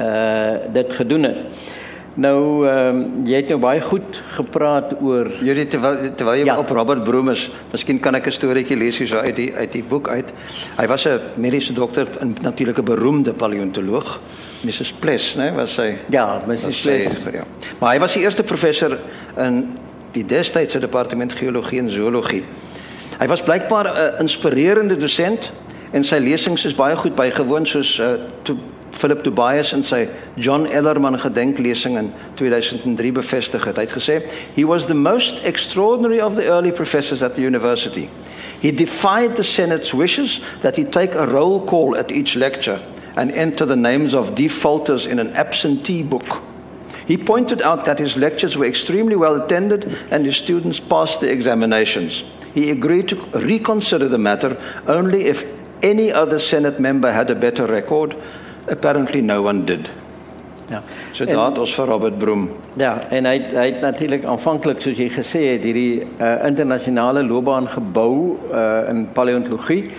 uh 0.00 0.72
dit 0.74 0.98
gedoen 0.98 1.30
het. 1.30 1.78
Nou 2.14 2.66
ehm 2.66 2.96
um, 2.96 3.26
jy 3.26 3.36
het 3.38 3.48
nou 3.52 3.58
baie 3.62 3.80
goed 3.80 4.18
gepraat 4.34 4.96
oor 4.98 5.28
jy 5.46 5.66
terwyl 5.70 6.08
terwyl 6.18 6.40
jy 6.40 6.46
ja. 6.48 6.56
op 6.58 6.70
Robert 6.74 7.04
Broom 7.06 7.30
is, 7.30 7.44
miskien 7.70 8.00
kan 8.02 8.14
ek 8.18 8.26
'n 8.26 8.34
storieetjie 8.34 8.76
lees 8.76 8.98
hier 8.98 9.06
so 9.06 9.18
uit 9.18 9.36
die 9.36 9.54
uit 9.54 9.72
die 9.72 9.84
boek 9.84 10.08
uit. 10.08 10.32
Hy 10.76 10.86
was 10.86 11.06
'n 11.06 11.20
mediese 11.36 11.72
dokter 11.72 12.08
en 12.20 12.34
natuurlik 12.42 12.78
'n 12.78 12.84
beroemde 12.84 13.32
paleontoloog. 13.32 14.20
Mrs 14.64 14.92
Pless, 14.92 15.36
né, 15.36 15.54
was 15.54 15.74
sy? 15.74 15.96
Ja, 16.10 16.42
Mrs 16.46 16.80
Pless. 16.80 17.22
Ja. 17.32 17.44
Maar 17.78 17.92
hy 17.92 17.98
was 17.98 18.12
die 18.12 18.22
eerste 18.22 18.42
professor 18.42 18.98
in 19.36 19.78
die 20.12 20.24
destydse 20.24 20.78
departement 20.78 21.32
geologie 21.32 21.78
en 21.78 21.90
zoologie. 21.90 22.44
Hy 23.18 23.26
was 23.26 23.42
blykbaar 23.42 23.86
'n 23.86 24.20
inspirerende 24.20 24.96
dosent 24.96 25.52
en 25.92 26.04
sy 26.04 26.18
lesings 26.18 26.64
is 26.64 26.74
baie 26.74 26.96
goed 26.96 27.14
bygewoon 27.14 27.66
soos 27.66 27.98
uh, 27.98 28.06
toe 28.42 28.56
Philip 28.90 29.22
Tobias 29.22 29.72
in 29.72 29.82
sy 29.82 30.08
John 30.36 30.66
Ellerman 30.66 31.18
gedenklesing 31.18 31.96
in 31.96 32.12
2003 32.34 33.12
bevestig 33.12 33.64
het. 33.64 33.76
Hy 33.76 33.82
het 33.82 33.92
gesê, 33.92 34.30
"He 34.54 34.64
was 34.66 34.86
the 34.86 34.94
most 34.94 35.42
extraordinary 35.44 36.20
of 36.20 36.34
the 36.34 36.46
early 36.46 36.72
professors 36.72 37.22
at 37.22 37.34
the 37.34 37.42
university. 37.42 38.08
He 38.60 38.72
defied 38.72 39.36
the 39.36 39.42
Senate's 39.42 39.94
wishes 39.94 40.40
that 40.60 40.76
he 40.76 40.84
take 40.84 41.14
a 41.14 41.26
roll 41.26 41.64
call 41.64 41.96
at 41.96 42.12
each 42.12 42.36
lecture 42.36 42.80
and 43.16 43.32
enter 43.32 43.66
the 43.66 43.76
names 43.76 44.14
of 44.14 44.34
defaulters 44.34 45.06
in 45.06 45.18
an 45.18 45.32
absentee 45.32 46.02
book. 46.02 46.42
He 47.06 47.16
pointed 47.16 47.62
out 47.62 47.86
that 47.86 47.98
his 47.98 48.16
lectures 48.16 48.56
were 48.56 48.66
extremely 48.66 49.16
well 49.16 49.42
attended 49.42 49.96
and 50.10 50.24
his 50.24 50.36
students 50.36 50.78
passed 50.78 51.20
the 51.20 51.30
examinations. 51.30 52.22
He 52.54 52.70
agreed 52.70 53.08
to 53.08 53.16
reconsider 53.34 54.08
the 54.08 54.18
matter 54.18 54.56
only 54.86 55.24
if 55.24 55.44
any 55.82 56.12
other 56.12 56.38
Senate 56.38 56.78
member 56.78 57.10
had 57.10 57.30
a 57.30 57.34
better 57.34 57.66
record. 57.66 58.14
Apparently, 58.70 59.20
no 59.20 59.42
one 59.42 59.64
did. 59.64 59.90
Ja. 60.70 60.82
So 61.12 61.26
daar 61.26 61.58
ons 61.58 61.72
vir 61.74 61.88
Robert 61.90 62.18
Broom. 62.18 62.44
Ja, 62.78 62.92
en 63.10 63.26
hy 63.26 63.34
hy 63.50 63.64
het 63.72 63.80
natuurlik 63.82 64.22
aanvanklik 64.24 64.78
soos 64.84 65.00
jy 65.02 65.08
gesê 65.10 65.42
het 65.48 65.66
hierdie 65.66 66.04
uh, 66.04 66.36
internasionale 66.46 67.24
loopbaan 67.26 67.66
gebou 67.72 68.38
uh, 68.52 68.86
in 68.92 69.08
paleontologie. 69.16 69.90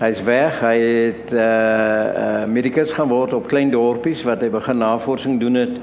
Hy's 0.00 0.22
weg. 0.24 0.62
Hy 0.64 0.74
het 0.80 1.36
uh, 1.36 1.44
uh 1.44 2.42
medikus 2.48 2.94
gaan 2.96 3.12
word 3.12 3.36
op 3.36 3.50
klein 3.52 3.68
dorpies 3.74 4.24
wat 4.24 4.40
hy 4.40 4.48
begin 4.54 4.80
navorsing 4.80 5.36
doen 5.42 5.60
het. 5.60 5.76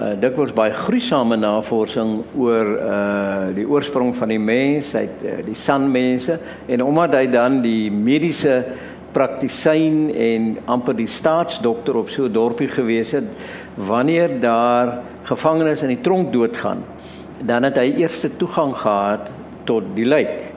Uh, 0.00 0.14
dikwels 0.22 0.56
baie 0.56 0.72
gruisame 0.74 1.36
navorsing 1.36 2.22
oor 2.40 2.76
uh 2.80 3.50
die 3.54 3.68
oorsprong 3.68 4.14
van 4.16 4.32
die 4.32 4.40
mens, 4.40 4.94
hy 4.96 5.04
uh, 5.04 5.36
die 5.44 5.58
sanmense 5.58 6.40
en 6.64 6.86
omdat 6.86 7.18
hy 7.18 7.26
dan 7.28 7.60
die 7.60 7.90
mediese 7.92 8.62
praktisyn 9.12 10.10
en 10.14 10.58
amper 10.64 10.96
die 10.96 11.08
staatsdokter 11.10 11.96
op 11.96 12.08
so 12.08 12.24
'n 12.24 12.32
dorpie 12.32 12.68
gewees 12.68 13.12
het 13.12 13.28
wanneer 13.74 14.40
daar 14.40 14.98
gevangenes 15.22 15.82
in 15.82 15.88
die 15.88 16.00
tronk 16.00 16.32
doodgaan 16.32 16.84
dan 17.42 17.62
het 17.62 17.76
hy 17.76 17.94
eerste 17.96 18.36
toegang 18.36 18.74
gehad 18.76 19.30
tot 19.64 19.84
die 19.94 20.04
lijk. 20.04 20.50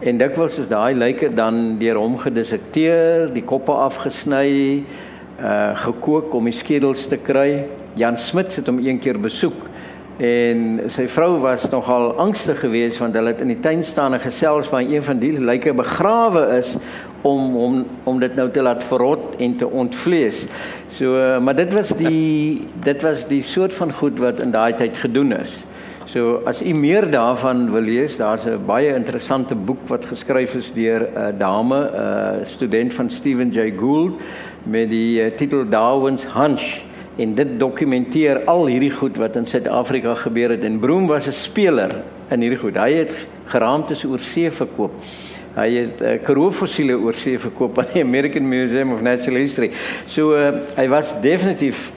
En 0.00 0.16
dikwels 0.16 0.58
is 0.58 0.68
daai 0.68 0.94
lyke 0.94 1.34
dan 1.34 1.78
deur 1.78 1.98
hom 2.00 2.18
gedissekteer 2.18 3.28
die 3.34 3.44
koppe 3.44 3.72
afgesny 3.72 4.84
uh 5.40 5.76
gekook 5.76 6.34
om 6.34 6.44
die 6.44 6.56
skedels 6.56 7.06
te 7.06 7.16
kry. 7.16 7.66
Jan 7.94 8.18
Smit 8.18 8.56
het 8.56 8.66
hom 8.66 8.78
een 8.78 8.98
keer 8.98 9.18
besoek 9.20 9.68
en 10.20 10.82
sy 10.92 11.06
vrou 11.08 11.38
was 11.40 11.62
nogal 11.72 12.10
angstig 12.20 12.58
geweest 12.60 13.00
want 13.00 13.14
hulle 13.16 13.32
het 13.32 13.40
in 13.40 13.54
die 13.54 13.60
tuin 13.64 13.80
staan 13.84 14.12
en 14.14 14.20
gesels 14.20 14.68
van 14.68 14.90
een 14.92 15.02
van 15.02 15.18
die 15.18 15.32
lyke 15.40 15.72
begrawe 15.72 16.42
is 16.58 16.74
om 17.22 17.56
om 17.56 17.86
om 18.04 18.20
dit 18.20 18.34
nou 18.34 18.50
te 18.50 18.62
laat 18.62 18.84
verrot 18.84 19.34
en 19.38 19.56
te 19.56 19.68
ontvlees. 19.68 20.46
So 20.88 21.40
maar 21.40 21.56
dit 21.56 21.72
was 21.72 21.88
die 21.88 22.68
dit 22.84 23.02
was 23.02 23.26
die 23.26 23.42
soort 23.42 23.74
van 23.74 23.92
goed 23.92 24.18
wat 24.18 24.40
in 24.40 24.50
daai 24.50 24.74
tyd 24.74 24.96
gedoen 24.96 25.32
is. 25.32 25.64
So 26.10 26.40
as 26.44 26.58
u 26.62 26.72
meer 26.74 27.06
daarvan 27.10 27.68
wil 27.70 27.86
lees, 27.86 28.16
daar's 28.16 28.44
'n 28.44 28.66
baie 28.66 28.94
interessante 28.94 29.54
boek 29.54 29.86
wat 29.86 30.04
geskryf 30.04 30.54
is 30.54 30.72
deur 30.72 31.06
'n 31.06 31.38
dame, 31.38 31.78
'n 31.78 32.46
student 32.46 32.94
van 32.94 33.10
Stephen 33.10 33.50
Jay 33.50 33.72
Gould 33.78 34.20
met 34.64 34.88
die 34.90 35.22
uh, 35.22 35.30
titel 35.36 35.68
Darwin's 35.68 36.24
Hunch 36.34 36.82
en 37.16 37.34
dit 37.34 37.60
dokumenteer 37.60 38.44
al 38.44 38.66
hierdie 38.66 38.90
goed 38.90 39.16
wat 39.16 39.36
in 39.36 39.46
Suid-Afrika 39.46 40.14
gebeur 40.14 40.50
het 40.50 40.64
en 40.64 40.78
Broom 40.78 41.06
was 41.06 41.26
'n 41.26 41.32
speler 41.32 42.02
in 42.30 42.40
hierdie 42.40 42.58
goed. 42.58 42.76
Hy 42.76 42.92
het 42.92 43.26
geraamtes 43.44 44.04
oor 44.04 44.18
see 44.18 44.50
verkoop. 44.50 44.92
Hy 45.56 45.68
het 45.74 46.02
uh, 46.02 46.12
Karoo 46.22 46.50
fossiele 46.54 46.94
oor 46.94 47.16
see 47.18 47.38
verkoop 47.38 47.78
aan 47.82 47.88
die 47.94 48.04
American 48.04 48.46
Museum 48.48 48.92
of 48.94 49.00
Natural 49.02 49.40
History. 49.42 49.72
So 50.06 50.36
uh, 50.38 50.52
hy 50.76 50.86
was 50.88 51.14
definitief 51.22 51.90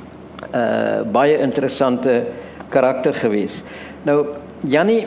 'n 0.53 0.57
uh, 0.57 1.03
baie 1.11 1.37
interessante 1.37 2.23
karakter 2.69 3.13
gewees. 3.13 3.61
Nou 4.03 4.25
Jannie 4.65 5.05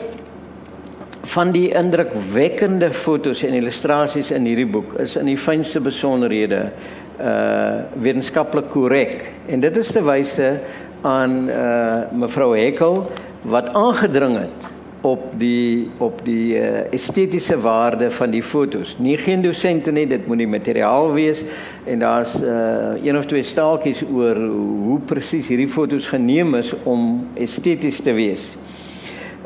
van 1.27 1.51
die 1.51 1.73
indrukwekkende 1.75 2.91
fotos 2.91 3.43
en 3.43 3.53
illustrasies 3.53 4.31
in 4.31 4.45
hierdie 4.47 4.69
boek 4.69 4.95
is 5.03 5.15
in 5.19 5.27
die 5.27 5.37
fynste 5.37 5.79
besonderhede 5.83 6.71
uh 7.17 7.89
wetenskaplik 7.97 8.69
korrek. 8.69 9.23
En 9.49 9.59
dit 9.59 9.77
is 9.77 9.91
te 9.91 10.03
wyse 10.05 10.59
aan 11.01 11.49
uh 11.49 12.05
mevrou 12.13 12.51
Hekkel 12.57 13.11
wat 13.41 13.73
aangedring 13.73 14.37
het 14.37 14.76
op 15.01 15.23
die 15.39 15.89
op 15.97 16.21
die 16.25 16.59
uh, 16.59 16.93
estetiese 16.93 17.59
waarde 17.59 18.11
van 18.11 18.29
die 18.29 18.43
fotos. 18.43 18.95
Nie 18.99 19.17
geen 19.17 19.41
dosente 19.41 19.91
nie, 19.91 20.07
dit 20.07 20.27
moet 20.27 20.37
die 20.37 20.47
materiaal 20.47 21.11
wees 21.13 21.43
en 21.85 21.99
daar's 21.99 22.35
uh 22.41 22.95
een 23.03 23.17
of 23.17 23.25
twee 23.25 23.43
staaltjies 23.43 24.03
oor 24.13 24.35
hoe 24.35 24.99
presies 25.05 25.47
hierdie 25.47 25.69
fotos 25.69 26.07
geneem 26.07 26.55
is 26.55 26.73
om 26.83 27.27
esteties 27.33 28.01
te 28.01 28.13
wees. 28.13 28.49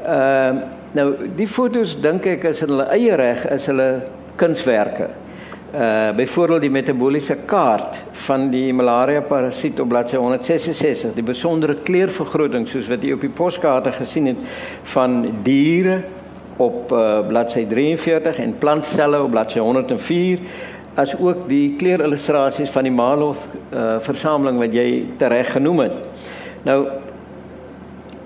Ehm 0.06 0.56
uh, 0.56 0.70
nou 0.91 1.14
die 1.36 1.47
fotos 1.47 1.93
dink 2.04 2.26
ek 2.28 2.43
is 2.49 2.60
in 2.62 2.68
hulle 2.74 2.88
eie 2.91 3.16
reg 3.16 3.45
is 3.47 3.66
hulle 3.72 3.89
kunswerke 4.36 5.08
uh 5.08 5.30
byvoorbeeld 5.72 6.61
die 6.61 6.69
metaboliese 6.69 7.36
kaart 7.47 8.01
van 8.26 8.49
die 8.51 8.74
malaria 8.76 9.22
parasiet 9.24 9.80
op 9.80 9.88
bladsy 9.93 10.17
166 10.19 11.13
die 11.15 11.24
besondere 11.24 11.78
kleurvergroting 11.88 12.67
soos 12.67 12.89
wat 12.91 13.05
jy 13.07 13.13
op 13.15 13.24
die 13.24 13.32
poskaarte 13.32 13.93
gesien 13.95 14.28
het 14.34 14.41
van 14.91 15.22
diere 15.45 16.01
op 16.59 16.91
uh 16.91 17.22
bladsy 17.28 17.63
43 17.72 18.41
en 18.43 18.57
plantselle 18.59 19.24
op 19.24 19.32
bladsy 19.32 19.63
104 19.63 20.43
as 20.99 21.15
ook 21.15 21.47
die 21.47 21.78
kleurillustrasies 21.80 22.74
van 22.76 22.89
die 22.89 22.95
Maloth 22.95 23.47
uh 23.72 23.95
versameling 24.03 24.59
wat 24.59 24.76
jy 24.76 24.88
tereg 25.17 25.53
genoem 25.55 25.86
het. 25.88 26.26
Nou 26.67 26.80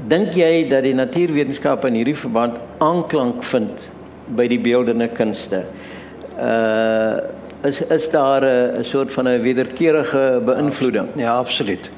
dink 0.10 0.34
jy 0.34 0.66
dat 0.70 0.82
die 0.82 0.98
natuurwetenskappe 0.98 1.93
in 1.93 2.02
hierdie 2.02 2.18
verband 2.18 2.58
aanklank 2.82 3.46
vind 3.46 3.91
by 4.34 4.50
die 4.50 4.60
beeldende 4.60 5.14
kunste? 5.14 5.62
uh 5.62 5.95
is 7.66 7.82
is 7.82 8.10
daar 8.10 8.44
'n 8.44 8.84
soort 8.84 9.12
van 9.12 9.28
'n 9.28 9.42
wederkerige 9.42 10.42
beïnvloeding? 10.46 11.08
Ja, 11.16 11.38
absoluut. 11.38 11.90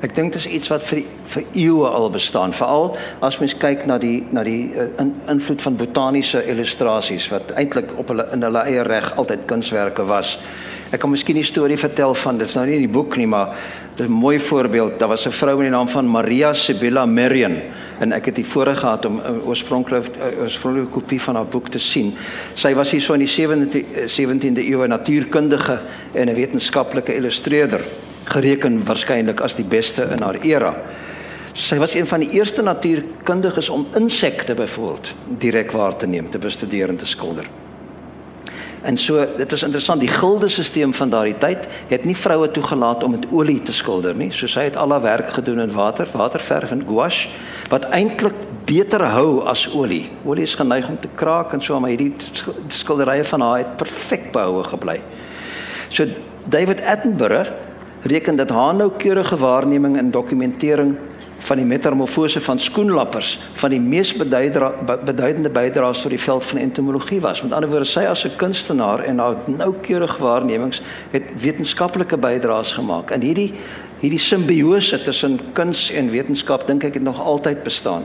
Ek 0.00 0.14
dink 0.14 0.32
dit 0.32 0.40
is 0.44 0.50
iets 0.52 0.68
wat 0.68 0.84
vir 0.84 1.02
vir 1.24 1.44
eeue 1.56 1.88
al 1.88 2.10
bestaan, 2.10 2.52
veral 2.52 2.96
as 3.24 3.38
mens 3.40 3.54
kyk 3.56 3.86
na 3.88 3.96
die 3.98 4.26
na 4.30 4.42
die 4.44 4.74
uh, 4.76 4.90
in, 5.00 5.14
invloed 5.32 5.62
van 5.62 5.76
botaniese 5.76 6.42
illustrasies 6.44 7.28
wat 7.32 7.54
eintlik 7.56 7.94
op 7.96 8.12
hulle 8.12 8.26
in 8.32 8.44
hulle 8.44 8.64
eie 8.68 8.82
reg 8.82 9.16
altyd 9.16 9.46
kunswerke 9.46 10.04
was. 10.04 10.38
Ek 10.90 11.00
kan 11.00 11.10
miskien 11.10 11.36
'n 11.36 11.42
storie 11.42 11.76
vertel 11.76 12.14
van 12.14 12.38
dit 12.38 12.48
is 12.48 12.54
nou 12.54 12.66
nie 12.66 12.74
in 12.74 12.86
die 12.86 12.92
boek 12.92 13.16
nie, 13.16 13.26
maar 13.26 13.56
dit 13.96 14.06
is 14.06 14.06
'n 14.06 14.12
mooi 14.12 14.38
voorbeeld. 14.38 14.98
Daar 14.98 15.08
was 15.08 15.26
'n 15.26 15.30
vrou 15.30 15.56
met 15.56 15.66
die 15.66 15.70
naam 15.70 15.88
van 15.88 16.10
Maria 16.10 16.52
Sibylla 16.52 17.06
Merian 17.06 17.56
en 17.98 18.12
ek 18.12 18.26
het 18.26 18.34
die 18.34 18.46
voorreg 18.46 18.78
gehad 18.78 19.04
om 19.04 19.16
'n 19.16 19.20
uh, 19.20 19.46
oorspronklike 19.48 20.10
oorspronklike 20.40 20.90
kopie 20.90 21.20
van 21.20 21.34
haar 21.34 21.46
boek 21.46 21.68
te 21.68 21.78
sien. 21.78 22.14
Sy 22.54 22.74
was 22.74 22.90
hier 22.90 23.00
so 23.00 23.12
in 23.14 23.18
die 23.18 23.28
17de 23.28 23.84
17de 24.06 24.62
eeu 24.68 24.84
'n 24.84 24.88
natuurkundige 24.88 25.80
en 26.12 26.28
'n 26.28 26.34
wetenskaplike 26.34 27.14
illustreerder, 27.14 27.80
gereken 28.24 28.84
waarskynlik 28.84 29.40
as 29.40 29.56
die 29.56 29.64
beste 29.64 30.02
in 30.12 30.22
haar 30.22 30.38
era. 30.42 30.74
Sy 31.52 31.78
was 31.78 31.94
een 31.94 32.06
van 32.06 32.20
die 32.20 32.30
eerste 32.30 32.62
natuurkundiges 32.62 33.68
om 33.68 33.86
insekte 33.94 34.54
byvoorbeeld 34.54 35.14
direk 35.38 35.72
waar 35.72 35.96
te 35.96 36.06
neem, 36.06 36.30
te 36.30 36.38
bestudeer 36.38 36.88
en 36.88 36.96
te 36.96 37.06
skilder. 37.06 37.65
En 38.86 38.96
so 38.96 39.24
dit 39.36 39.52
is 39.52 39.62
interessant 39.66 40.00
die 40.00 40.10
gildestelsel 40.10 40.92
van 40.94 41.10
daardie 41.10 41.34
tyd 41.42 41.64
het 41.90 42.04
nie 42.06 42.14
vroue 42.16 42.46
toegelaat 42.54 43.02
om 43.02 43.16
met 43.16 43.26
olie 43.34 43.58
te 43.60 43.72
skilder 43.74 44.14
nie. 44.14 44.30
So 44.30 44.46
sy 44.46 44.68
het 44.68 44.76
al 44.78 44.94
haar 44.94 45.02
werk 45.02 45.32
gedoen 45.34 45.64
in 45.64 45.72
water, 45.74 46.06
waterverf 46.12 46.70
en 46.70 46.84
gouache 46.86 47.28
wat 47.72 47.88
eintlik 47.90 48.36
beter 48.66 49.02
hou 49.10 49.42
as 49.50 49.66
olie. 49.74 50.04
Olie 50.24 50.46
is 50.46 50.54
geneig 50.54 50.86
om 50.88 51.00
te 51.02 51.10
kraak 51.18 51.52
en 51.52 51.62
so 51.62 51.80
maar 51.80 51.90
hierdie 51.90 52.14
skilderye 52.70 53.24
van 53.26 53.42
haar 53.42 53.58
het 53.64 53.76
perfek 53.82 54.30
behoue 54.32 54.62
gebly. 54.70 55.00
So 55.88 56.06
David 56.46 56.84
Attenborough 56.86 57.50
reken 58.06 58.36
dat 58.36 58.54
haar 58.54 58.74
noukeurige 58.74 59.36
waarneming 59.36 59.98
en 59.98 60.10
dokumentering 60.10 60.96
van 61.46 61.60
die 61.60 61.66
metamorfose 61.66 62.40
van 62.42 62.58
skoenlappers 62.58 63.36
van 63.52 63.70
die 63.70 63.80
mees 63.80 64.12
beduidende 64.16 65.50
bydraers 65.52 66.02
tot 66.02 66.10
die 66.10 66.20
veld 66.20 66.44
van 66.44 66.58
entomologie 66.58 67.20
was. 67.20 67.42
Met 67.42 67.52
ander 67.52 67.70
woorde, 67.70 67.86
sy 67.86 68.04
as 68.04 68.24
'n 68.24 68.36
kunstenaar 68.36 69.04
en 69.04 69.18
haar 69.18 69.36
noukeurige 69.46 70.22
waarnemings 70.22 70.82
het 71.10 71.22
wetenskaplike 71.40 72.16
bydraes 72.16 72.72
gemaak. 72.72 73.10
En 73.10 73.20
hierdie 73.20 73.54
hierdie 74.00 74.20
simbiose 74.20 75.02
tussen 75.02 75.38
kuns 75.52 75.90
en 75.90 76.10
wetenskap 76.10 76.66
dink 76.66 76.84
ek 76.84 76.94
het 76.94 77.02
nog 77.02 77.20
altyd 77.20 77.62
bestaan. 77.62 78.04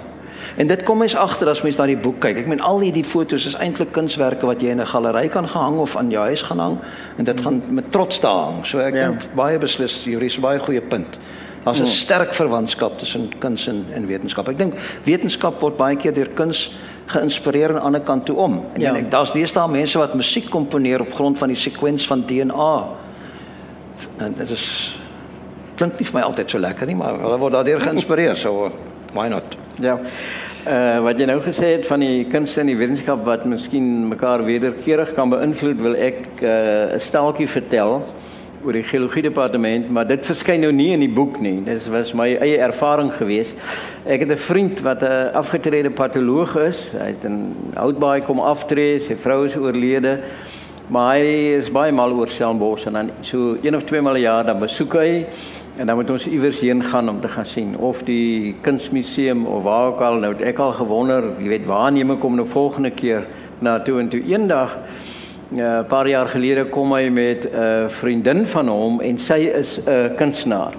En 0.56 0.68
dit 0.68 0.84
kom 0.84 0.98
mens 0.98 1.16
agter 1.16 1.50
as 1.50 1.62
mens 1.62 1.78
na 1.78 1.86
die 1.86 1.98
boek 1.98 2.20
kyk. 2.24 2.38
Ek 2.38 2.48
meen 2.48 2.64
al 2.66 2.80
hierdie 2.80 3.06
foto's 3.06 3.46
is 3.46 3.58
eintlik 3.60 3.92
kunswerke 3.96 4.46
wat 4.46 4.62
jy 4.62 4.74
in 4.74 4.82
'n 4.82 4.88
galery 4.88 5.28
kan 5.28 5.48
gehang 5.48 5.78
of 5.78 5.96
aan 5.96 6.10
jou 6.10 6.24
huis 6.24 6.42
gaan 6.42 6.60
hang 6.60 6.78
en 7.18 7.24
dit 7.24 7.42
gaan 7.42 7.62
met 7.70 7.92
trots 7.92 8.20
daar 8.20 8.44
hang. 8.46 8.66
So 8.66 8.80
ek 8.80 8.94
ja. 8.94 9.10
dink 9.10 9.36
baie 9.36 9.58
beslis 9.60 10.08
is 10.08 10.40
baie 10.40 10.60
goeie 10.60 10.82
punt. 10.82 11.18
Daar's 11.64 11.80
'n 11.80 11.86
sterk 11.86 12.34
verwantskap 12.34 12.98
tussen 12.98 13.30
kuns 13.38 13.68
en, 13.68 13.86
en 13.94 14.08
wetenskap. 14.08 14.48
Ek 14.50 14.58
dink 14.58 14.74
wetenskap 15.04 15.60
word 15.62 15.78
baie 15.78 15.96
keer 15.96 16.14
deur 16.14 16.30
kuns 16.34 16.72
geïnspireer 17.12 17.70
aan 17.70 17.76
die 17.76 17.86
ander 17.86 18.02
kant 18.02 18.26
toe 18.26 18.36
om. 18.36 18.66
En 18.74 18.82
ja. 18.82 18.96
ek 18.96 19.12
daar's 19.12 19.32
deesdae 19.32 19.68
mense 19.70 20.00
wat 20.00 20.16
musiek 20.18 20.50
komponeer 20.50 21.02
op 21.02 21.14
grond 21.14 21.38
van 21.38 21.48
die 21.48 21.58
sekwens 21.58 22.08
van 22.08 22.24
DNA. 22.26 22.74
En 24.18 24.34
dit 24.38 24.50
is 24.50 24.66
klink 25.76 26.00
nie 26.00 26.06
vir 26.06 26.20
my 26.20 26.24
altyd 26.26 26.50
so 26.50 26.62
lekker 26.62 26.90
nie, 26.90 26.96
maar 26.96 27.18
hulle 27.20 27.38
word 27.42 27.54
daardeur 27.54 27.82
geïnspireer, 27.82 28.38
so 28.38 28.72
why 29.14 29.28
not? 29.28 29.58
Ja. 29.82 30.00
Uh 30.62 31.00
wat 31.02 31.18
jy 31.18 31.26
nou 31.26 31.40
gesê 31.42 31.72
het 31.78 31.88
van 31.90 32.04
die 32.04 32.26
kunste 32.30 32.62
en 32.62 32.70
die 32.70 32.78
wetenskap 32.78 33.24
wat 33.26 33.48
miskien 33.50 34.08
mekaar 34.12 34.44
wederkerig 34.46 35.14
kan 35.18 35.30
beïnvloed, 35.30 35.82
wil 35.82 35.96
ek 35.98 36.42
'n 36.42 36.46
uh, 36.46 37.00
staaltjie 37.00 37.48
vertel 37.50 38.02
oor 38.66 38.74
die 38.74 38.84
geologie 38.84 39.24
departement, 39.26 39.90
maar 39.90 40.08
dit 40.08 40.26
verskyn 40.26 40.62
nou 40.62 40.72
nie 40.72 40.92
in 40.94 41.02
die 41.04 41.12
boek 41.12 41.40
nie. 41.42 41.58
Dit 41.66 41.88
was 41.90 42.14
my 42.18 42.28
eie 42.42 42.60
ervaring 42.62 43.12
geweest. 43.18 43.56
Ek 44.06 44.20
het 44.26 44.32
'n 44.32 44.38
vriend 44.38 44.82
wat 44.82 45.04
'n 45.04 45.34
afgetrede 45.34 45.90
patoloog 45.90 46.56
is. 46.56 46.92
Hy 46.92 47.08
het 47.08 47.24
in 47.24 47.56
Oudtshoorn 47.76 48.26
kom 48.26 48.40
aftree, 48.40 49.00
sy 49.00 49.16
vrou 49.16 49.46
is 49.46 49.56
oorlede. 49.56 50.20
Maar 50.88 51.16
hy 51.16 51.56
is 51.58 51.72
baie 51.72 51.92
mal 51.92 52.12
oor 52.12 52.28
Stellenbosch 52.28 52.86
en 52.86 52.94
dan 52.94 53.12
so 53.22 53.58
een 53.62 53.76
of 53.76 53.84
twee 53.84 54.02
maal 54.02 54.16
'n 54.16 54.22
jaar 54.22 54.46
dan 54.46 54.60
besoek 54.60 54.94
hy 54.94 55.26
en 55.78 55.88
dan 55.88 55.96
moet 55.96 56.10
ons 56.10 56.28
iewers 56.28 56.60
heen 56.60 56.84
gaan 56.84 57.10
om 57.10 57.22
te 57.22 57.30
gaan 57.30 57.46
sien 57.46 57.78
of 57.78 58.04
die 58.04 58.56
kunsmuseum 58.62 59.46
of 59.46 59.64
waar 59.64 59.88
ook 59.88 60.02
al 60.02 60.20
nou 60.20 60.34
ek 60.44 60.58
al 60.58 60.74
gewonder, 60.74 61.24
jy 61.40 61.48
weet 61.48 61.66
waar 61.66 61.92
neem 61.92 62.12
ek 62.12 62.22
hom 62.22 62.36
nou 62.36 62.48
volgende 62.48 62.92
keer 62.92 63.26
na 63.60 63.80
toe 63.80 64.00
en 64.00 64.10
toe 64.10 64.22
eendag 64.24 64.78
'n 65.52 65.60
uh, 65.60 65.84
paar 65.88 66.08
jaar 66.08 66.28
gelede 66.28 66.66
kom 66.66 66.94
hy 66.94 67.10
met 67.10 67.44
'n 67.44 67.56
uh, 67.56 67.88
vriendin 67.88 68.46
van 68.48 68.68
hom 68.68 69.02
en 69.02 69.18
sy 69.18 69.52
is 69.52 69.80
'n 69.84 69.90
uh, 69.90 70.16
kunstenaar. 70.16 70.74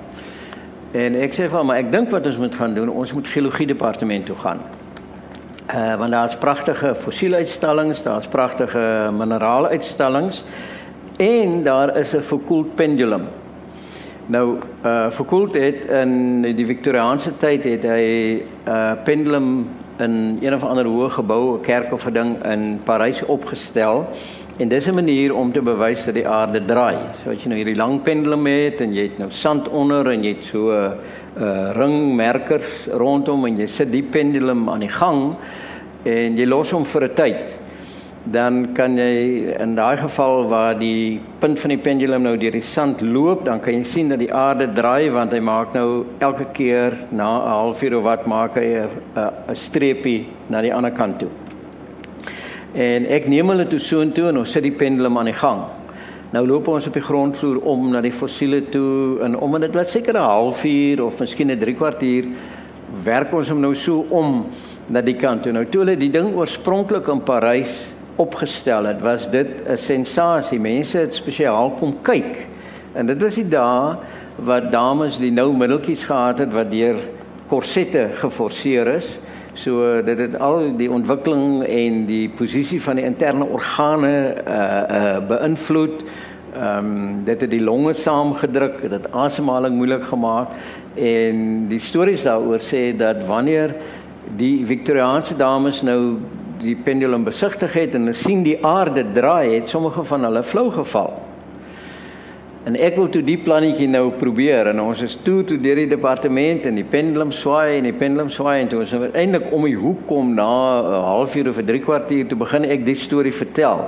En 0.92 1.14
ek 1.14 1.32
sê 1.32 1.48
vir 1.48 1.58
hom, 1.58 1.70
ek 1.70 1.92
dink 1.92 2.10
wat 2.10 2.26
ons 2.26 2.36
moet 2.36 2.54
gaan 2.54 2.74
doen, 2.74 2.88
ons 2.88 3.12
moet 3.12 3.28
geologie 3.28 3.66
departement 3.66 4.26
toe 4.26 4.36
gaan. 4.36 4.60
Uh 5.74 5.96
want 5.96 6.10
daar's 6.10 6.36
pragtige 6.36 6.94
fossieluitstallings, 6.94 8.02
daar's 8.02 8.26
pragtige 8.26 9.10
minerale 9.12 9.68
uitstallings 9.68 10.44
en 11.16 11.62
daar 11.62 11.96
is 11.96 12.14
'n 12.14 12.22
verkoeld 12.22 12.74
pendulum. 12.74 13.28
Nou 14.26 14.58
uh 14.84 15.10
verkoeld 15.10 15.54
het 15.54 15.84
in 15.84 16.42
die 16.42 16.66
Victoriaanse 16.66 17.36
tyd 17.36 17.64
het 17.64 17.82
hy 17.82 18.42
'n 18.64 18.70
uh, 18.70 18.92
pendulum 19.04 19.68
in 19.98 20.38
een 20.40 20.54
of 20.54 20.64
ander 20.64 20.84
hoë 20.84 21.10
gebou, 21.10 21.56
'n 21.56 21.60
kerk 21.60 21.92
of 21.92 22.06
'n 22.06 22.12
ding 22.12 22.44
in 22.44 22.80
Parys 22.84 23.24
opgestel 23.24 24.08
En 24.62 24.68
dis 24.68 24.86
'n 24.86 24.94
manier 24.94 25.34
om 25.34 25.52
te 25.52 25.62
bewys 25.62 26.04
dat 26.04 26.14
die 26.14 26.28
aarde 26.28 26.64
draai. 26.64 26.96
So 27.24 27.30
as 27.30 27.42
jy 27.42 27.48
nou 27.48 27.56
hierdie 27.58 27.76
lang 27.76 28.02
pendulum 28.02 28.46
het 28.46 28.80
en 28.80 28.92
jy 28.94 29.02
het 29.02 29.18
nou 29.18 29.30
sand 29.30 29.68
onder 29.68 30.10
en 30.10 30.22
jy 30.22 30.34
het 30.34 30.44
so 30.44 30.70
'n 30.70 30.70
uh, 30.70 30.90
uh, 31.40 31.72
ringmerkers 31.72 32.86
rondom 32.92 33.46
en 33.46 33.56
jy 33.56 33.66
sit 33.66 33.90
die 33.90 34.02
pendulum 34.02 34.68
aan 34.68 34.80
die 34.80 34.88
gang 34.88 35.34
en 36.04 36.36
jy 36.36 36.46
los 36.46 36.70
hom 36.70 36.84
vir 36.84 37.02
'n 37.02 37.14
tyd. 37.14 37.58
Dan 38.24 38.72
kan 38.72 38.96
jy 38.96 39.52
in 39.58 39.74
daai 39.74 39.96
geval 39.96 40.48
waar 40.48 40.78
die 40.78 41.20
punt 41.38 41.60
van 41.60 41.68
die 41.68 41.78
pendulum 41.82 42.22
nou 42.22 42.36
deur 42.36 42.52
die 42.52 42.62
sand 42.62 43.00
loop, 43.00 43.44
dan 43.44 43.60
kan 43.60 43.74
jy 43.74 43.82
sien 43.82 44.08
dat 44.08 44.18
die 44.18 44.32
aarde 44.32 44.72
draai 44.72 45.10
want 45.10 45.32
hy 45.32 45.40
maak 45.40 45.74
nou 45.74 46.04
elke 46.18 46.46
keer 46.52 46.92
na 47.10 47.38
'n 47.38 47.48
halfuur 47.48 47.96
of 47.96 48.02
wat 48.04 48.26
maak 48.26 48.54
hy 48.54 48.78
'n 48.78 48.88
'n 49.48 49.56
streepie 49.56 50.26
na 50.48 50.60
die 50.60 50.74
ander 50.74 50.92
kant 50.92 51.18
toe. 51.18 51.41
En 52.72 53.04
ek 53.12 53.26
neem 53.28 53.50
hulle 53.52 53.66
toe 53.68 53.80
soontoe 53.82 54.30
en 54.30 54.38
ons 54.40 54.52
sit 54.52 54.64
die 54.64 54.72
pendulum 54.72 55.18
aan 55.20 55.28
die 55.28 55.36
gang. 55.36 55.66
Nou 56.32 56.46
loop 56.48 56.70
ons 56.72 56.86
op 56.88 56.94
die 56.96 57.04
grondvloer 57.04 57.58
om 57.68 57.90
na 57.92 58.00
die 58.00 58.14
fossiele 58.16 58.62
toe 58.72 59.20
en 59.26 59.36
om 59.36 59.58
dit 59.60 59.74
wat 59.76 59.90
seker 59.92 60.16
'n 60.16 60.24
halfuur 60.24 61.04
of 61.04 61.20
miskien 61.20 61.50
'n 61.50 61.58
3 61.58 61.74
kwartier 61.74 62.24
werk 63.04 63.32
ons 63.34 63.48
hom 63.48 63.60
nou 63.60 63.74
so 63.74 64.06
om 64.08 64.46
na 64.88 65.00
die 65.00 65.16
kant 65.16 65.42
toe. 65.42 65.52
Nou 65.52 65.64
toe 65.64 65.80
hulle 65.80 65.96
die 65.96 66.10
ding 66.10 66.34
oorspronklik 66.34 67.08
in 67.08 67.20
Parys 67.20 67.84
opgestel 68.16 68.84
het, 68.84 69.00
was 69.00 69.30
dit 69.30 69.62
'n 69.68 69.76
sensasie. 69.76 70.58
Mense 70.58 70.98
het 70.98 71.14
spesiaal 71.14 71.70
kom 71.78 71.96
kyk. 72.02 72.46
En 72.94 73.06
dit 73.06 73.22
was 73.22 73.34
die 73.34 73.48
dae 73.48 73.96
wat 74.36 74.70
dames 74.70 75.18
die 75.18 75.30
nou 75.30 75.52
middeltjies 75.52 76.04
gehad 76.04 76.38
het 76.38 76.52
wat 76.52 76.70
deur 76.70 76.96
korsette 77.48 78.10
geforseer 78.14 78.86
is. 78.86 79.18
So 79.54 80.02
dit 80.02 80.18
het 80.18 80.38
al 80.40 80.70
die 80.76 80.88
ontwikkeling 80.90 81.64
en 81.68 82.04
die 82.08 82.28
posisie 82.32 82.80
van 82.82 82.96
die 82.96 83.04
interne 83.04 83.44
organe 83.44 84.12
uh 84.48 84.60
uh 84.98 85.18
beïnvloed. 85.28 86.04
Ehm 86.52 86.78
um, 86.78 87.24
dit 87.24 87.40
het 87.40 87.50
die 87.50 87.62
longe 87.62 87.92
saamgedruk, 87.92 88.80
dit 88.80 88.90
het 88.90 89.12
asemhaling 89.12 89.76
moeilik 89.76 90.04
gemaak 90.04 90.48
en 90.94 91.68
die 91.68 91.80
stories 91.80 92.24
daaroor 92.28 92.60
sê 92.60 92.96
dat 92.96 93.24
wanneer 93.26 93.74
die 94.36 94.64
Victoriaanse 94.66 95.36
dames 95.36 95.82
nou 95.82 96.16
die 96.62 96.76
pendulum 96.76 97.24
besigtig 97.24 97.72
het 97.72 97.94
en 97.94 98.06
hulle 98.06 98.16
sien 98.16 98.42
die 98.44 98.58
aarde 98.64 99.04
draai, 99.12 99.54
het 99.54 99.68
sommige 99.68 100.04
van 100.04 100.24
hulle 100.28 100.42
flou 100.42 100.70
geval. 100.70 101.12
En 102.62 102.76
ek 102.78 102.94
wil 102.94 103.08
toe 103.10 103.24
die 103.26 103.38
plannetjie 103.42 103.88
nou 103.90 104.04
probeer 104.14 104.68
en 104.70 104.78
ons 104.84 105.00
is 105.02 105.16
toe 105.26 105.40
toe 105.42 105.56
deur 105.58 105.80
die 105.80 105.88
departement 105.90 106.68
en 106.70 106.76
die 106.78 106.86
pendulum 106.86 107.32
swaai 107.34 107.80
en 107.80 107.88
die 107.88 107.96
pendulum 107.98 108.28
swaai 108.30 108.60
en 108.60 108.70
toe 108.70 108.84
ons 108.84 108.92
uiteindelik 108.94 109.48
om 109.50 109.66
die 109.66 109.74
hoek 109.74 110.04
kom 110.06 110.30
na 110.36 110.46
'n 110.78 111.02
halfuur 111.08 111.48
of 111.50 111.58
'n 111.58 111.66
3 111.66 111.80
kwartier 111.82 112.28
toe 112.28 112.38
begin 112.38 112.64
ek 112.64 112.84
die 112.86 112.94
storie 112.94 113.34
vertel 113.34 113.82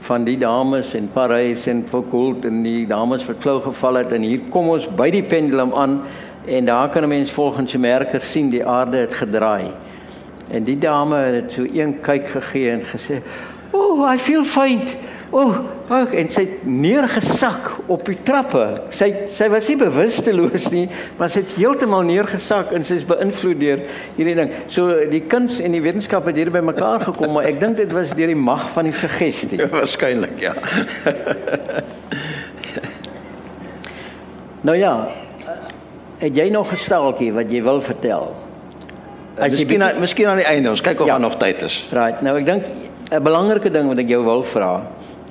van 0.00 0.24
die 0.24 0.36
dames 0.36 0.94
in 0.94 1.08
Parys 1.14 1.66
en 1.66 1.86
Foucault 1.88 2.44
en 2.44 2.62
die 2.62 2.86
dames 2.86 3.24
wat 3.24 3.40
flou 3.40 3.60
geval 3.60 3.94
het 3.94 4.12
en 4.12 4.22
hier 4.22 4.40
kom 4.50 4.68
ons 4.68 4.86
by 4.86 5.10
die 5.10 5.24
pendulum 5.24 5.72
aan 5.72 6.02
en 6.46 6.64
daar 6.64 6.90
kan 6.90 7.04
'n 7.04 7.08
mens 7.08 7.32
volgens 7.32 7.72
die 7.72 7.80
merker 7.80 8.20
sien 8.20 8.50
die 8.50 8.66
aarde 8.66 8.96
het 8.96 9.14
gedraai. 9.14 9.72
En 10.50 10.64
die 10.64 10.78
dame 10.78 11.16
het 11.16 11.52
so 11.52 11.64
een 11.64 12.00
kyk 12.00 12.28
gegee 12.28 12.70
en 12.70 12.82
gesê, 12.82 13.22
"Oh, 13.72 14.12
I 14.12 14.18
feel 14.18 14.44
faint." 14.44 14.96
O, 15.34 15.40
oh, 15.40 15.54
oh, 15.90 16.12
en 16.14 16.28
sy 16.30 16.44
het 16.44 16.60
neergesak 16.62 17.64
op 17.90 18.04
die 18.06 18.20
trappe. 18.22 18.60
Sy 18.94 19.08
sy 19.26 19.48
was 19.50 19.66
nie 19.66 19.74
bewusteloos 19.80 20.68
nie, 20.70 20.84
maar 21.18 21.32
sy 21.32 21.42
het 21.42 21.56
heeltemal 21.56 22.04
neergesak 22.06 22.70
en 22.76 22.86
sy 22.86 23.00
is 23.00 23.06
beïnvloed 23.08 23.58
deur 23.58 23.82
hierdie 24.14 24.36
ding. 24.38 24.52
So 24.70 25.00
die 25.10 25.24
kuns 25.26 25.58
en 25.58 25.74
die 25.74 25.82
wetenskap 25.82 26.28
het 26.30 26.38
hier 26.38 26.52
by 26.54 26.62
mekaar 26.62 27.02
gekom, 27.08 27.34
maar 27.34 27.48
ek 27.50 27.58
dink 27.58 27.80
dit 27.82 27.90
was 27.96 28.14
deur 28.14 28.30
die 28.30 28.38
mag 28.38 28.68
van 28.76 28.86
die 28.86 28.94
suggestie. 28.94 29.58
Ja, 29.58 29.66
waarskynlik, 29.74 30.38
ja. 30.38 30.54
nou 34.70 34.78
ja, 34.78 34.94
het 36.22 36.30
jy 36.30 36.46
nog 36.54 36.70
'n 36.70 36.78
staaltjie 36.78 37.32
wat 37.34 37.50
jy 37.50 37.64
wil 37.66 37.82
vertel? 37.82 38.30
As 39.34 39.50
jy 39.50 39.66
miskien 39.66 39.82
miskien 39.98 40.30
aan 40.30 40.44
die 40.44 40.46
einde, 40.46 40.70
ons 40.70 40.80
kyk 40.80 41.00
of 41.00 41.10
ja, 41.10 41.18
daar 41.18 41.26
nog 41.26 41.40
tyd 41.42 41.66
is. 41.66 41.88
Right. 41.90 42.22
Nou 42.22 42.38
ek 42.38 42.46
dink 42.46 42.70
'n 43.10 43.22
belangrike 43.22 43.70
ding 43.70 43.90
wat 43.90 43.98
ek 43.98 44.14
jou 44.14 44.22
wil 44.22 44.46
vra 44.46 44.86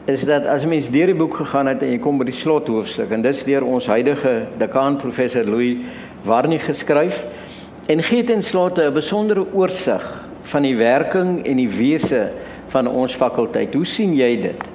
is 0.05 0.25
dat 0.27 0.45
as 0.45 0.65
mens 0.67 0.89
deur 0.91 1.07
die 1.07 1.15
boek 1.15 1.35
gegaan 1.35 1.69
het 1.71 1.83
en 1.83 1.93
jy 1.93 1.99
kom 2.03 2.17
by 2.19 2.25
die 2.27 2.35
slothoofstuk 2.35 3.11
en 3.15 3.21
dis 3.23 3.43
deur 3.47 3.63
ons 3.63 3.87
huidige 3.87 4.33
dekaan 4.59 4.97
professor 4.99 5.47
Louis 5.47 5.85
Warnie 6.27 6.59
geskryf 6.59 7.23
en 7.87 8.03
gee 8.03 8.23
ten 8.23 8.43
slotte 8.43 8.83
'n 8.83 8.93
besondere 8.93 9.45
oorsig 9.53 10.03
van 10.41 10.61
die 10.61 10.75
werking 10.75 11.45
en 11.47 11.57
die 11.57 11.69
wese 11.69 12.31
van 12.67 12.87
ons 12.87 13.15
fakulteit. 13.15 13.73
Hoe 13.73 13.85
sien 13.85 14.13
jy 14.15 14.41
dit? 14.41 14.69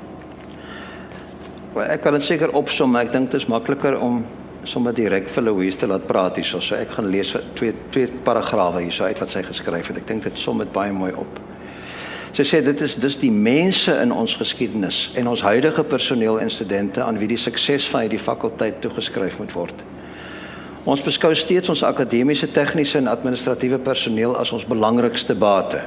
Ek 1.78 2.00
kan 2.02 2.16
dit 2.16 2.24
seker 2.24 2.50
opsom, 2.56 2.90
maar 2.90 3.06
ek 3.06 3.12
dink 3.12 3.30
dit 3.30 3.40
is 3.40 3.46
makliker 3.46 3.98
om 4.00 4.24
sommer 4.64 4.94
direk 4.94 5.28
vir 5.28 5.42
Louis 5.42 5.76
te 5.76 5.86
laat 5.86 6.06
praat 6.06 6.36
hierso. 6.36 6.60
So 6.60 6.74
ek 6.74 6.90
gaan 6.96 7.10
lees 7.12 7.36
twee 7.54 7.74
twee 7.90 8.08
paragrawe 8.24 8.82
hierso 8.82 9.04
uit 9.04 9.20
wat 9.20 9.30
sy 9.30 9.42
geskryf 9.42 9.92
het. 9.92 10.02
Ek 10.02 10.06
dink 10.06 10.22
dit 10.22 10.38
som 10.38 10.58
dit 10.58 10.72
baie 10.72 10.92
mooi 10.92 11.12
op. 11.12 11.47
Sy 12.38 12.44
sê 12.46 12.58
dit 12.62 12.82
is 12.86 12.92
dis 12.94 13.16
die 13.18 13.32
mense 13.34 13.90
in 13.98 14.12
ons 14.14 14.36
geskiedenis 14.38 15.08
en 15.18 15.26
ons 15.26 15.40
huidige 15.42 15.82
personeel 15.82 16.36
en 16.38 16.50
studente 16.54 17.02
aan 17.02 17.16
wie 17.18 17.26
die 17.32 17.38
sukses 17.40 17.88
van 17.90 18.04
hierdie 18.04 18.20
fakulteit 18.22 18.76
toegeskryf 18.78 19.40
moet 19.40 19.54
word. 19.56 19.80
Ons 20.86 21.02
beskou 21.02 21.32
steeds 21.34 21.72
ons 21.74 21.82
akademiese, 21.82 22.46
tegniese 22.54 23.00
en 23.00 23.10
administratiewe 23.10 23.80
personeel 23.82 24.36
as 24.38 24.54
ons 24.54 24.68
belangrikste 24.70 25.34
bate. 25.34 25.82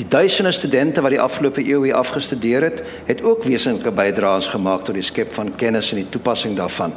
Die 0.00 0.08
duisende 0.08 0.54
studente 0.56 1.04
wat 1.04 1.12
die 1.12 1.20
afgelope 1.20 1.60
eeu 1.60 1.82
hier 1.84 2.00
afgestudeer 2.00 2.70
het, 2.70 2.82
het 3.04 3.20
ook 3.20 3.44
wesenlike 3.44 3.92
bydraes 3.92 4.48
gemaak 4.48 4.88
tot 4.88 4.96
die 4.96 5.04
skep 5.04 5.36
van 5.36 5.52
kennis 5.52 5.92
en 5.92 6.00
die 6.00 6.08
toepassing 6.16 6.56
daarvan. 6.56 6.96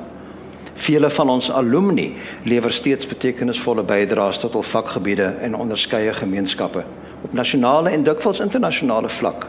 Vele 0.80 1.12
van 1.12 1.36
ons 1.36 1.52
alumni 1.52 2.14
lewer 2.48 2.72
steeds 2.72 3.12
betekenisvolle 3.12 3.84
bydraes 3.84 4.40
tot 4.40 4.56
hul 4.56 4.64
vakgebiede 4.64 5.34
en 5.44 5.60
onderskeie 5.60 6.16
gemeenskappe 6.24 6.88
nasionale 7.30 7.90
en 7.90 8.04
dikwels 8.04 8.40
internasionale 8.40 9.10
vlak. 9.10 9.48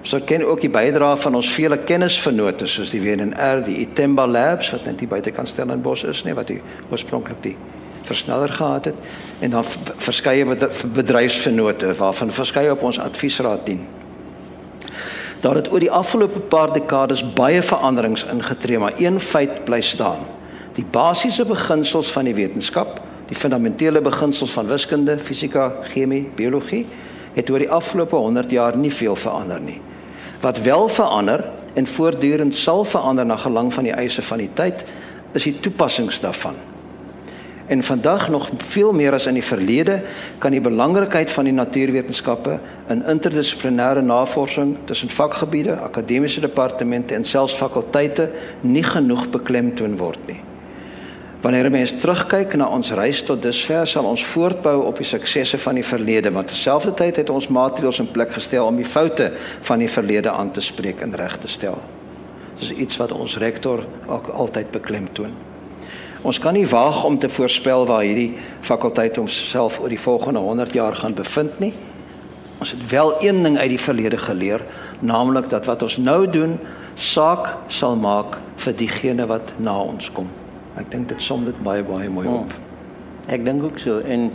Ons 0.00 0.14
ken 0.24 0.44
ook 0.46 0.62
die 0.64 0.70
bydrae 0.72 1.16
van 1.20 1.34
ons 1.36 1.50
vele 1.52 1.76
kennisvennote 1.84 2.66
soos 2.66 2.92
die 2.94 3.02
WNR, 3.02 3.60
die 3.66 3.82
Itemba 3.82 4.24
Labs 4.26 4.70
wat 4.72 4.86
net 4.88 5.00
hier 5.00 5.10
buitekant 5.10 5.48
Stellenbosch 5.48 6.06
is, 6.08 6.22
nee, 6.24 6.34
wat 6.34 6.48
die 6.48 6.60
oorspronklik 6.88 7.42
die 7.44 7.56
versneller 8.08 8.48
gehad 8.48 8.84
het 8.90 8.94
en 9.44 9.50
dan 9.50 9.64
verskeie 10.00 10.46
bedryfsvennote 10.94 11.92
waarvan 11.98 12.32
verskeie 12.32 12.72
op 12.72 12.82
ons 12.82 12.98
adviesraad 12.98 13.66
dien. 13.68 13.84
Daar 15.40 15.60
het 15.60 15.70
oor 15.72 15.80
die 15.80 15.92
afgelope 15.92 16.40
paar 16.40 16.72
dekades 16.72 17.22
baie 17.36 17.62
veranderings 17.62 18.24
ingetree, 18.24 18.78
maar 18.78 18.96
een 18.96 19.20
feit 19.20 19.64
bly 19.64 19.80
staan. 19.80 20.24
Die 20.76 20.84
basiese 20.84 21.44
beginsels 21.44 22.12
van 22.12 22.28
die 22.28 22.34
wetenskap 22.34 23.00
die 23.30 23.38
fundamentele 23.38 24.02
beginsels 24.02 24.50
van 24.50 24.66
wiskunde, 24.66 25.14
fisika, 25.22 25.70
chemie, 25.92 26.24
biologie 26.36 26.84
het 27.36 27.50
oor 27.50 27.62
die 27.62 27.70
afgelope 27.70 28.18
100 28.18 28.50
jaar 28.50 28.76
nie 28.76 28.90
veel 28.90 29.14
verander 29.16 29.60
nie. 29.62 29.78
Wat 30.42 30.58
wel 30.66 30.88
verander 30.88 31.44
en 31.78 31.86
voortdurend 31.86 32.54
sal 32.54 32.82
verander 32.84 33.26
na 33.26 33.36
gelang 33.38 33.70
van 33.74 33.86
die 33.86 33.94
eise 33.94 34.22
van 34.22 34.42
die 34.42 34.50
tyd, 34.54 34.82
is 35.32 35.46
die 35.46 35.54
toepassings 35.62 36.18
daarvan. 36.20 36.58
En 37.70 37.82
vandag 37.86 38.28
nog 38.28 38.50
veel 38.56 38.90
meer 38.92 39.14
as 39.14 39.28
in 39.30 39.38
die 39.38 39.46
verlede 39.46 40.00
kan 40.42 40.50
die 40.50 40.60
belangrikheid 40.60 41.30
van 41.30 41.46
die 41.46 41.54
natuurwetenskappe 41.54 42.58
in 42.90 43.04
interdissiplinêre 43.06 44.02
navorsing 44.02 44.74
tussen 44.90 45.14
vakgebiede, 45.14 45.78
akademiese 45.78 46.42
departemente 46.42 47.14
en 47.14 47.24
selfs 47.24 47.54
fakulteite 47.54 48.30
nie 48.60 48.82
genoeg 48.82 49.28
beklemtoon 49.30 49.94
word 50.02 50.26
nie. 50.26 50.40
Wanneer 51.40 51.70
mens 51.72 51.94
terugkyk 51.96 52.52
na 52.60 52.66
ons 52.68 52.90
reis 52.92 53.22
tot 53.24 53.40
dusver, 53.40 53.86
sal 53.88 54.04
ons 54.04 54.24
voortbou 54.34 54.82
op 54.84 54.98
die 55.00 55.08
suksesse 55.08 55.56
van 55.58 55.78
die 55.78 55.84
verlede, 55.84 56.28
maar 56.30 56.44
terselfdertyd 56.44 57.22
het 57.22 57.30
ons 57.32 57.48
maatreëls 57.48 58.02
in 58.02 58.10
plek 58.12 58.34
gestel 58.36 58.66
om 58.68 58.76
die 58.76 58.84
foute 58.84 59.30
van 59.64 59.80
die 59.80 59.88
verlede 59.88 60.30
aan 60.30 60.50
te 60.52 60.60
spreek 60.60 61.00
en 61.00 61.16
reg 61.16 61.38
te 61.40 61.48
stel. 61.48 61.78
Dis 62.60 62.74
iets 62.76 62.98
wat 63.00 63.14
ons 63.16 63.38
rektor 63.40 63.86
ook 64.06 64.28
altyd 64.28 64.68
beklemtoon. 64.74 65.32
Ons 66.20 66.38
kan 66.38 66.52
nie 66.52 66.66
waag 66.68 67.04
om 67.08 67.16
te 67.18 67.30
voorspel 67.32 67.86
waar 67.88 68.04
hierdie 68.04 68.34
fakulteit 68.60 69.16
homself 69.16 69.78
oor 69.80 69.88
die 69.88 70.00
volgende 70.00 70.44
100 70.44 70.76
jaar 70.76 70.94
gaan 70.94 71.16
bevind 71.16 71.56
nie. 71.64 71.72
Ons 72.60 72.74
het 72.76 72.84
wel 72.90 73.14
een 73.24 73.40
ding 73.42 73.56
uit 73.56 73.72
die 73.72 73.80
verlede 73.80 74.20
geleer, 74.20 74.60
naamlik 75.00 75.48
dat 75.48 75.64
wat 75.64 75.88
ons 75.88 75.96
nou 75.96 76.28
doen 76.28 76.58
saak 77.00 77.54
sal 77.72 77.96
maak 77.96 78.36
vir 78.60 78.76
diegene 78.76 79.24
wat 79.24 79.56
na 79.56 79.78
ons 79.80 80.12
kom. 80.12 80.28
Ek 80.76 80.90
dink 80.90 81.08
dit 81.08 81.22
som 81.22 81.44
dit 81.44 81.62
baie 81.62 81.82
baie 81.82 82.08
mooi 82.08 82.26
op. 82.28 82.52
Hmm. 82.52 83.32
Ek 83.34 83.44
dink 83.44 83.62
ook 83.62 83.78
so 83.78 83.98
en 83.98 84.30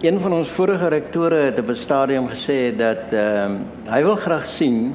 een 0.00 0.20
van 0.20 0.32
ons 0.32 0.48
vorige 0.48 0.88
rektore 0.88 1.34
het 1.34 1.58
op 1.58 1.68
'n 1.68 1.74
stadium 1.74 2.28
gesê 2.28 2.76
dat 2.76 3.12
ehm 3.12 3.50
um, 3.50 3.66
hy 3.90 4.02
wil 4.02 4.16
graag 4.16 4.46
sien 4.46 4.94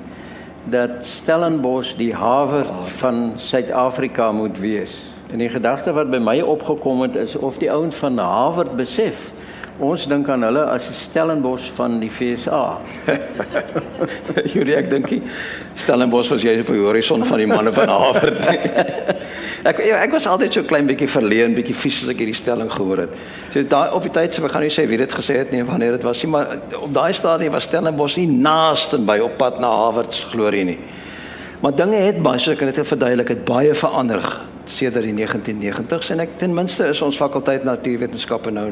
dat 0.64 0.90
Stellenbosch 1.02 1.96
die 1.96 2.14
hawe 2.16 2.66
van 3.00 3.34
Suid-Afrika 3.38 4.32
moet 4.32 4.60
wees. 4.60 5.02
En 5.32 5.38
die 5.38 5.50
gedagte 5.50 5.94
wat 5.94 6.12
by 6.12 6.18
my 6.18 6.42
opgekom 6.42 7.02
het 7.02 7.16
is 7.16 7.36
of 7.36 7.58
die 7.58 7.72
ouens 7.72 7.96
van 7.96 8.18
Harvard 8.18 8.76
besef 8.76 9.34
ons 9.82 10.04
dink 10.06 10.28
aan 10.30 10.44
hulle 10.46 10.62
as 10.70 10.86
die 10.86 10.96
Stellenbosch 10.98 11.72
van 11.74 11.96
die 12.02 12.10
FSA. 12.14 12.62
Julie 14.54 14.76
ek 14.78 14.92
dink 14.92 15.10
Stellenbosch 15.82 16.30
was 16.34 16.46
jy 16.46 16.60
op 16.62 16.70
die 16.70 16.84
horison 16.84 17.26
van 17.26 17.42
die 17.42 17.50
manne 17.50 17.74
van 17.74 17.90
Harvard. 17.90 18.46
ek 19.70 19.82
ja, 19.82 19.98
ek 20.04 20.14
was 20.14 20.30
altyd 20.30 20.60
so 20.60 20.68
klein 20.70 20.86
bietjie 20.90 21.10
verleen, 21.10 21.58
bietjie 21.58 21.78
vies 21.78 22.04
as 22.06 22.14
ek 22.14 22.22
hierdie 22.22 22.38
stelling 22.38 22.70
gehoor 22.70 23.06
het. 23.08 23.18
So 23.56 23.66
daai 23.66 23.98
op 23.98 24.06
die 24.06 24.14
tyd 24.14 24.36
se 24.36 24.44
so, 24.44 24.54
gaan 24.54 24.66
nie 24.68 24.74
sê 24.74 24.86
wie 24.90 25.02
dit 25.02 25.18
gesê 25.18 25.42
het 25.42 25.54
nie 25.56 25.66
wanneer 25.66 25.98
dit 25.98 26.06
was 26.06 26.22
nie, 26.22 26.32
maar 26.36 26.58
op 26.78 26.94
daai 26.94 27.12
stadium 27.18 27.58
was 27.58 27.66
Stellenbosch 27.72 28.20
nie 28.22 28.30
naaste 28.30 29.02
by 29.02 29.18
op 29.26 29.40
pad 29.42 29.62
na 29.64 29.74
Harvard 29.84 30.14
se 30.14 30.30
glorie 30.30 30.68
nie. 30.70 30.80
Maar 31.64 31.78
dinge 31.80 31.98
het 31.98 32.18
baie, 32.22 32.42
so 32.44 32.54
ek 32.54 32.60
kan 32.62 32.70
dit 32.70 32.86
verduidelik, 32.86 33.38
het 33.38 33.46
baie 33.48 33.74
verander 33.78 34.22
sedert 34.66 35.06
die 35.06 35.14
1990s 35.16 36.12
en 36.14 36.24
ek 36.24 36.38
ten 36.42 36.54
minste 36.56 36.88
is 36.92 37.02
ons 37.04 37.18
fakulteit 37.20 37.66
natuurwetenskappe 37.68 38.52
nou 38.54 38.68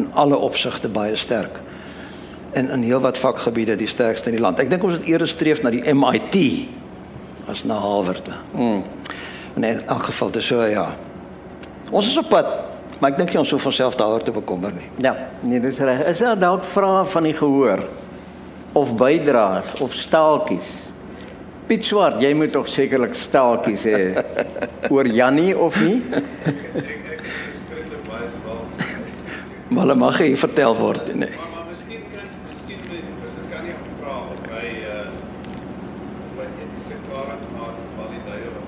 in 0.00 0.08
alle 0.20 0.36
opsigte 0.36 0.88
baie 0.88 1.16
sterk. 1.16 1.60
En 2.52 2.70
in 2.70 2.82
heelwat 2.82 3.18
vakgebiede 3.18 3.76
die 3.78 3.88
sterkste 3.88 4.30
in 4.30 4.36
die 4.38 4.42
land. 4.42 4.58
Ek 4.60 4.70
dink 4.70 4.84
ons 4.84 4.98
het 4.98 5.06
eerder 5.08 5.28
streef 5.30 5.62
na 5.62 5.70
die 5.70 5.84
MIT 5.94 6.36
as 7.50 7.64
na 7.64 7.78
Harvard. 7.80 8.26
Mm. 8.52 8.82
En 9.54 9.64
in 9.64 9.80
elk 9.86 10.10
geval 10.10 10.34
dis 10.34 10.50
so 10.50 10.66
ja. 10.66 10.90
Ons 11.90 12.10
is 12.10 12.18
op 12.18 12.28
pad, 12.30 12.50
maar 12.98 13.10
ek 13.12 13.18
dink 13.18 13.32
nie 13.32 13.40
ons 13.40 13.50
hoef 13.54 13.66
onsself 13.66 13.96
daaroor 13.98 14.22
te 14.22 14.34
bekommer 14.34 14.74
nie. 14.74 14.86
Ja, 15.02 15.16
nee, 15.40 15.62
dis 15.62 15.78
reg. 15.82 16.04
Is 16.10 16.22
daar 16.22 16.38
dalk 16.38 16.66
vrae 16.70 17.04
van 17.10 17.26
die 17.26 17.34
gehoor 17.34 17.82
of 18.78 18.92
bydraes 18.98 19.80
of 19.82 19.94
staaltjies? 19.94 20.79
Piet 21.70 21.84
Swart, 21.86 22.16
jy 22.18 22.32
moet 22.34 22.50
tog 22.50 22.66
sekerlik 22.66 23.12
staaltjies 23.14 23.84
hê 23.90 23.98
oor 24.90 25.06
Jannie 25.06 25.52
of 25.54 25.76
nie? 25.78 26.00
Maar 29.70 29.84
hulle 29.84 29.94
mag 30.00 30.18
nie 30.18 30.34
vertel 30.34 30.74
word 30.80 31.12
nie. 31.14 31.28
Maar 31.30 31.68
miskien 31.68 32.02
kan 32.10 32.26
miskien 32.48 32.82
dit 32.90 33.38
kan 33.52 33.62
nie 33.68 33.76
vra 34.00 34.18
of 34.34 34.42
hy 34.56 34.66
uh 34.80 35.06
wat 36.40 36.58
etiese 36.66 36.98
kwaad 37.06 37.46
maar 37.54 37.72
val 37.94 38.10
die 38.16 38.22
duie 38.26 38.50
wat 38.58 38.66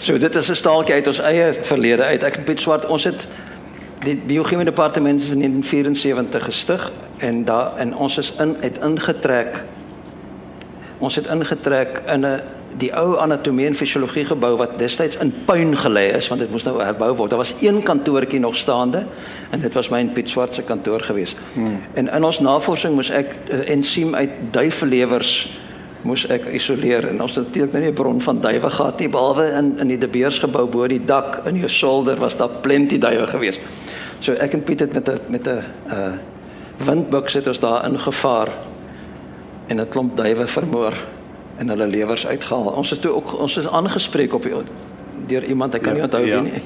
So 0.08 0.16
dit 0.16 0.34
is 0.34 0.48
'n 0.48 0.60
staaltjie 0.64 0.94
uit 0.94 1.06
ons 1.06 1.20
eie 1.20 1.52
verlede 1.52 2.04
uit. 2.04 2.22
Ek 2.24 2.40
en 2.40 2.48
Piet 2.48 2.64
Swart, 2.64 2.88
ons 2.88 3.04
het 3.04 3.28
die 4.08 4.16
biochemie 4.16 4.64
departement 4.64 5.20
is 5.20 5.36
in 5.36 5.44
1974 5.44 6.44
gestig 6.44 6.92
en 7.18 7.44
daar 7.44 7.76
en 7.76 7.92
ons 7.92 8.18
is 8.18 8.32
in 8.40 8.56
het 8.64 8.80
ingetrek 8.80 9.68
Ons 10.98 11.14
het 11.14 11.26
ingetrek 11.26 12.02
in 12.06 12.26
'n 12.26 12.40
die 12.76 12.90
ou 12.96 13.16
anatomie 13.16 13.66
en 13.66 13.74
fisiologie 13.74 14.24
gebou 14.28 14.56
wat 14.60 14.78
destyds 14.78 15.16
in 15.22 15.32
puin 15.44 15.76
gelê 15.78 16.14
is 16.16 16.28
want 16.28 16.40
dit 16.40 16.50
moes 16.50 16.64
nou 16.66 16.76
herbou 16.82 17.10
word. 17.16 17.30
Daar 17.30 17.38
was 17.38 17.54
een 17.60 17.82
kantoortjie 17.82 18.40
nog 18.40 18.56
staande 18.56 19.04
en 19.50 19.60
dit 19.60 19.74
was 19.74 19.88
my 19.88 19.98
en 19.98 20.12
Piet 20.12 20.30
Swart 20.30 20.54
se 20.54 20.62
kantoor 20.62 21.00
gewees. 21.00 21.34
Hmm. 21.54 21.80
En 21.94 22.10
in 22.10 22.24
ons 22.24 22.40
navorsing 22.40 22.94
moes 22.94 23.10
ek 23.10 23.34
uh, 23.50 23.70
ensiem 23.70 24.14
uit 24.14 24.30
duivelewers 24.50 25.32
moes 26.06 26.26
ek 26.30 26.46
isoleer 26.54 27.08
en 27.08 27.22
ons 27.22 27.34
het 27.34 27.46
natuurlik 27.46 27.72
nou 27.72 27.82
nie 27.82 27.90
'n 27.90 27.94
bron 27.94 28.20
van 28.20 28.40
duwe 28.40 28.70
gehad 28.70 28.98
nie 28.98 29.08
behalwe 29.08 29.50
in 29.58 29.78
in 29.78 29.88
die 29.88 29.98
De 29.98 30.08
Beers 30.08 30.38
gebou 30.38 30.66
bo 30.66 30.86
die 30.86 31.04
dak 31.04 31.40
in 31.46 31.56
jou 31.56 31.68
solder 31.68 32.16
was 32.16 32.36
daar 32.36 32.60
plenty 32.60 32.98
duwe 32.98 33.26
gewees. 33.26 33.58
So 34.20 34.32
ek 34.32 34.52
en 34.52 34.62
Piet 34.62 34.80
het 34.80 34.92
met 34.92 35.08
'n 35.08 35.18
met 35.28 35.46
'n 35.46 35.62
uh 35.90 36.12
windbuk 36.78 37.28
sit 37.28 37.46
ons 37.46 37.60
daar 37.60 37.84
ingevaar 37.84 38.48
en 39.68 39.80
'n 39.80 39.88
klomp 39.88 40.16
duwe 40.16 40.46
vermoor 40.46 40.94
en 41.58 41.68
hulle 41.68 41.86
lewers 41.86 42.26
uitgehaal. 42.26 42.72
Ons 42.80 42.92
is 42.92 42.98
toe 42.98 43.12
ook 43.12 43.32
ons 43.38 43.56
is 43.56 43.66
aangespreek 43.66 44.34
op 44.34 44.42
die, 44.42 44.54
deur 45.26 45.44
iemand 45.44 45.74
ek 45.74 45.82
kan 45.82 45.96
ja, 45.96 45.98
nie 45.98 46.06
onthou 46.06 46.26
ja. 46.26 46.40
nie. 46.40 46.62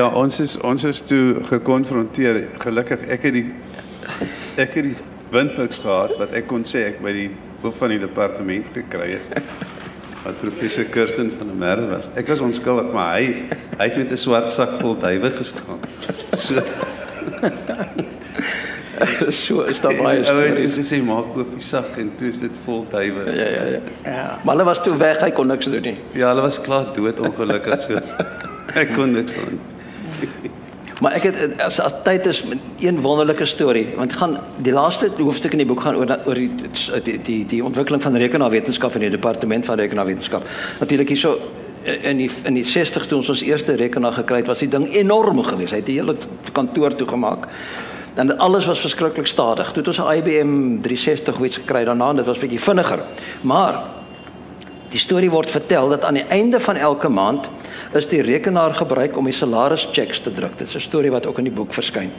ja, 0.00 0.08
ons 0.08 0.40
is 0.40 0.56
ons 0.60 0.84
is 0.84 1.00
toe 1.00 1.40
gekonfronteer. 1.50 2.44
Gelukkig 2.62 3.08
ek 3.16 3.28
het 3.28 3.38
die 3.38 3.46
ek 4.60 4.76
het 4.78 4.90
die 4.92 4.96
windpiks 5.34 5.80
gehad 5.82 6.14
wat 6.20 6.34
ek 6.36 6.46
kon 6.50 6.66
sê 6.68 6.86
ek 6.92 7.00
by 7.04 7.14
die 7.16 7.30
hoof 7.64 7.80
van 7.80 7.94
die 7.94 8.02
departement 8.02 8.68
gekry 8.76 9.14
het. 9.16 9.42
Wat 10.24 10.38
professor 10.40 10.86
Kirsten 10.88 11.32
van 11.38 11.50
der 11.52 11.58
Merwe 11.60 11.90
was. 11.96 12.06
Ek 12.16 12.30
was 12.32 12.40
onskuldig, 12.44 12.92
maar 12.94 13.18
hy 13.18 13.48
hy 13.76 13.88
het 13.90 13.98
met 14.00 14.12
'n 14.12 14.20
swart 14.20 14.52
sak 14.52 14.78
vol 14.80 14.96
duwe 15.00 15.30
gestaan. 15.36 15.80
So 16.38 16.62
so 19.44 19.60
is 19.62 19.80
daar 19.80 19.96
baie 19.96 20.24
stories. 20.24 20.74
Het 20.74 20.80
gesê 20.80 21.00
maak 21.04 21.36
oop 21.36 21.52
die 21.54 21.64
sak 21.64 21.96
en 22.00 22.10
toe 22.18 22.28
is 22.28 22.40
dit 22.44 22.58
vol 22.64 22.84
duwe. 22.92 23.28
Ja 23.34 23.48
ja 23.56 23.64
ja. 23.74 23.80
Ja. 24.04 24.26
Maar 24.42 24.54
hulle 24.54 24.66
was 24.70 24.82
toe 24.82 24.96
weg, 25.00 25.20
hy 25.24 25.30
kon 25.36 25.50
niks 25.50 25.70
doen 25.70 25.86
nie. 25.92 25.96
Ja, 26.12 26.32
hulle 26.32 26.44
was 26.46 26.60
klaar 26.60 26.92
dood 26.96 27.20
ongelukkig 27.20 27.86
so. 27.86 28.02
Ek 28.80 28.94
kon 28.96 29.12
niks 29.14 29.36
doen. 29.36 29.60
Maar 31.02 31.16
ek 31.18 31.24
het 31.26 31.60
as, 31.60 31.80
as 31.82 31.94
tyd 32.06 32.26
is 32.30 32.44
een 32.80 33.00
wonderlike 33.02 33.44
storie 33.44 33.88
want 33.96 34.12
gaan 34.14 34.38
die 34.64 34.72
laaste 34.72 35.10
hoofstuk 35.18 35.52
in 35.56 35.64
die 35.64 35.66
boek 35.68 35.82
gaan 35.84 35.98
oor 35.98 36.14
oor 36.24 36.38
die 36.38 36.70
die 37.04 37.18
die, 37.26 37.40
die 37.50 37.60
ontwikkeling 37.64 38.02
van 38.02 38.16
rekenaarwetenskap 38.22 38.94
in 38.94 39.08
die 39.08 39.12
departement 39.12 39.66
van 39.66 39.78
rekenaarwetenskap. 39.82 40.46
Natuurlik 40.80 41.10
hierso 41.12 41.34
in 41.84 42.22
die 42.22 42.30
in 42.48 42.56
die 42.56 42.64
60 42.64 43.08
toe 43.10 43.18
ons 43.18 43.32
ons 43.34 43.42
eerste 43.44 43.74
rekenaar 43.76 44.14
gekry 44.22 44.40
het 44.44 44.52
was 44.52 44.62
die 44.64 44.70
ding 44.70 44.86
enorm 44.94 45.42
geweest. 45.44 45.74
Hy 45.74 45.82
het 45.82 45.90
die 45.90 45.98
hele 46.00 46.16
kantoor 46.56 46.94
toegemaak 46.96 47.50
dan 48.14 48.38
alles 48.38 48.66
was 48.66 48.80
verskriklik 48.80 49.26
stadig. 49.26 49.72
Toe 49.72 49.82
het 49.82 49.86
ons 49.86 49.98
'n 49.98 50.12
IBM 50.16 50.78
360 50.80 51.40
iets 51.40 51.56
gekry 51.56 51.84
daarna 51.84 52.08
en 52.08 52.16
dit 52.16 52.26
was 52.26 52.38
bietjie 52.38 52.60
vinniger. 52.60 53.02
Maar 53.40 53.84
die 54.88 54.98
storie 54.98 55.30
word 55.30 55.50
vertel 55.50 55.88
dat 55.88 56.04
aan 56.04 56.14
die 56.14 56.26
einde 56.28 56.60
van 56.60 56.76
elke 56.76 57.08
maand 57.08 57.48
is 57.92 58.08
die 58.08 58.22
rekenaar 58.22 58.74
gebruik 58.74 59.16
om 59.16 59.24
die 59.24 59.34
salarischecks 59.34 60.20
te 60.20 60.32
druk. 60.32 60.58
Dit 60.58 60.68
is 60.68 60.74
'n 60.74 60.80
storie 60.80 61.10
wat 61.10 61.26
ook 61.26 61.38
in 61.38 61.44
die 61.44 61.52
boek 61.52 61.72
verskyn. 61.72 62.10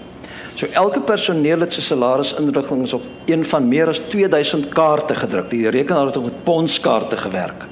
So 0.56 0.66
elke 0.72 1.02
personeel 1.02 1.60
het 1.60 1.74
sy 1.74 1.82
salarisinrigtinge 1.82 2.96
op 2.96 3.04
een 3.26 3.44
van 3.46 3.68
meer 3.68 3.88
as 3.88 4.02
2000 4.08 4.70
kaarte 4.70 5.16
gedruk. 5.16 5.50
Die 5.50 5.70
rekenaar 5.70 6.06
het 6.06 6.24
met 6.24 6.44
ponskaarte 6.44 7.18
gewerk. 7.18 7.66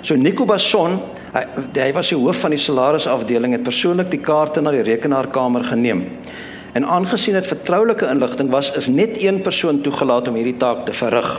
So 0.00 0.14
Nico 0.14 0.44
Basson, 0.44 1.00
hy, 1.32 1.42
hy 1.74 1.92
was 1.92 2.08
die 2.08 2.18
hoof 2.18 2.40
van 2.44 2.50
die 2.50 2.60
salarisafdeling 2.60 3.52
het 3.52 3.62
persoonlik 3.62 4.10
die 4.10 4.20
kaarte 4.20 4.60
na 4.60 4.70
die 4.70 4.82
rekenaarkamer 4.82 5.64
geneem. 5.64 6.04
En 6.76 6.84
aangesien 6.84 7.32
dit 7.32 7.46
vertroulike 7.46 8.08
inligting 8.10 8.50
was, 8.52 8.70
is 8.76 8.86
net 8.92 9.22
een 9.22 9.40
persoon 9.40 9.80
toegelaat 9.80 10.28
om 10.28 10.34
hierdie 10.36 10.58
taak 10.60 10.84
te 10.84 10.92
verrig. 10.92 11.30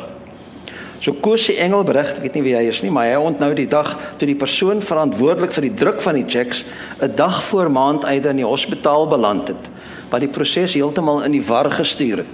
So 0.97 1.13
Kosie 1.21 1.59
Engel 1.61 1.83
berig, 1.85 2.15
ek 2.15 2.23
weet 2.23 2.39
nie 2.39 2.41
wie 2.47 2.55
hy 2.57 2.63
is 2.71 2.79
nie, 2.81 2.89
maar 2.89 3.05
hy 3.05 3.19
onthou 3.21 3.51
die 3.53 3.67
dag 3.69 3.91
toe 4.17 4.25
die 4.25 4.38
persoon 4.39 4.81
verantwoordelik 4.81 5.53
vir 5.53 5.67
die 5.67 5.75
druk 5.77 6.01
van 6.01 6.17
die 6.17 6.25
checks 6.25 6.63
'n 6.97 7.13
dag 7.15 7.43
voor 7.51 7.69
maandeinde 7.69 8.33
in 8.33 8.41
die 8.41 8.49
hospitaal 8.49 9.05
beland 9.07 9.53
het, 9.53 9.69
wat 10.09 10.25
die 10.25 10.33
proses 10.33 10.73
heeltemal 10.73 11.21
in 11.23 11.31
die 11.31 11.45
war 11.45 11.69
gestuur 11.69 12.17
het. 12.17 12.33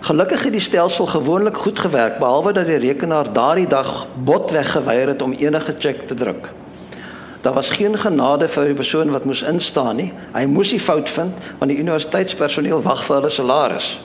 Gelukkig 0.00 0.42
het 0.42 0.52
die 0.52 0.60
stelsel 0.60 1.06
gewoonlik 1.06 1.56
goed 1.56 1.78
gewerk 1.78 2.18
behalwe 2.18 2.52
dat 2.52 2.66
die 2.66 2.82
rekenaar 2.82 3.32
daardie 3.32 3.66
dag 3.66 4.06
botweg 4.24 4.72
geweier 4.72 5.08
het 5.08 5.22
om 5.22 5.32
enige 5.32 5.74
check 5.78 6.06
te 6.06 6.14
druk. 6.14 6.50
Daar 7.40 7.54
was 7.54 7.70
geen 7.70 7.98
genade 7.98 8.48
vir 8.48 8.64
die 8.64 8.74
persoon 8.74 9.10
wat 9.10 9.24
moes 9.24 9.42
instaan 9.42 9.96
nie. 9.96 10.12
Hy 10.34 10.44
moes 10.50 10.70
die 10.74 10.82
fout 10.82 11.08
vind 11.08 11.32
want 11.58 11.70
die 11.70 11.78
universiteitspersoneel 11.78 12.82
wag 12.82 13.04
vir 13.04 13.20
hulle 13.20 13.30
salaris. 13.30 13.98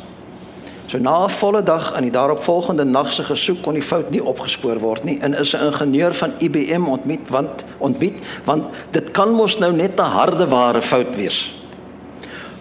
So 0.88 1.00
na 1.00 1.26
'n 1.26 1.30
volle 1.30 1.64
dag 1.64 1.94
aan 1.94 2.04
die 2.04 2.12
daaropvolgende 2.12 2.84
nag 2.84 3.12
se 3.12 3.24
gesoek 3.24 3.62
kon 3.64 3.74
die 3.74 3.82
fout 3.82 4.10
nie 4.10 4.24
opgespoor 4.24 4.80
word 4.80 5.04
nie 5.04 5.18
en 5.22 5.34
is 5.34 5.56
'n 5.56 5.66
ingenieur 5.66 6.14
van 6.14 6.34
IBM 6.40 6.86
ontbied 6.86 7.30
want 7.30 7.64
ontbied 7.78 8.20
want 8.46 8.64
dit 8.92 9.12
kan 9.12 9.32
mos 9.32 9.58
nou 9.58 9.72
net 9.72 10.00
'n 10.00 10.04
hardeware 10.04 10.82
fout 10.82 11.16
wees. 11.16 11.54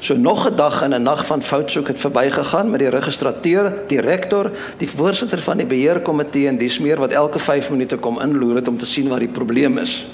So 0.00 0.14
nog 0.14 0.46
'n 0.48 0.56
dag 0.56 0.82
en 0.82 0.94
'n 0.94 1.02
nag 1.02 1.26
van 1.26 1.42
foutsoek 1.42 1.86
het 1.86 1.98
verbygegaan 1.98 2.70
met 2.70 2.80
die 2.80 2.88
registrateur, 2.88 3.74
die 3.86 4.00
rektor, 4.00 4.50
die 4.78 4.90
voorsitter 4.90 5.40
van 5.40 5.56
die 5.56 5.66
beheerkomitee 5.66 6.48
en 6.48 6.58
dis 6.58 6.78
meer 6.78 6.98
wat 6.98 7.12
elke 7.12 7.38
5 7.38 7.70
minute 7.70 7.96
kom 7.96 8.20
inloer 8.20 8.54
het 8.54 8.68
om 8.68 8.76
te 8.76 8.86
sien 8.86 9.08
wat 9.08 9.18
die 9.18 9.28
probleem 9.28 9.78
is. 9.78 10.06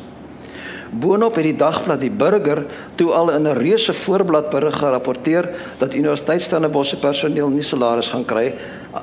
Boonop 0.90 1.34
het 1.34 1.44
die 1.44 1.56
dagblad 1.56 2.00
die 2.00 2.10
burger 2.10 2.64
toe 2.96 3.10
al 3.12 3.30
in 3.30 3.46
'n 3.46 3.58
reuse 3.58 3.92
voorblad 3.92 4.50
berig 4.50 4.78
gerapporteer 4.78 5.48
dat 5.78 5.94
Universiteit 5.94 6.42
Stellenbosch 6.42 6.90
se 6.90 6.96
personeel 6.96 7.48
nie 7.48 7.62
salaris 7.62 8.08
gaan 8.08 8.24
kry 8.24 8.54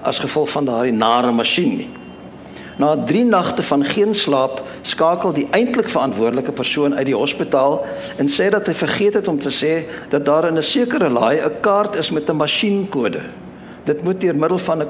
as 0.02 0.20
gevolg 0.20 0.50
van 0.50 0.66
daardie 0.66 0.94
nare 0.94 1.32
masjien 1.32 1.78
nie. 1.78 1.90
Na 2.78 2.96
3 2.96 3.26
nagte 3.26 3.64
van 3.64 3.84
geen 3.84 4.16
slaap 4.16 4.64
skakel 4.82 5.32
die 5.34 5.48
eintlik 5.52 5.90
verantwoordelike 5.90 6.52
persoon 6.52 6.96
uit 6.96 7.06
die 7.06 7.16
hospitaal 7.16 7.86
en 8.18 8.28
sê 8.28 8.50
dat 8.50 8.68
hy 8.68 8.74
vergeet 8.74 9.14
het 9.14 9.28
om 9.28 9.40
te 9.40 9.52
sê 9.52 9.86
dat 10.10 10.26
daar 10.26 10.48
in 10.48 10.58
'n 10.58 10.62
sekere 10.62 11.10
laai 11.10 11.40
'n 11.40 11.62
kaart 11.62 11.96
is 11.96 12.12
met 12.12 12.30
'n 12.30 12.36
masjienkode. 12.36 13.22
Dit 13.84 14.04
moet 14.04 14.22
deur 14.22 14.36
middel 14.36 14.58
van 14.58 14.82
'n 14.82 14.90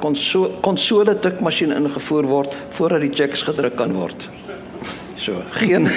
konsole 0.62 1.20
tikmasjien 1.20 1.72
ingevoer 1.72 2.24
word 2.24 2.54
voordat 2.70 3.02
die 3.02 3.14
cheques 3.14 3.42
gedruk 3.42 3.76
kan 3.76 3.94
word. 3.94 4.30
So, 5.26 5.42
geen 5.58 5.88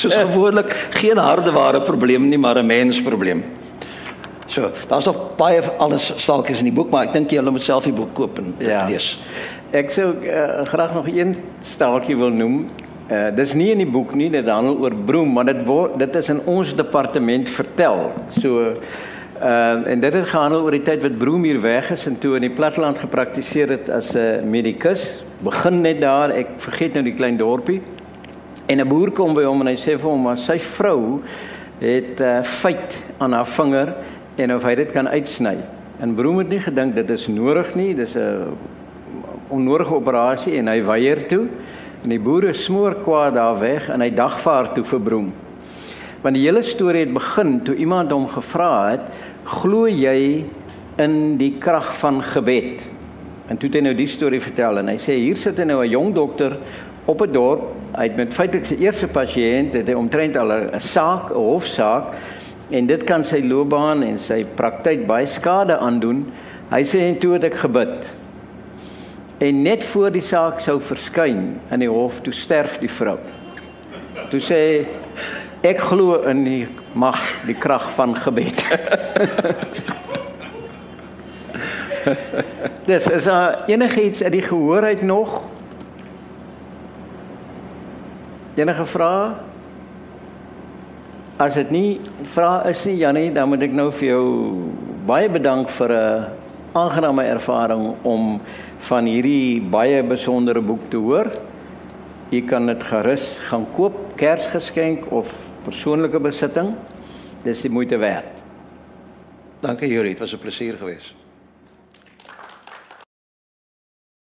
soos 0.00 0.14
gewoonlik 0.14 0.70
geen 0.96 1.18
hardeware 1.20 1.80
probleem 1.84 2.28
nie, 2.28 2.38
maar 2.38 2.56
'n 2.56 2.66
mensprobleem. 2.66 3.44
So, 4.46 4.70
daar's 4.88 5.04
nog 5.04 5.36
baie 5.36 5.60
alles 5.78 6.12
staaltjies 6.16 6.58
in 6.58 6.64
die 6.64 6.72
boek, 6.72 6.90
maar 6.90 7.04
ek 7.04 7.12
dink 7.12 7.30
jy 7.30 7.40
moet 7.40 7.62
self 7.62 7.84
die 7.84 7.92
boek 7.92 8.14
koop 8.14 8.38
en 8.38 8.54
ja. 8.58 8.86
lees. 8.88 9.20
Ek 9.70 9.90
sou 9.92 10.14
uh, 10.24 10.64
graag 10.64 10.94
nog 10.94 11.08
een 11.08 11.36
staaltjie 11.60 12.16
wil 12.16 12.30
noem. 12.30 12.66
Uh, 13.10 13.28
dis 13.36 13.52
nie 13.52 13.70
in 13.70 13.78
die 13.78 13.90
boek 13.90 14.14
nie, 14.14 14.30
dit 14.30 14.48
handel 14.48 14.78
oor 14.80 14.94
broom, 14.94 15.32
maar 15.32 15.44
dit 15.44 15.60
word 15.66 15.98
dit 15.98 16.16
is 16.16 16.28
in 16.28 16.40
ons 16.44 16.74
departement 16.74 17.48
vertel. 17.48 18.12
So 18.40 18.72
uh, 19.42 19.84
en 19.92 20.00
dit 20.00 20.14
het 20.14 20.28
gehandel 20.28 20.64
oor 20.64 20.76
die 20.76 20.82
tyd 20.82 21.04
wat 21.04 21.18
broom 21.18 21.44
hier 21.44 21.60
weg 21.60 21.90
is 21.90 22.06
en 22.06 22.18
toe 22.18 22.34
in 22.36 22.48
die 22.48 22.56
platteland 22.56 22.98
gepraktiseer 22.98 23.68
het 23.68 23.90
as 23.90 24.14
'n 24.14 24.18
uh, 24.18 24.42
medikus. 24.42 25.24
Begin 25.44 25.80
net 25.80 26.00
daar, 26.00 26.30
ek 26.30 26.56
vergeet 26.56 26.94
nou 26.94 27.04
die 27.04 27.14
klein 27.14 27.36
dorpie. 27.36 27.82
En 28.68 28.80
'n 28.80 28.88
boer 28.88 29.10
kom 29.10 29.32
by 29.34 29.46
hom 29.48 29.62
en 29.64 29.70
hy 29.70 29.76
sê 29.80 29.94
vir 29.96 30.10
hom 30.10 30.26
maar 30.28 30.36
sy 30.36 30.58
vrou 30.58 31.22
het 31.80 32.20
'n 32.20 32.22
uh, 32.22 32.42
feit 32.42 32.98
aan 33.18 33.32
haar 33.32 33.46
vinger 33.46 33.94
en 34.36 34.54
of 34.54 34.62
hy 34.62 34.74
dit 34.74 34.92
kan 34.92 35.08
uitsny. 35.08 35.56
En 36.00 36.14
Broom 36.14 36.38
het 36.38 36.48
nie 36.48 36.60
gedink 36.60 36.94
dit 36.94 37.10
is 37.10 37.28
nodig 37.28 37.74
nie, 37.74 37.94
dis 37.94 38.14
'n 38.14 38.52
onnodige 39.48 39.94
operasie 39.94 40.58
en 40.58 40.68
hy 40.68 40.82
weier 40.82 41.26
toe. 41.26 41.46
En 42.02 42.08
die 42.08 42.20
boere 42.20 42.52
smoor 42.52 42.94
kwaad 42.94 43.34
daar 43.34 43.58
weg 43.58 43.88
en 43.88 44.00
hy 44.00 44.10
dagvaar 44.10 44.72
toe 44.74 44.84
vir 44.84 45.00
Broom. 45.00 45.32
Want 46.20 46.34
die 46.34 46.44
hele 46.44 46.62
storie 46.62 47.00
het 47.06 47.12
begin 47.14 47.62
toe 47.62 47.74
iemand 47.74 48.12
hom 48.12 48.28
gevra 48.28 48.90
het, 48.90 49.00
"Glo 49.44 49.86
jy 49.88 50.44
in 50.98 51.36
die 51.36 51.56
krag 51.58 51.96
van 51.98 52.22
gebed?" 52.22 52.86
En 53.48 53.56
toe 53.56 53.68
het 53.68 53.78
hy 53.78 53.80
nou 53.80 53.94
die 53.94 54.06
storie 54.06 54.40
vertel 54.40 54.78
en 54.78 54.88
hy 54.88 54.96
sê 54.96 55.16
hier 55.16 55.36
sit 55.36 55.58
hy 55.58 55.64
nou 55.64 55.82
'n 55.82 55.90
jong 55.90 56.14
dokter 56.14 56.58
op 57.08 57.20
'n 57.22 57.32
dorp. 57.32 57.62
Hy 57.96 58.02
het 58.02 58.16
met 58.16 58.34
feitelik 58.34 58.66
sy 58.66 58.74
eerste 58.74 59.06
pasiënt, 59.06 59.72
het 59.72 59.94
omtrent 59.94 60.36
al 60.36 60.52
'n 60.52 60.80
saak, 60.80 61.30
'n 61.30 61.34
hofsaak 61.34 62.04
en 62.70 62.86
dit 62.86 63.04
kan 63.04 63.24
sy 63.24 63.40
loopbaan 63.44 64.02
en 64.02 64.18
sy 64.18 64.44
praktyk 64.54 65.06
baie 65.06 65.26
skade 65.26 65.78
aandoen. 65.78 66.32
Hy 66.70 66.84
sê 66.84 67.18
toe 67.18 67.32
het 67.32 67.44
ek 67.44 67.54
gebid. 67.54 68.12
En 69.38 69.62
net 69.62 69.84
voor 69.84 70.10
die 70.10 70.20
saak 70.20 70.60
sou 70.60 70.80
verskyn 70.80 71.60
in 71.70 71.78
die 71.78 71.88
hof, 71.88 72.20
toe 72.20 72.32
sterf 72.32 72.78
die 72.78 72.90
vrou. 72.90 73.18
Toe 74.30 74.40
sê 74.40 74.86
ek 75.60 75.78
glo 75.78 76.22
in 76.22 76.44
die 76.44 76.68
mag, 76.92 77.20
die 77.46 77.54
krag 77.54 77.90
van 77.94 78.16
gebed. 78.16 78.64
Dis 82.84 83.06
is 83.10 83.24
daar 83.24 83.62
enigiets 83.66 84.22
uit 84.22 84.32
die 84.32 84.42
gehoorheid 84.42 85.02
nog 85.02 85.42
Enige 88.58 88.84
vrae? 88.90 89.34
As 91.38 91.54
dit 91.54 91.68
nie 91.70 91.90
vrae 92.34 92.72
is 92.72 92.80
nie, 92.88 92.96
Janie, 92.98 93.28
dan 93.30 93.52
moet 93.52 93.62
ek 93.62 93.74
nou 93.76 93.92
vir 93.94 94.08
jou 94.08 94.24
baie 95.06 95.28
bedank 95.30 95.70
vir 95.76 95.92
'n 95.94 96.26
aangename 96.74 97.24
ervaring 97.24 97.94
om 98.02 98.40
van 98.88 99.06
hierdie 99.06 99.60
baie 99.62 100.02
besondere 100.02 100.60
boek 100.60 100.90
te 100.90 100.96
hoor. 100.96 101.30
Jy 102.30 102.42
kan 102.50 102.66
dit 102.66 102.82
gerus 102.82 103.38
gaan 103.48 103.66
koop, 103.76 103.94
Kersgeskenk 104.16 105.06
of 105.12 105.30
persoonlike 105.64 106.18
besitting. 106.18 106.74
Dis 107.44 107.62
die 107.62 107.70
moeite 107.70 107.96
werd. 107.96 108.26
Dankie 109.60 109.88
Juri, 109.88 110.08
dit 110.08 110.18
was 110.18 110.34
'n 110.34 110.38
plesier 110.38 110.76
geweest. 110.76 111.17